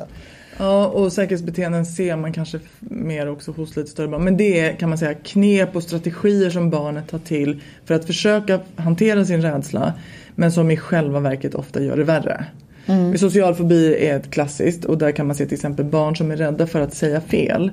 Ja, 0.59 0.87
och 0.87 1.13
säkerhetsbeteenden 1.13 1.87
ser 1.87 2.17
man 2.17 2.33
kanske 2.33 2.61
mer 2.81 3.29
också 3.29 3.53
hos 3.53 3.77
lite 3.77 3.91
större 3.91 4.09
barn. 4.09 4.25
Men 4.25 4.37
det 4.37 4.61
är 4.61 4.77
kan 4.77 4.89
man 4.89 4.99
säga 4.99 5.15
knep 5.15 5.77
och 5.77 5.83
strategier 5.83 6.51
som 6.51 6.71
barnet 6.71 7.09
tar 7.09 7.19
till 7.19 7.63
för 7.85 7.95
att 7.95 8.05
försöka 8.05 8.61
hantera 8.77 9.25
sin 9.25 9.43
rädsla. 9.43 9.95
Men 10.35 10.53
som 10.53 10.71
i 10.71 10.77
själva 10.77 11.21
verket 11.21 11.55
ofta 11.55 11.83
gör 11.83 11.97
det 11.97 12.05
värre. 12.05 12.45
Mm. 12.87 13.19
Social 13.19 13.55
fobi 13.55 14.07
är 14.07 14.17
ett 14.17 14.31
klassiskt 14.31 14.85
och 14.85 14.99
där 14.99 15.13
kan 15.13 15.27
man 15.27 15.37
se 15.37 15.45
till 15.45 15.55
exempel 15.55 15.85
barn 15.85 16.17
som 16.17 16.31
är 16.31 16.37
rädda 16.37 16.67
för 16.67 16.81
att 16.81 16.95
säga 16.95 17.21
fel 17.21 17.71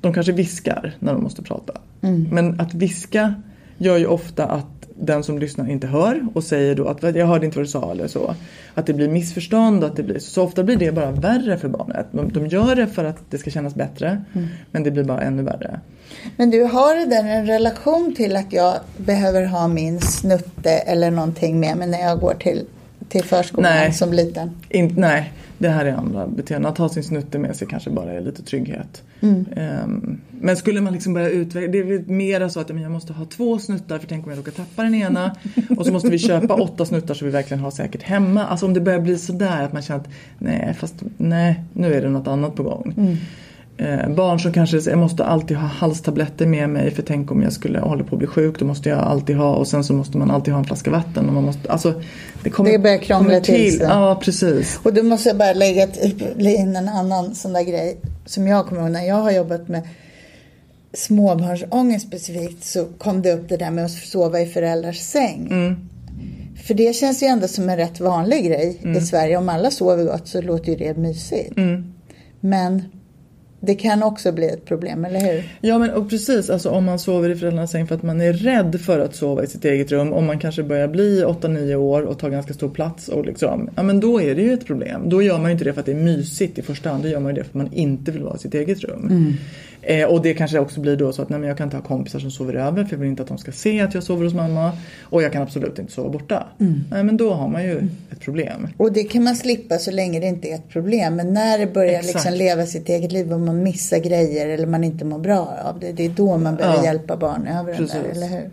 de 0.00 0.14
kanske 0.14 0.32
viskar 0.32 0.94
när 0.98 1.12
de 1.12 1.22
måste 1.22 1.42
prata. 1.42 1.72
Mm. 2.00 2.28
Men 2.32 2.60
att 2.60 2.74
viska 2.74 3.34
gör 3.78 3.96
ju 3.96 4.06
ofta 4.06 4.46
att 4.46 4.66
den 5.00 5.22
som 5.22 5.38
lyssnar 5.38 5.70
inte 5.70 5.86
hör 5.86 6.26
och 6.34 6.44
säger 6.44 6.74
då 6.74 6.88
att 6.88 7.02
jag 7.02 7.26
hörde 7.26 7.46
inte 7.46 7.58
vad 7.58 7.66
du 7.66 7.70
sa 7.70 7.90
eller 7.90 8.08
så. 8.08 8.34
Att 8.74 8.86
det 8.86 8.92
blir 8.92 9.08
missförstånd. 9.08 9.84
Att 9.84 9.96
det 9.96 10.02
blir, 10.02 10.18
så 10.18 10.42
ofta 10.42 10.62
blir 10.62 10.76
det 10.76 10.92
bara 10.92 11.10
värre 11.10 11.58
för 11.58 11.68
barnet. 11.68 12.06
De, 12.10 12.32
de 12.32 12.46
gör 12.46 12.74
det 12.74 12.86
för 12.86 13.04
att 13.04 13.30
det 13.30 13.38
ska 13.38 13.50
kännas 13.50 13.74
bättre 13.74 14.22
mm. 14.34 14.48
men 14.70 14.82
det 14.82 14.90
blir 14.90 15.04
bara 15.04 15.20
ännu 15.20 15.42
värre. 15.42 15.80
Men 16.36 16.50
du, 16.50 16.62
har 16.62 16.96
det 16.96 17.06
där 17.06 17.24
en 17.24 17.46
relation 17.46 18.14
till 18.14 18.36
att 18.36 18.52
jag 18.52 18.74
behöver 18.96 19.44
ha 19.44 19.68
min 19.68 20.00
snutte 20.00 20.70
eller 20.70 21.10
någonting 21.10 21.60
med 21.60 21.76
mig 21.76 21.88
när 21.88 22.00
jag 22.00 22.20
går 22.20 22.34
till, 22.34 22.64
till 23.08 23.24
förskolan 23.24 23.72
nej, 23.72 23.92
som 23.92 24.12
liten? 24.12 24.50
In, 24.68 24.94
nej, 24.96 25.32
det 25.58 25.68
här 25.68 25.84
är 25.84 25.92
andra 25.92 26.26
beteenden. 26.26 26.72
Att 26.72 26.78
ha 26.78 26.88
sin 26.88 27.04
snutte 27.04 27.38
med 27.38 27.56
sig 27.56 27.68
kanske 27.68 27.90
bara 27.90 28.12
är 28.12 28.20
lite 28.20 28.42
trygghet. 28.42 29.02
Mm. 29.20 29.46
Um, 29.84 30.20
men 30.30 30.56
skulle 30.56 30.80
man 30.80 30.92
liksom 30.92 31.14
börja 31.14 31.30
utveckla, 31.30 31.72
det 31.72 31.78
är 31.78 32.12
mer 32.12 32.48
så 32.48 32.60
att 32.60 32.68
jag 32.70 32.90
måste 32.90 33.12
ha 33.12 33.24
två 33.24 33.58
snuttar 33.58 33.98
för 33.98 34.06
tänk 34.06 34.26
om 34.26 34.30
jag 34.30 34.38
råkar 34.38 34.52
tappa 34.52 34.82
den 34.82 34.94
ena. 34.94 35.36
och 35.78 35.86
så 35.86 35.92
måste 35.92 36.10
vi 36.10 36.18
köpa 36.18 36.54
åtta 36.54 36.84
snuttar 36.84 37.14
så 37.14 37.24
vi 37.24 37.30
verkligen 37.30 37.62
har 37.62 37.70
säkert 37.70 38.02
hemma. 38.02 38.44
Alltså 38.44 38.66
om 38.66 38.74
det 38.74 38.80
börjar 38.80 39.00
bli 39.00 39.18
sådär 39.18 39.64
att 39.64 39.72
man 39.72 39.82
känner 39.82 40.00
att 40.00 40.08
nej, 40.38 40.74
fast 40.74 40.94
nej, 41.16 41.64
nu 41.72 41.94
är 41.94 42.02
det 42.02 42.08
något 42.08 42.28
annat 42.28 42.54
på 42.54 42.62
gång. 42.62 42.94
Mm. 42.96 43.16
Eh, 43.80 44.08
barn 44.08 44.40
som 44.40 44.52
kanske 44.52 44.90
jag 44.90 44.98
måste 44.98 45.24
alltid 45.24 45.56
ha 45.56 45.66
halstabletter 45.66 46.46
med 46.46 46.68
mig 46.70 46.90
för 46.90 47.02
tänk 47.02 47.30
om 47.30 47.42
jag 47.42 47.52
skulle 47.52 47.80
hålla 47.80 48.04
på 48.04 48.14
att 48.14 48.18
bli 48.18 48.26
sjuk. 48.26 48.58
Då 48.58 48.64
måste 48.64 48.88
jag 48.88 48.98
alltid 48.98 49.36
ha 49.36 49.54
och 49.54 49.68
sen 49.68 49.84
så 49.84 49.92
måste 49.92 50.18
man 50.18 50.30
alltid 50.30 50.54
ha 50.54 50.58
en 50.58 50.64
flaska 50.66 50.90
vatten. 50.90 51.28
Och 51.28 51.34
man 51.34 51.44
måste, 51.44 51.72
alltså, 51.72 52.02
det, 52.42 52.50
kommer, 52.50 52.72
det 52.72 52.78
börjar 52.78 52.98
krångla 52.98 53.40
till, 53.40 53.78
sig. 53.78 53.86
Ja, 53.86 54.20
precis. 54.24 54.80
Och 54.82 54.94
då 54.94 55.02
måste 55.02 55.28
jag 55.28 55.38
bara 55.38 55.52
lägga 55.52 55.88
in 56.38 56.76
en 56.76 56.88
annan 56.88 57.34
sån 57.34 57.52
där 57.52 57.62
grej 57.62 57.96
som 58.26 58.46
jag 58.46 58.66
kommer 58.66 58.82
ihåg 58.82 58.90
när 58.90 59.06
jag 59.06 59.14
har 59.14 59.30
jobbat 59.30 59.68
med 59.68 59.82
småbarnsångest 60.92 62.06
specifikt 62.06 62.64
så 62.64 62.84
kom 62.98 63.22
det 63.22 63.32
upp 63.32 63.48
det 63.48 63.56
där 63.56 63.70
med 63.70 63.84
att 63.84 63.90
sova 63.90 64.40
i 64.40 64.46
föräldrars 64.46 64.98
säng. 64.98 65.48
Mm. 65.50 65.76
För 66.66 66.74
det 66.74 66.96
känns 66.96 67.22
ju 67.22 67.26
ändå 67.26 67.48
som 67.48 67.68
en 67.68 67.76
rätt 67.76 68.00
vanlig 68.00 68.44
grej 68.44 68.78
Mm. 68.82 68.96
i 68.96 69.00
Sverige. 69.00 69.36
Om 69.36 69.48
alla 69.48 69.70
sover 69.70 70.04
gott 70.04 70.28
så 70.28 70.42
låter 70.42 70.72
ju 70.72 70.76
det 70.76 70.96
mysigt. 70.96 71.52
Men 72.40 72.82
det 73.60 73.74
kan 73.74 74.02
också 74.02 74.32
bli 74.32 74.48
ett 74.48 74.64
problem, 74.64 75.04
eller 75.04 75.20
hur? 75.20 75.52
Ja 75.60 75.78
men 75.78 75.90
och 75.90 76.10
precis, 76.10 76.50
alltså 76.50 76.70
om 76.70 76.84
man 76.84 76.98
sover 76.98 77.30
i 77.30 77.36
föräldrarnas 77.36 77.70
säng 77.70 77.86
för 77.86 77.94
att 77.94 78.02
man 78.02 78.20
är 78.20 78.32
rädd 78.32 78.80
för 78.80 79.00
att 79.00 79.14
sova 79.14 79.44
i 79.44 79.46
sitt 79.46 79.64
eget 79.64 79.92
rum. 79.92 80.12
Om 80.12 80.26
man 80.26 80.38
kanske 80.38 80.62
börjar 80.62 80.88
bli 80.88 81.24
8-9 81.24 81.74
år 81.74 82.02
och 82.02 82.18
tar 82.18 82.30
ganska 82.30 82.54
stor 82.54 82.68
plats 82.68 83.08
och 83.08 83.26
liksom, 83.26 83.70
ja 83.76 83.82
men 83.82 84.00
då 84.00 84.22
är 84.22 84.34
det 84.34 84.42
ju 84.42 84.52
ett 84.52 84.66
problem. 84.66 85.08
Då 85.08 85.22
gör 85.22 85.38
man 85.38 85.44
ju 85.44 85.52
inte 85.52 85.64
det 85.64 85.72
för 85.72 85.80
att 85.80 85.86
det 85.86 85.92
är 85.92 85.96
mysigt 85.96 86.58
i 86.58 86.62
första 86.62 86.90
hand, 86.90 87.02
då 87.02 87.08
gör 87.08 87.20
man 87.20 87.34
ju 87.34 87.42
det 87.42 87.44
för 87.44 87.50
att 87.50 87.66
man 87.66 87.72
inte 87.72 88.12
vill 88.12 88.22
vara 88.22 88.36
i 88.36 88.38
sitt 88.38 88.54
eget 88.54 88.80
rum. 88.80 89.36
Eh, 89.90 90.04
och 90.08 90.22
det 90.22 90.34
kanske 90.34 90.58
också 90.58 90.80
blir 90.80 90.96
då 90.96 91.12
så 91.12 91.22
att 91.22 91.28
nej, 91.28 91.38
men 91.38 91.48
jag 91.48 91.58
kan 91.58 91.64
inte 91.66 91.76
ha 91.76 91.84
kompisar 91.84 92.18
som 92.18 92.30
sover 92.30 92.54
över 92.54 92.84
för 92.84 92.92
jag 92.92 92.98
vill 93.00 93.08
inte 93.08 93.22
att 93.22 93.28
de 93.28 93.38
ska 93.38 93.52
se 93.52 93.80
att 93.80 93.94
jag 93.94 94.02
sover 94.02 94.24
hos 94.24 94.34
mamma. 94.34 94.72
Och 95.02 95.22
jag 95.22 95.32
kan 95.32 95.42
absolut 95.42 95.78
inte 95.78 95.92
sova 95.92 96.08
borta. 96.10 96.46
Nej 96.90 97.04
men 97.04 97.16
då 97.16 97.32
har 97.34 97.48
man 97.48 97.64
ju 97.64 97.78
ett 98.12 98.20
problem. 98.20 98.68
Och 98.76 98.92
det 98.92 99.04
kan 99.04 99.24
man 99.24 99.36
slippa 99.36 99.78
så 99.78 99.90
länge 99.90 100.20
det 100.20 100.26
inte 100.26 100.48
är 100.48 100.54
ett 100.54 100.68
problem. 100.68 101.16
Men 101.16 101.34
när 101.34 101.58
det 101.58 101.66
börjar 101.66 101.98
Exakt. 101.98 102.14
liksom 102.14 102.32
leva 102.34 102.66
sitt 102.66 102.88
eget 102.88 103.12
liv 103.12 103.32
och 103.32 103.40
man 103.40 103.62
missar 103.62 103.98
grejer 103.98 104.48
eller 104.48 104.66
man 104.66 104.84
inte 104.84 105.04
mår 105.04 105.18
bra 105.18 105.58
av 105.64 105.80
det. 105.80 105.92
Det 105.92 106.04
är 106.04 106.08
då 106.10 106.36
man 106.38 106.56
behöver 106.56 106.76
Ja. 106.78 106.84
hjälpa 106.84 107.16
barn 107.16 107.46
över 107.46 107.72
den 107.74 107.86
där, 107.86 108.02
Precis. 108.02 108.16
eller 108.16 108.26
hur? 108.28 108.50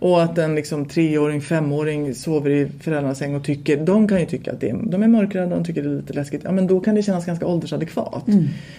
Och 0.00 0.22
att 0.22 0.38
en 0.38 0.54
liksom 0.54 0.84
treåring, 0.84 1.40
femåring 1.40 2.14
sover 2.14 2.50
i 2.50 2.68
föräldrarnas 2.80 3.18
säng 3.18 3.34
och 3.34 3.44
tycker, 3.44 3.76
de 3.84 4.08
kan 4.08 4.20
ju 4.20 4.26
tycka 4.26 4.52
att 4.52 4.60
det 4.60 4.70
är, 4.70 4.78
de 4.82 5.02
är 5.02 5.08
mörkrädda, 5.08 5.46
de 5.56 5.64
tycker 5.64 5.82
det 5.82 5.88
är 5.88 5.94
lite 5.96 6.12
läskigt. 6.12 6.40
Ja 6.44 6.52
men 6.52 6.66
då 6.66 6.80
kan 6.80 6.94
det 6.94 7.02
kännas 7.02 7.26
ganska 7.26 7.46
åldersadekvat. 7.46 8.24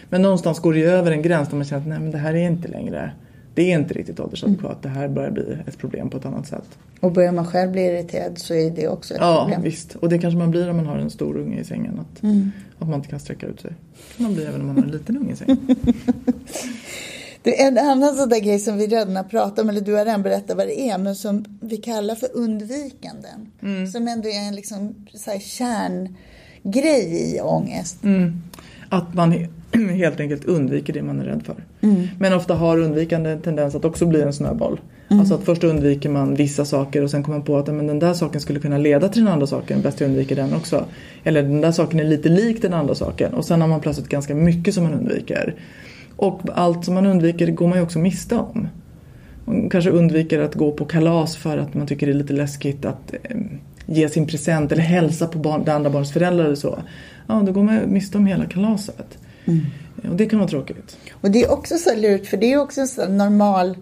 Men 0.10 0.22
någonstans 0.22 0.60
går 0.60 0.74
det 0.74 0.80
ju 0.80 0.86
över 0.86 1.12
en 1.12 1.22
gräns 1.22 1.50
där 1.50 1.56
man 1.56 1.66
känner 1.66 1.82
att 1.82 1.88
nej 1.88 2.00
men 2.00 2.12
det 2.12 2.18
här 2.18 2.34
är 2.34 2.48
inte 2.48 2.68
längre, 2.68 3.12
det 3.56 3.72
är 3.72 3.80
inte 3.80 3.94
riktigt 3.94 4.20
åldersadekvat. 4.20 4.82
Det 4.84 4.90
här 4.90 5.08
börjar 5.08 5.32
bli 5.32 5.58
ett 5.68 5.78
problem 5.78 6.10
på 6.10 6.18
ett 6.18 6.26
annat 6.26 6.48
sätt. 6.48 6.78
Och 7.00 7.12
börjar 7.12 7.32
man 7.32 7.46
själv 7.48 7.72
bli 7.72 7.82
irriterad 7.82 8.38
så 8.38 8.54
är 8.54 8.72
det 8.72 8.88
också 8.88 9.14
ett 9.14 9.20
Ja 9.22 9.42
problem. 9.44 9.62
visst, 9.62 9.96
och 9.96 10.10
det 10.10 10.20
kanske 10.20 10.38
man 10.38 10.52
blir 10.52 10.70
om 10.70 10.76
man 10.76 10.86
har 10.86 10.98
en 10.98 11.10
stor 11.10 11.38
unge 11.38 11.60
i 11.60 11.64
sängen. 11.64 12.00
Att, 12.00 12.24
att 12.80 12.88
man 12.88 12.94
inte 12.94 13.08
kan 13.10 13.20
sträcka 13.20 13.48
ut 13.48 13.60
sig. 13.62 13.72
Det 13.72 14.18
kan 14.18 14.24
man 14.24 14.34
bli 14.36 14.46
även 14.46 14.62
om 14.62 14.68
man 14.68 14.76
har 14.76 14.84
en 14.84 14.92
liten 14.92 15.18
unge 15.18 15.34
i 15.34 15.36
sängen. 15.36 15.58
Det 17.43 17.62
är 17.62 17.67
en 17.67 17.78
annan 17.78 18.15
sån 18.15 18.30
där 18.30 18.39
grej 18.39 18.60
som 18.60 18.78
vi 18.78 18.88
redan 18.88 19.15
har 19.15 19.23
pratat 19.23 19.60
om, 19.60 19.69
eller 19.69 19.82
du 19.82 19.93
har 19.93 20.06
redan 20.06 20.23
berättat 20.23 20.58
vad 20.58 20.67
det 20.67 20.80
är, 20.89 20.97
men 20.97 21.15
som 21.15 21.45
vi 21.62 21.78
kallar 21.78 22.15
för 22.15 22.30
undvikanden. 22.34 23.52
Som 23.91 24.08
ändå 24.08 24.30
är 24.30 24.47
en 24.47 24.56
liksom 24.56 24.95
så 25.13 25.32
här 25.32 25.39
kärngrej 25.39 27.36
i 27.36 27.41
ångest. 27.41 28.04
Mm. 28.04 28.41
Att 28.89 29.13
man 29.13 29.34
he- 29.34 29.47
helt 29.93 30.19
enkelt 30.19 30.45
undviker 30.45 30.93
det 30.93 31.02
man 31.02 31.19
är 31.19 31.25
rädd 31.25 31.43
för. 31.45 31.56
Men 32.19 32.34
ofta 32.34 32.54
har 32.54 32.78
undvikande 32.80 33.30
en 33.30 33.41
tendens 33.41 33.75
att 33.75 33.86
också 33.86 34.06
bli 34.06 34.21
en 34.21 34.34
snöboll. 34.34 34.80
Alltså 35.12 35.34
att 35.34 35.43
först 35.43 35.63
undviker 35.63 36.10
man 36.10 36.36
vissa 36.36 36.65
saker 36.65 37.04
och 37.04 37.12
sen 37.12 37.23
kommer 37.23 37.38
man 37.38 37.45
på 37.45 37.58
att 37.58 37.67
men 37.67 37.88
den 37.88 37.99
där 37.99 38.13
saken 38.13 38.41
skulle 38.41 38.60
kunna 38.60 38.78
leda 38.78 39.10
till 39.10 39.23
den 39.25 39.34
andra 39.34 39.47
saken. 39.47 39.82
Bäst 39.82 39.99
jag 39.99 40.08
undviker 40.08 40.36
den 40.36 40.54
också. 40.54 40.86
Eller 41.23 41.43
den 41.43 41.62
där 41.62 41.71
saken 41.71 41.99
är 41.99 42.04
lite 42.04 42.30
lik 42.30 42.62
den 42.62 42.73
andra 42.73 42.95
saken. 42.95 43.34
Och 43.34 43.45
sen 43.45 43.62
har 43.62 43.67
man 43.67 43.82
plötsligt 43.82 44.10
ganska 44.10 44.36
mycket 44.36 44.73
som 44.73 44.84
man 44.84 44.93
undviker. 44.93 45.56
Och 46.20 46.42
allt 46.54 46.86
som 46.86 46.94
man 46.94 47.06
undviker 47.06 47.48
går 47.48 47.68
man 47.68 47.78
ju 47.78 47.84
också 47.84 48.00
miste 48.00 48.36
om. 48.36 48.68
Man 49.46 49.70
kanske 49.70 49.90
undviker 49.90 50.40
att 50.40 50.56
gå 50.56 50.72
på 50.72 50.86
kalas 50.86 51.38
för 51.38 51.58
att 51.58 51.74
man 51.74 51.88
tycker 51.88 52.08
det 52.08 52.12
är 52.12 52.18
lite 52.18 52.34
läskigt 52.34 52.86
att 52.86 53.14
eh, 53.24 53.38
ge 53.86 54.10
sin 54.10 54.28
present 54.28 54.72
eller 54.72 54.82
hälsa 54.82 55.28
på 55.28 55.40
barn, 55.40 55.64
det 55.66 55.74
andra 55.74 55.90
barns 55.90 56.14
föräldrar 56.14 56.46
eller 56.46 56.56
så. 56.56 56.80
Ja, 57.28 57.44
då 57.46 57.52
går 57.52 57.64
man 57.64 57.94
miste 57.94 58.18
om 58.18 58.26
hela 58.26 58.46
kalaset. 58.46 59.18
Och 60.10 60.16
det 60.16 60.26
kan 60.26 60.40
vara 60.40 60.50
tråkigt. 60.50 60.98
Och 61.12 61.32
det 61.32 61.44
är 61.44 61.52
också 61.52 61.78
så 61.78 61.96
lurt, 61.96 62.26
för 62.26 62.38
det 62.38 62.54
är 62.54 62.62
också 62.62 62.82
en 63.02 63.18
normal 63.18 63.78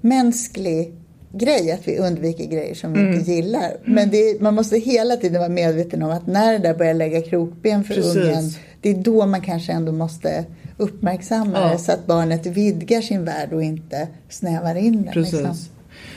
mänsklig 0.00 0.94
grej 1.32 1.72
att 1.72 1.88
vi 1.88 1.98
undviker 1.98 2.44
grejer 2.44 2.74
som 2.74 2.92
vi 2.92 3.00
inte 3.00 3.32
gillar. 3.32 3.72
Men 3.84 4.10
det 4.10 4.16
är, 4.16 4.40
man 4.40 4.54
måste 4.54 4.78
hela 4.78 5.16
tiden 5.16 5.40
vara 5.40 5.48
medveten 5.50 6.02
om 6.02 6.10
att 6.10 6.26
när 6.26 6.52
det 6.52 6.58
där 6.58 6.74
börjar 6.74 6.94
lägga 6.94 7.22
krokben 7.22 7.84
för 7.84 7.94
Precis. 7.94 8.16
ungen, 8.16 8.44
det 8.80 8.90
är 8.90 8.94
då 8.94 9.26
man 9.26 9.40
kanske 9.40 9.72
ändå 9.72 9.92
måste 9.92 10.44
uppmärksamma 10.76 11.58
Ja. 11.60 11.72
det 11.72 11.78
så 11.78 11.92
att 11.92 12.06
barnet 12.06 12.46
vidgar 12.46 13.00
sin 13.00 13.24
värld 13.24 13.52
och 13.52 13.62
inte 13.62 14.08
snävar 14.28 14.74
in 14.74 15.02
den. 15.02 15.12
Precis. 15.12 15.32
Liksom. 15.32 15.56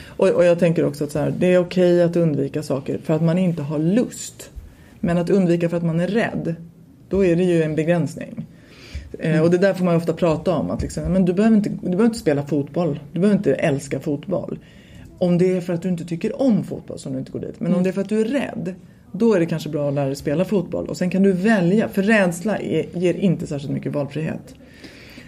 Och, 0.06 0.28
och 0.28 0.44
jag 0.44 0.58
tänker 0.58 0.84
också 0.84 1.04
att 1.04 1.14
här, 1.14 1.34
det 1.38 1.46
är 1.46 1.58
okej 1.58 2.02
att 2.02 2.16
undvika 2.16 2.62
saker 2.62 2.98
för 3.04 3.14
att 3.14 3.22
man 3.22 3.38
inte 3.38 3.62
har 3.62 3.78
lust. 3.78 4.50
Men 5.00 5.18
att 5.18 5.30
undvika 5.30 5.68
för 5.68 5.76
att 5.76 5.84
man 5.84 6.00
är 6.00 6.08
rädd, 6.08 6.54
då 7.08 7.24
är 7.24 7.36
det 7.36 7.44
ju 7.44 7.62
en 7.62 7.74
begränsning. 7.74 8.46
Eh, 9.18 9.42
och 9.42 9.50
det 9.50 9.58
där 9.58 9.74
får 9.74 9.84
man 9.84 9.96
ofta 9.96 10.12
prata 10.12 10.54
om. 10.54 10.70
Att 10.70 10.82
liksom, 10.82 11.02
men 11.12 11.24
du, 11.24 11.32
behöver 11.32 11.56
inte, 11.56 11.68
du 11.68 11.80
behöver 11.80 12.04
inte 12.04 12.18
spela 12.18 12.46
fotboll. 12.46 13.00
Du 13.12 13.20
behöver 13.20 13.38
inte 13.38 13.54
älska 13.54 14.00
fotboll. 14.00 14.58
Om 15.20 15.38
det 15.38 15.56
är 15.56 15.60
för 15.60 15.72
att 15.72 15.82
du 15.82 15.88
inte 15.88 16.04
tycker 16.04 16.42
om 16.42 16.64
fotboll 16.64 16.98
som 16.98 17.12
du 17.12 17.18
inte 17.18 17.32
går 17.32 17.40
dit. 17.40 17.60
Men 17.60 17.74
om 17.74 17.82
det 17.82 17.88
är 17.90 17.92
för 17.92 18.00
att 18.00 18.08
du 18.08 18.20
är 18.20 18.24
rädd. 18.24 18.74
Då 19.12 19.34
är 19.34 19.40
det 19.40 19.46
kanske 19.46 19.68
bra 19.68 19.88
att 19.88 19.94
lära 19.94 20.06
dig 20.06 20.16
spela 20.16 20.44
fotboll. 20.44 20.88
Och 20.88 20.96
sen 20.96 21.10
kan 21.10 21.22
du 21.22 21.32
välja. 21.32 21.88
För 21.88 22.02
rädsla 22.02 22.58
är, 22.58 22.86
ger 22.98 23.14
inte 23.14 23.46
särskilt 23.46 23.72
mycket 23.72 23.92
valfrihet. 23.92 24.54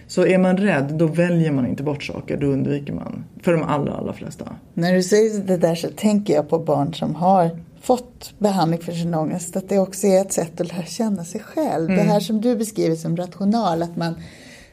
Så 0.07 0.25
är 0.25 0.37
man 0.37 0.57
rädd 0.57 0.93
då 0.93 1.07
väljer 1.07 1.51
man 1.51 1.67
inte 1.67 1.83
bort 1.83 2.03
saker. 2.03 2.37
Då 2.37 2.47
undviker 2.47 2.93
man. 2.93 3.23
För 3.41 3.51
de 3.53 3.63
allra, 3.63 3.93
allra 3.93 4.13
flesta. 4.13 4.55
När 4.73 4.93
du 4.93 5.03
säger 5.03 5.39
det 5.39 5.57
där 5.57 5.75
så 5.75 5.87
tänker 5.87 6.33
jag 6.33 6.49
på 6.49 6.59
barn 6.59 6.93
som 6.93 7.15
har 7.15 7.49
fått 7.81 8.33
behandling 8.39 8.79
för 8.79 8.91
sin 8.91 9.15
ångest. 9.15 9.55
Att 9.55 9.69
det 9.69 9.79
också 9.79 10.07
är 10.07 10.21
ett 10.21 10.33
sätt 10.33 10.61
att 10.61 10.67
lära 10.67 10.85
känna 10.85 11.25
sig 11.25 11.41
själv. 11.41 11.89
Det 11.89 12.01
här 12.01 12.19
som 12.19 12.41
du 12.41 12.55
beskriver 12.55 12.95
som 12.95 13.17
rational. 13.17 13.83
Att 13.83 13.95
man 13.95 14.15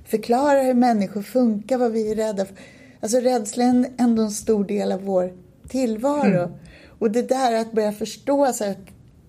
förklarar 0.04 0.64
hur 0.64 0.74
människor 0.74 1.22
funkar, 1.22 1.78
vad 1.78 1.92
vi 1.92 2.10
är 2.12 2.16
rädda 2.16 2.44
för. 2.44 2.54
Alltså 3.00 3.18
rädsla 3.18 3.64
är 3.64 3.86
ändå 3.98 4.22
en 4.22 4.30
stor 4.30 4.64
del 4.64 4.92
av 4.92 5.02
vår 5.02 5.32
tillvaro. 5.68 6.58
Och 6.98 7.10
det 7.10 7.28
där 7.28 7.60
att 7.60 7.72
börja 7.72 7.92
förstå, 7.92 8.52
så 8.52 8.64
att 8.64 8.78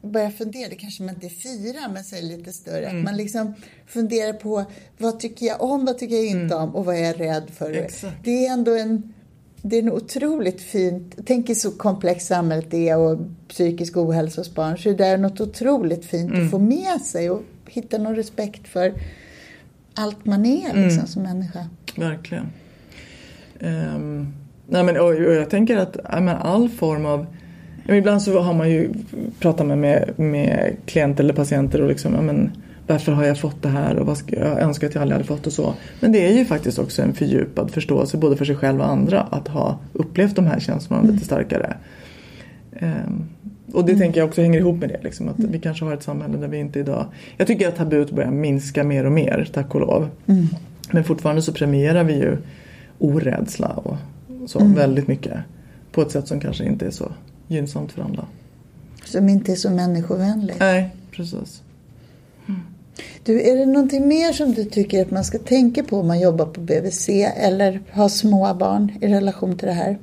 börja 0.01 0.31
fundera, 0.31 0.69
det 0.69 0.75
kanske 0.75 1.03
man 1.03 1.15
inte 1.15 1.27
är 1.27 1.29
fyra, 1.29 1.79
men 1.93 2.03
det 2.11 2.21
lite 2.21 2.53
större. 2.53 2.87
Att 2.87 3.03
man 3.03 3.17
liksom 3.17 3.53
funderar 3.87 4.33
på 4.33 4.65
vad 4.97 5.19
tycker 5.19 5.45
jag 5.45 5.61
om, 5.61 5.85
vad 5.85 5.97
tycker 5.97 6.15
jag 6.15 6.25
inte 6.25 6.55
om 6.55 6.75
och 6.75 6.85
vad 6.85 6.95
är 6.95 7.03
jag 7.03 7.19
rädd 7.19 7.49
för. 7.53 7.71
Exakt. 7.71 8.15
Det 8.23 8.47
är 8.47 8.53
ändå 8.53 8.75
en 8.75 9.13
det 9.63 9.75
är 9.75 9.81
en 9.81 9.91
otroligt 9.91 10.61
fint, 10.61 11.15
tänk 11.25 11.57
så 11.57 11.71
komplext 11.71 12.27
samhället 12.27 12.73
är 12.73 12.97
och 12.97 13.19
psykisk 13.47 13.97
ohälsa 13.97 14.41
hos 14.41 14.55
barn. 14.55 14.77
Så 14.77 14.91
det 14.91 15.05
är 15.05 15.17
något 15.17 15.41
otroligt 15.41 16.05
fint 16.05 16.31
att 16.33 16.51
få 16.51 16.59
med 16.59 17.01
sig 17.01 17.29
och 17.29 17.41
hitta 17.67 17.97
någon 17.97 18.15
respekt 18.15 18.67
för 18.67 18.93
allt 19.93 20.25
man 20.25 20.45
är 20.45 20.83
liksom, 20.83 21.07
som 21.07 21.23
människa. 21.23 21.67
Verkligen. 21.95 22.47
Ehm, 23.61 24.33
nej 24.67 24.83
men, 24.83 24.97
och, 24.97 25.07
och 25.07 25.33
jag 25.33 25.49
tänker 25.49 25.77
att 25.77 25.97
men 26.21 26.37
all 26.37 26.69
form 26.69 27.05
av 27.05 27.25
men 27.85 27.95
Ibland 27.95 28.21
så 28.21 28.39
har 28.39 28.53
man 28.53 28.69
ju 28.69 28.89
pratat 29.39 29.67
med, 29.67 29.77
med, 29.77 30.19
med 30.19 30.75
klienter 30.85 31.23
eller 31.23 31.33
patienter 31.33 31.81
och 31.81 31.87
liksom, 31.87 32.13
ja, 32.13 32.21
men, 32.21 32.51
varför 32.87 33.11
har 33.11 33.25
jag 33.25 33.39
fått 33.39 33.61
det 33.61 33.69
här 33.69 33.95
och 33.95 34.05
vad 34.05 34.17
ska, 34.17 34.35
jag 34.35 34.61
önskar 34.61 34.87
att 34.87 34.95
jag 34.95 35.01
aldrig 35.01 35.15
hade 35.15 35.27
fått 35.27 35.47
och 35.47 35.53
så. 35.53 35.73
Men 35.99 36.11
det 36.11 36.27
är 36.27 36.37
ju 36.37 36.45
faktiskt 36.45 36.79
också 36.79 37.01
en 37.01 37.13
fördjupad 37.13 37.71
förståelse 37.71 38.17
både 38.17 38.35
för 38.35 38.45
sig 38.45 38.55
själv 38.55 38.79
och 38.79 38.89
andra 38.89 39.21
att 39.21 39.47
ha 39.47 39.79
upplevt 39.93 40.35
de 40.35 40.45
här 40.45 40.59
känslorna 40.59 41.11
lite 41.11 41.25
starkare. 41.25 41.73
Ehm, 42.79 43.23
och 43.73 43.85
det 43.85 43.95
tänker 43.95 44.19
jag 44.19 44.27
också 44.27 44.41
hänger 44.41 44.59
ihop 44.59 44.79
med 44.79 44.89
det. 44.89 44.99
Liksom, 45.03 45.29
att 45.29 45.39
vi 45.39 45.59
kanske 45.59 45.85
har 45.85 45.93
ett 45.93 46.03
samhälle 46.03 46.37
där 46.37 46.47
vi 46.47 46.57
inte 46.57 46.79
idag... 46.79 47.05
Jag 47.37 47.47
tycker 47.47 47.67
att 47.67 47.75
tabut 47.75 48.11
börjar 48.11 48.31
minska 48.31 48.83
mer 48.83 49.05
och 49.05 49.11
mer, 49.11 49.49
tack 49.53 49.75
och 49.75 49.81
lov. 49.81 50.09
Men 50.91 51.03
fortfarande 51.03 51.41
så 51.41 51.53
premierar 51.53 52.03
vi 52.03 52.13
ju 52.13 52.37
orädsla 53.01 53.67
och 53.69 53.97
så 54.45 54.65
väldigt 54.65 55.07
mycket. 55.07 55.37
På 55.91 56.01
ett 56.01 56.11
sätt 56.11 56.27
som 56.27 56.39
kanske 56.39 56.65
inte 56.65 56.85
är 56.85 56.91
så 56.91 57.11
gynnsamt 57.47 57.91
för 57.91 58.01
alla. 58.01 58.25
Som 59.05 59.29
inte 59.29 59.51
är 59.51 59.55
så 59.55 59.69
människovänligt. 59.69 60.59
Nej, 60.59 60.95
precis. 61.11 61.61
Du, 63.23 63.41
är 63.41 63.57
det 63.57 63.65
någonting 63.65 64.07
mer 64.07 64.31
som 64.31 64.53
du 64.53 64.65
tycker 64.65 65.01
att 65.01 65.11
man 65.11 65.23
ska 65.23 65.39
tänka 65.39 65.83
på 65.83 65.99
om 65.99 66.07
man 66.07 66.19
jobbar 66.19 66.45
på 66.45 66.61
BVC 66.61 67.09
eller 67.37 67.81
har 67.91 68.09
små 68.09 68.53
barn 68.53 68.91
i 69.01 69.07
relation 69.07 69.57
till 69.57 69.67
det 69.67 69.73
här? 69.73 69.97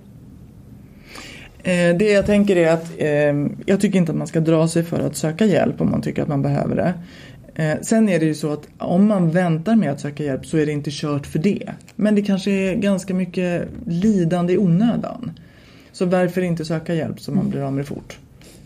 Eh, 1.63 1.97
det 1.97 2.13
jag 2.13 2.27
tänker 2.27 2.57
är 2.57 2.73
att 2.73 2.91
eh, 2.99 3.53
jag 3.67 3.81
tycker 3.81 3.99
inte 3.99 4.13
att 4.13 4.19
man 4.19 4.27
ska 4.27 4.41
dra 4.41 4.69
sig 4.69 4.85
för 4.85 5.01
att 5.01 5.17
söka 5.17 5.45
hjälp 5.45 5.81
om 5.81 5.91
man 5.91 6.03
tycker 6.03 6.23
att 6.23 6.29
man 6.29 6.43
behöver 6.43 6.77
det. 6.77 6.95
Eh, 7.59 7.81
sen 7.83 8.09
är 8.09 8.19
det 8.19 8.27
ju 8.27 8.35
så 8.35 8.53
att 8.53 8.69
om 8.79 9.07
man 9.07 9.31
väntar 9.31 9.77
med 9.77 9.91
att 9.93 10.01
söka 10.01 10.25
hjälp 10.25 10.47
så 10.47 10.57
är 10.57 10.67
det 10.67 10.73
inte 10.73 10.91
kört 10.93 11.27
för 11.27 11.39
det. 11.39 11.73
Men 11.97 12.15
det 12.15 12.23
kanske 12.23 12.51
är 12.51 12.75
ganska 12.75 13.15
mycket 13.15 13.69
lidande 13.87 14.53
i 14.53 14.59
onödan. 14.59 15.31
Så 15.93 16.07
varför 16.07 16.43
inte 16.43 16.65
söka 16.65 16.95
hjälp 16.95 17.21
så 17.21 17.33
man 17.33 17.51
blir 17.51 17.61
av 17.61 17.73
med 17.73 17.85
det 17.85 17.89
fort? 17.89 18.19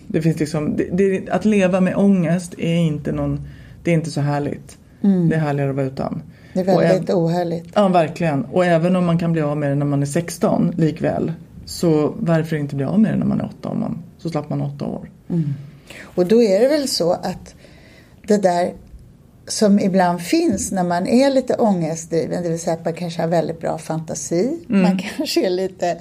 Det 0.07 0.23
finns 0.23 0.41
liksom, 0.41 0.77
det, 0.77 0.89
det, 0.93 1.31
att 1.31 1.45
leva 1.45 1.81
med 1.81 1.97
ångest 1.97 2.55
är 2.59 2.77
inte, 2.77 3.13
någon, 3.13 3.41
det 3.85 3.91
är 3.91 3.95
inte 3.95 4.11
så 4.11 4.21
härligt. 4.21 4.79
Det 5.31 5.35
är 5.37 5.41
härligare 5.41 5.71
att 5.71 5.77
vara 5.77 5.87
utan. 5.87 6.23
Det 6.55 6.61
är 6.61 6.75
Och 6.77 6.83
väldigt 6.83 7.11
äv- 7.11 7.15
ohärligt. 7.15 7.69
Ja, 7.75 7.89
verkligen. 7.89 8.45
Och 8.45 8.65
även 8.65 8.97
om 8.97 9.05
man 9.07 9.19
kan 9.19 9.33
bli 9.33 9.43
av 9.43 9.57
med 9.57 9.71
det 9.71 9.75
när 9.75 9.87
man 9.87 10.03
är 10.03 10.07
16 10.07 10.73
likväl. 10.77 11.33
Så 11.65 12.15
varför 12.19 12.57
inte 12.57 12.77
bli 12.77 12.85
av 12.85 13.01
med 13.01 13.13
det 13.13 13.19
när 13.19 13.27
man 13.27 13.41
är 13.41 13.45
8 13.61 13.69
om 13.69 13.81
man, 13.81 13.99
så 14.19 14.31
slapp 14.31 14.51
man 14.51 14.63
8 14.63 14.85
år. 14.85 15.11
Och 16.03 16.27
då 16.27 16.43
är 16.43 16.61
det 16.61 16.69
väl 16.69 16.89
så 16.89 17.13
att 17.13 17.55
det 18.33 18.43
där 18.43 18.73
som 19.47 19.81
ibland 19.81 20.21
finns 20.21 20.73
när 20.73 20.85
man 20.85 21.07
är 21.07 21.31
lite 21.31 21.55
ångestdriven, 21.55 22.43
det 22.43 22.49
vill 22.49 22.61
säga 22.61 22.75
att 22.75 22.85
man 22.85 22.95
kanske 22.95 23.21
har 23.23 23.29
väldigt 23.29 23.61
bra 23.61 23.79
fantasi, 23.79 24.59
Mm. 24.69 24.83
man 24.83 24.99
kanske 24.99 25.47
är 25.47 25.51
lite 25.51 25.99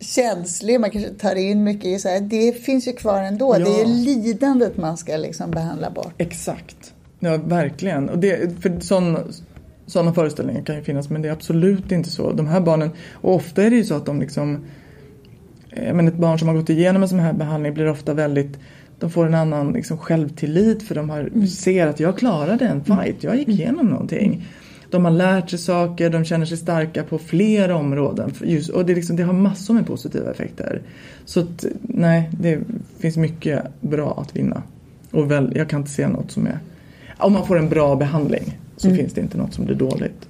känslig, 0.00 0.80
man 0.80 0.90
kanske 0.90 1.10
tar 1.10 1.34
in 1.34 1.64
mycket. 1.64 2.00
Så 2.00 2.08
här, 2.08 2.20
det 2.20 2.52
finns 2.52 2.88
ju 2.88 2.92
kvar 2.92 3.22
ändå. 3.22 3.54
Ja. 3.54 3.58
Det 3.58 3.80
är 3.80 3.86
ju 3.86 3.94
lidandet 4.04 4.76
man 4.76 4.96
ska 4.96 5.16
liksom 5.16 5.50
behandla 5.50 5.90
bort. 5.90 6.12
Exakt. 6.18 6.92
Ja, 7.20 7.36
verkligen. 7.36 8.08
Och 8.08 8.18
det, 8.18 8.62
för 8.62 8.80
sån, 8.80 9.18
sådana 9.86 10.12
föreställningar 10.14 10.62
kan 10.62 10.76
ju 10.76 10.82
finnas 10.82 11.10
men 11.10 11.22
det 11.22 11.28
är 11.28 11.32
absolut 11.32 11.92
inte 11.92 12.10
så. 12.10 12.32
De 12.32 12.46
här 12.46 12.60
barnen, 12.60 12.90
och 13.12 13.34
ofta 13.34 13.62
är 13.62 13.70
det 13.70 13.76
ju 13.76 13.84
så 13.84 13.94
att 13.94 14.06
de 14.06 14.20
liksom 14.20 14.64
men 15.92 16.08
ett 16.08 16.14
barn 16.14 16.38
som 16.38 16.48
har 16.48 16.54
gått 16.54 16.70
igenom 16.70 17.02
en 17.02 17.08
sån 17.08 17.18
här 17.18 17.32
behandling 17.32 17.74
blir 17.74 17.88
ofta 17.88 18.14
väldigt 18.14 18.58
de 18.98 19.10
får 19.10 19.26
en 19.26 19.34
annan 19.34 19.72
liksom, 19.72 19.98
självtillit 19.98 20.82
för 20.82 20.94
de 20.94 21.10
har, 21.10 21.46
ser 21.46 21.86
att 21.86 22.00
jag 22.00 22.18
klarade 22.18 22.64
en 22.64 22.84
fight, 22.84 23.22
jag 23.24 23.36
gick 23.36 23.48
igenom 23.48 23.86
någonting. 23.86 24.46
De 24.90 25.04
har 25.04 25.12
lärt 25.12 25.50
sig 25.50 25.58
saker, 25.58 26.10
de 26.10 26.24
känner 26.24 26.46
sig 26.46 26.56
starka 26.56 27.02
på 27.02 27.18
flera 27.18 27.76
områden. 27.76 28.32
Just, 28.44 28.70
och 28.70 28.86
det, 28.86 28.94
liksom, 28.94 29.16
det 29.16 29.22
har 29.22 29.32
massor 29.32 29.74
med 29.74 29.86
positiva 29.86 30.30
effekter. 30.30 30.82
Så 31.24 31.40
att, 31.40 31.64
nej, 31.82 32.30
det 32.40 32.60
finns 32.98 33.16
mycket 33.16 33.62
bra 33.80 34.20
att 34.20 34.36
vinna. 34.36 34.62
Och 35.10 35.30
väl, 35.30 35.52
jag 35.56 35.68
kan 35.68 35.80
inte 35.80 35.92
se 35.92 36.08
något 36.08 36.30
som 36.30 36.46
är... 36.46 36.58
Om 37.18 37.32
man 37.32 37.46
får 37.46 37.58
en 37.58 37.68
bra 37.68 37.96
behandling 37.96 38.58
så 38.76 38.94
finns 38.94 39.12
det 39.12 39.20
inte 39.20 39.38
något 39.38 39.54
som 39.54 39.64
blir 39.64 39.76
dåligt. 39.76 40.28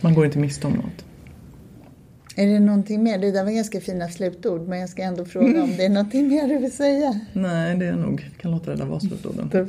Man 0.00 0.14
går 0.14 0.26
inte 0.26 0.38
miste 0.38 0.66
om 0.66 0.72
något. 0.72 1.05
Är 2.38 2.46
det 2.46 2.60
någonting 2.60 3.02
mer? 3.02 3.18
Det 3.18 3.30
där 3.30 3.44
var 3.44 3.50
ganska 3.50 3.80
fina 3.80 4.08
slutord, 4.08 4.68
men 4.68 4.78
jag 4.78 4.88
ska 4.88 5.02
ändå 5.02 5.24
fråga 5.24 5.62
om 5.62 5.76
det 5.76 5.84
är 5.84 5.88
någonting 5.88 6.28
mer 6.28 6.48
du 6.48 6.58
vill 6.58 6.72
säga. 6.72 7.20
Nej, 7.32 7.76
det 7.76 7.86
är 7.86 7.92
nog, 7.92 8.30
kan 8.40 8.50
låta 8.50 8.70
det 8.70 8.76
där 8.76 8.84
vara 8.84 9.00
slutorden. 9.00 9.50
Då. 9.52 9.64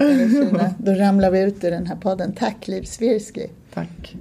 Då 0.77 0.91
ramlar 0.91 1.31
vi 1.31 1.41
ut 1.41 1.63
ur 1.63 1.71
den 1.71 1.87
här 1.87 1.95
podden. 1.95 2.33
Tack 2.33 2.67
Liv 2.67 2.83
Svirsky. 2.83 3.47
Tack. 3.73 4.15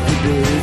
Ramlar 0.00 0.14
förbi 0.20 0.44
För 0.44 0.59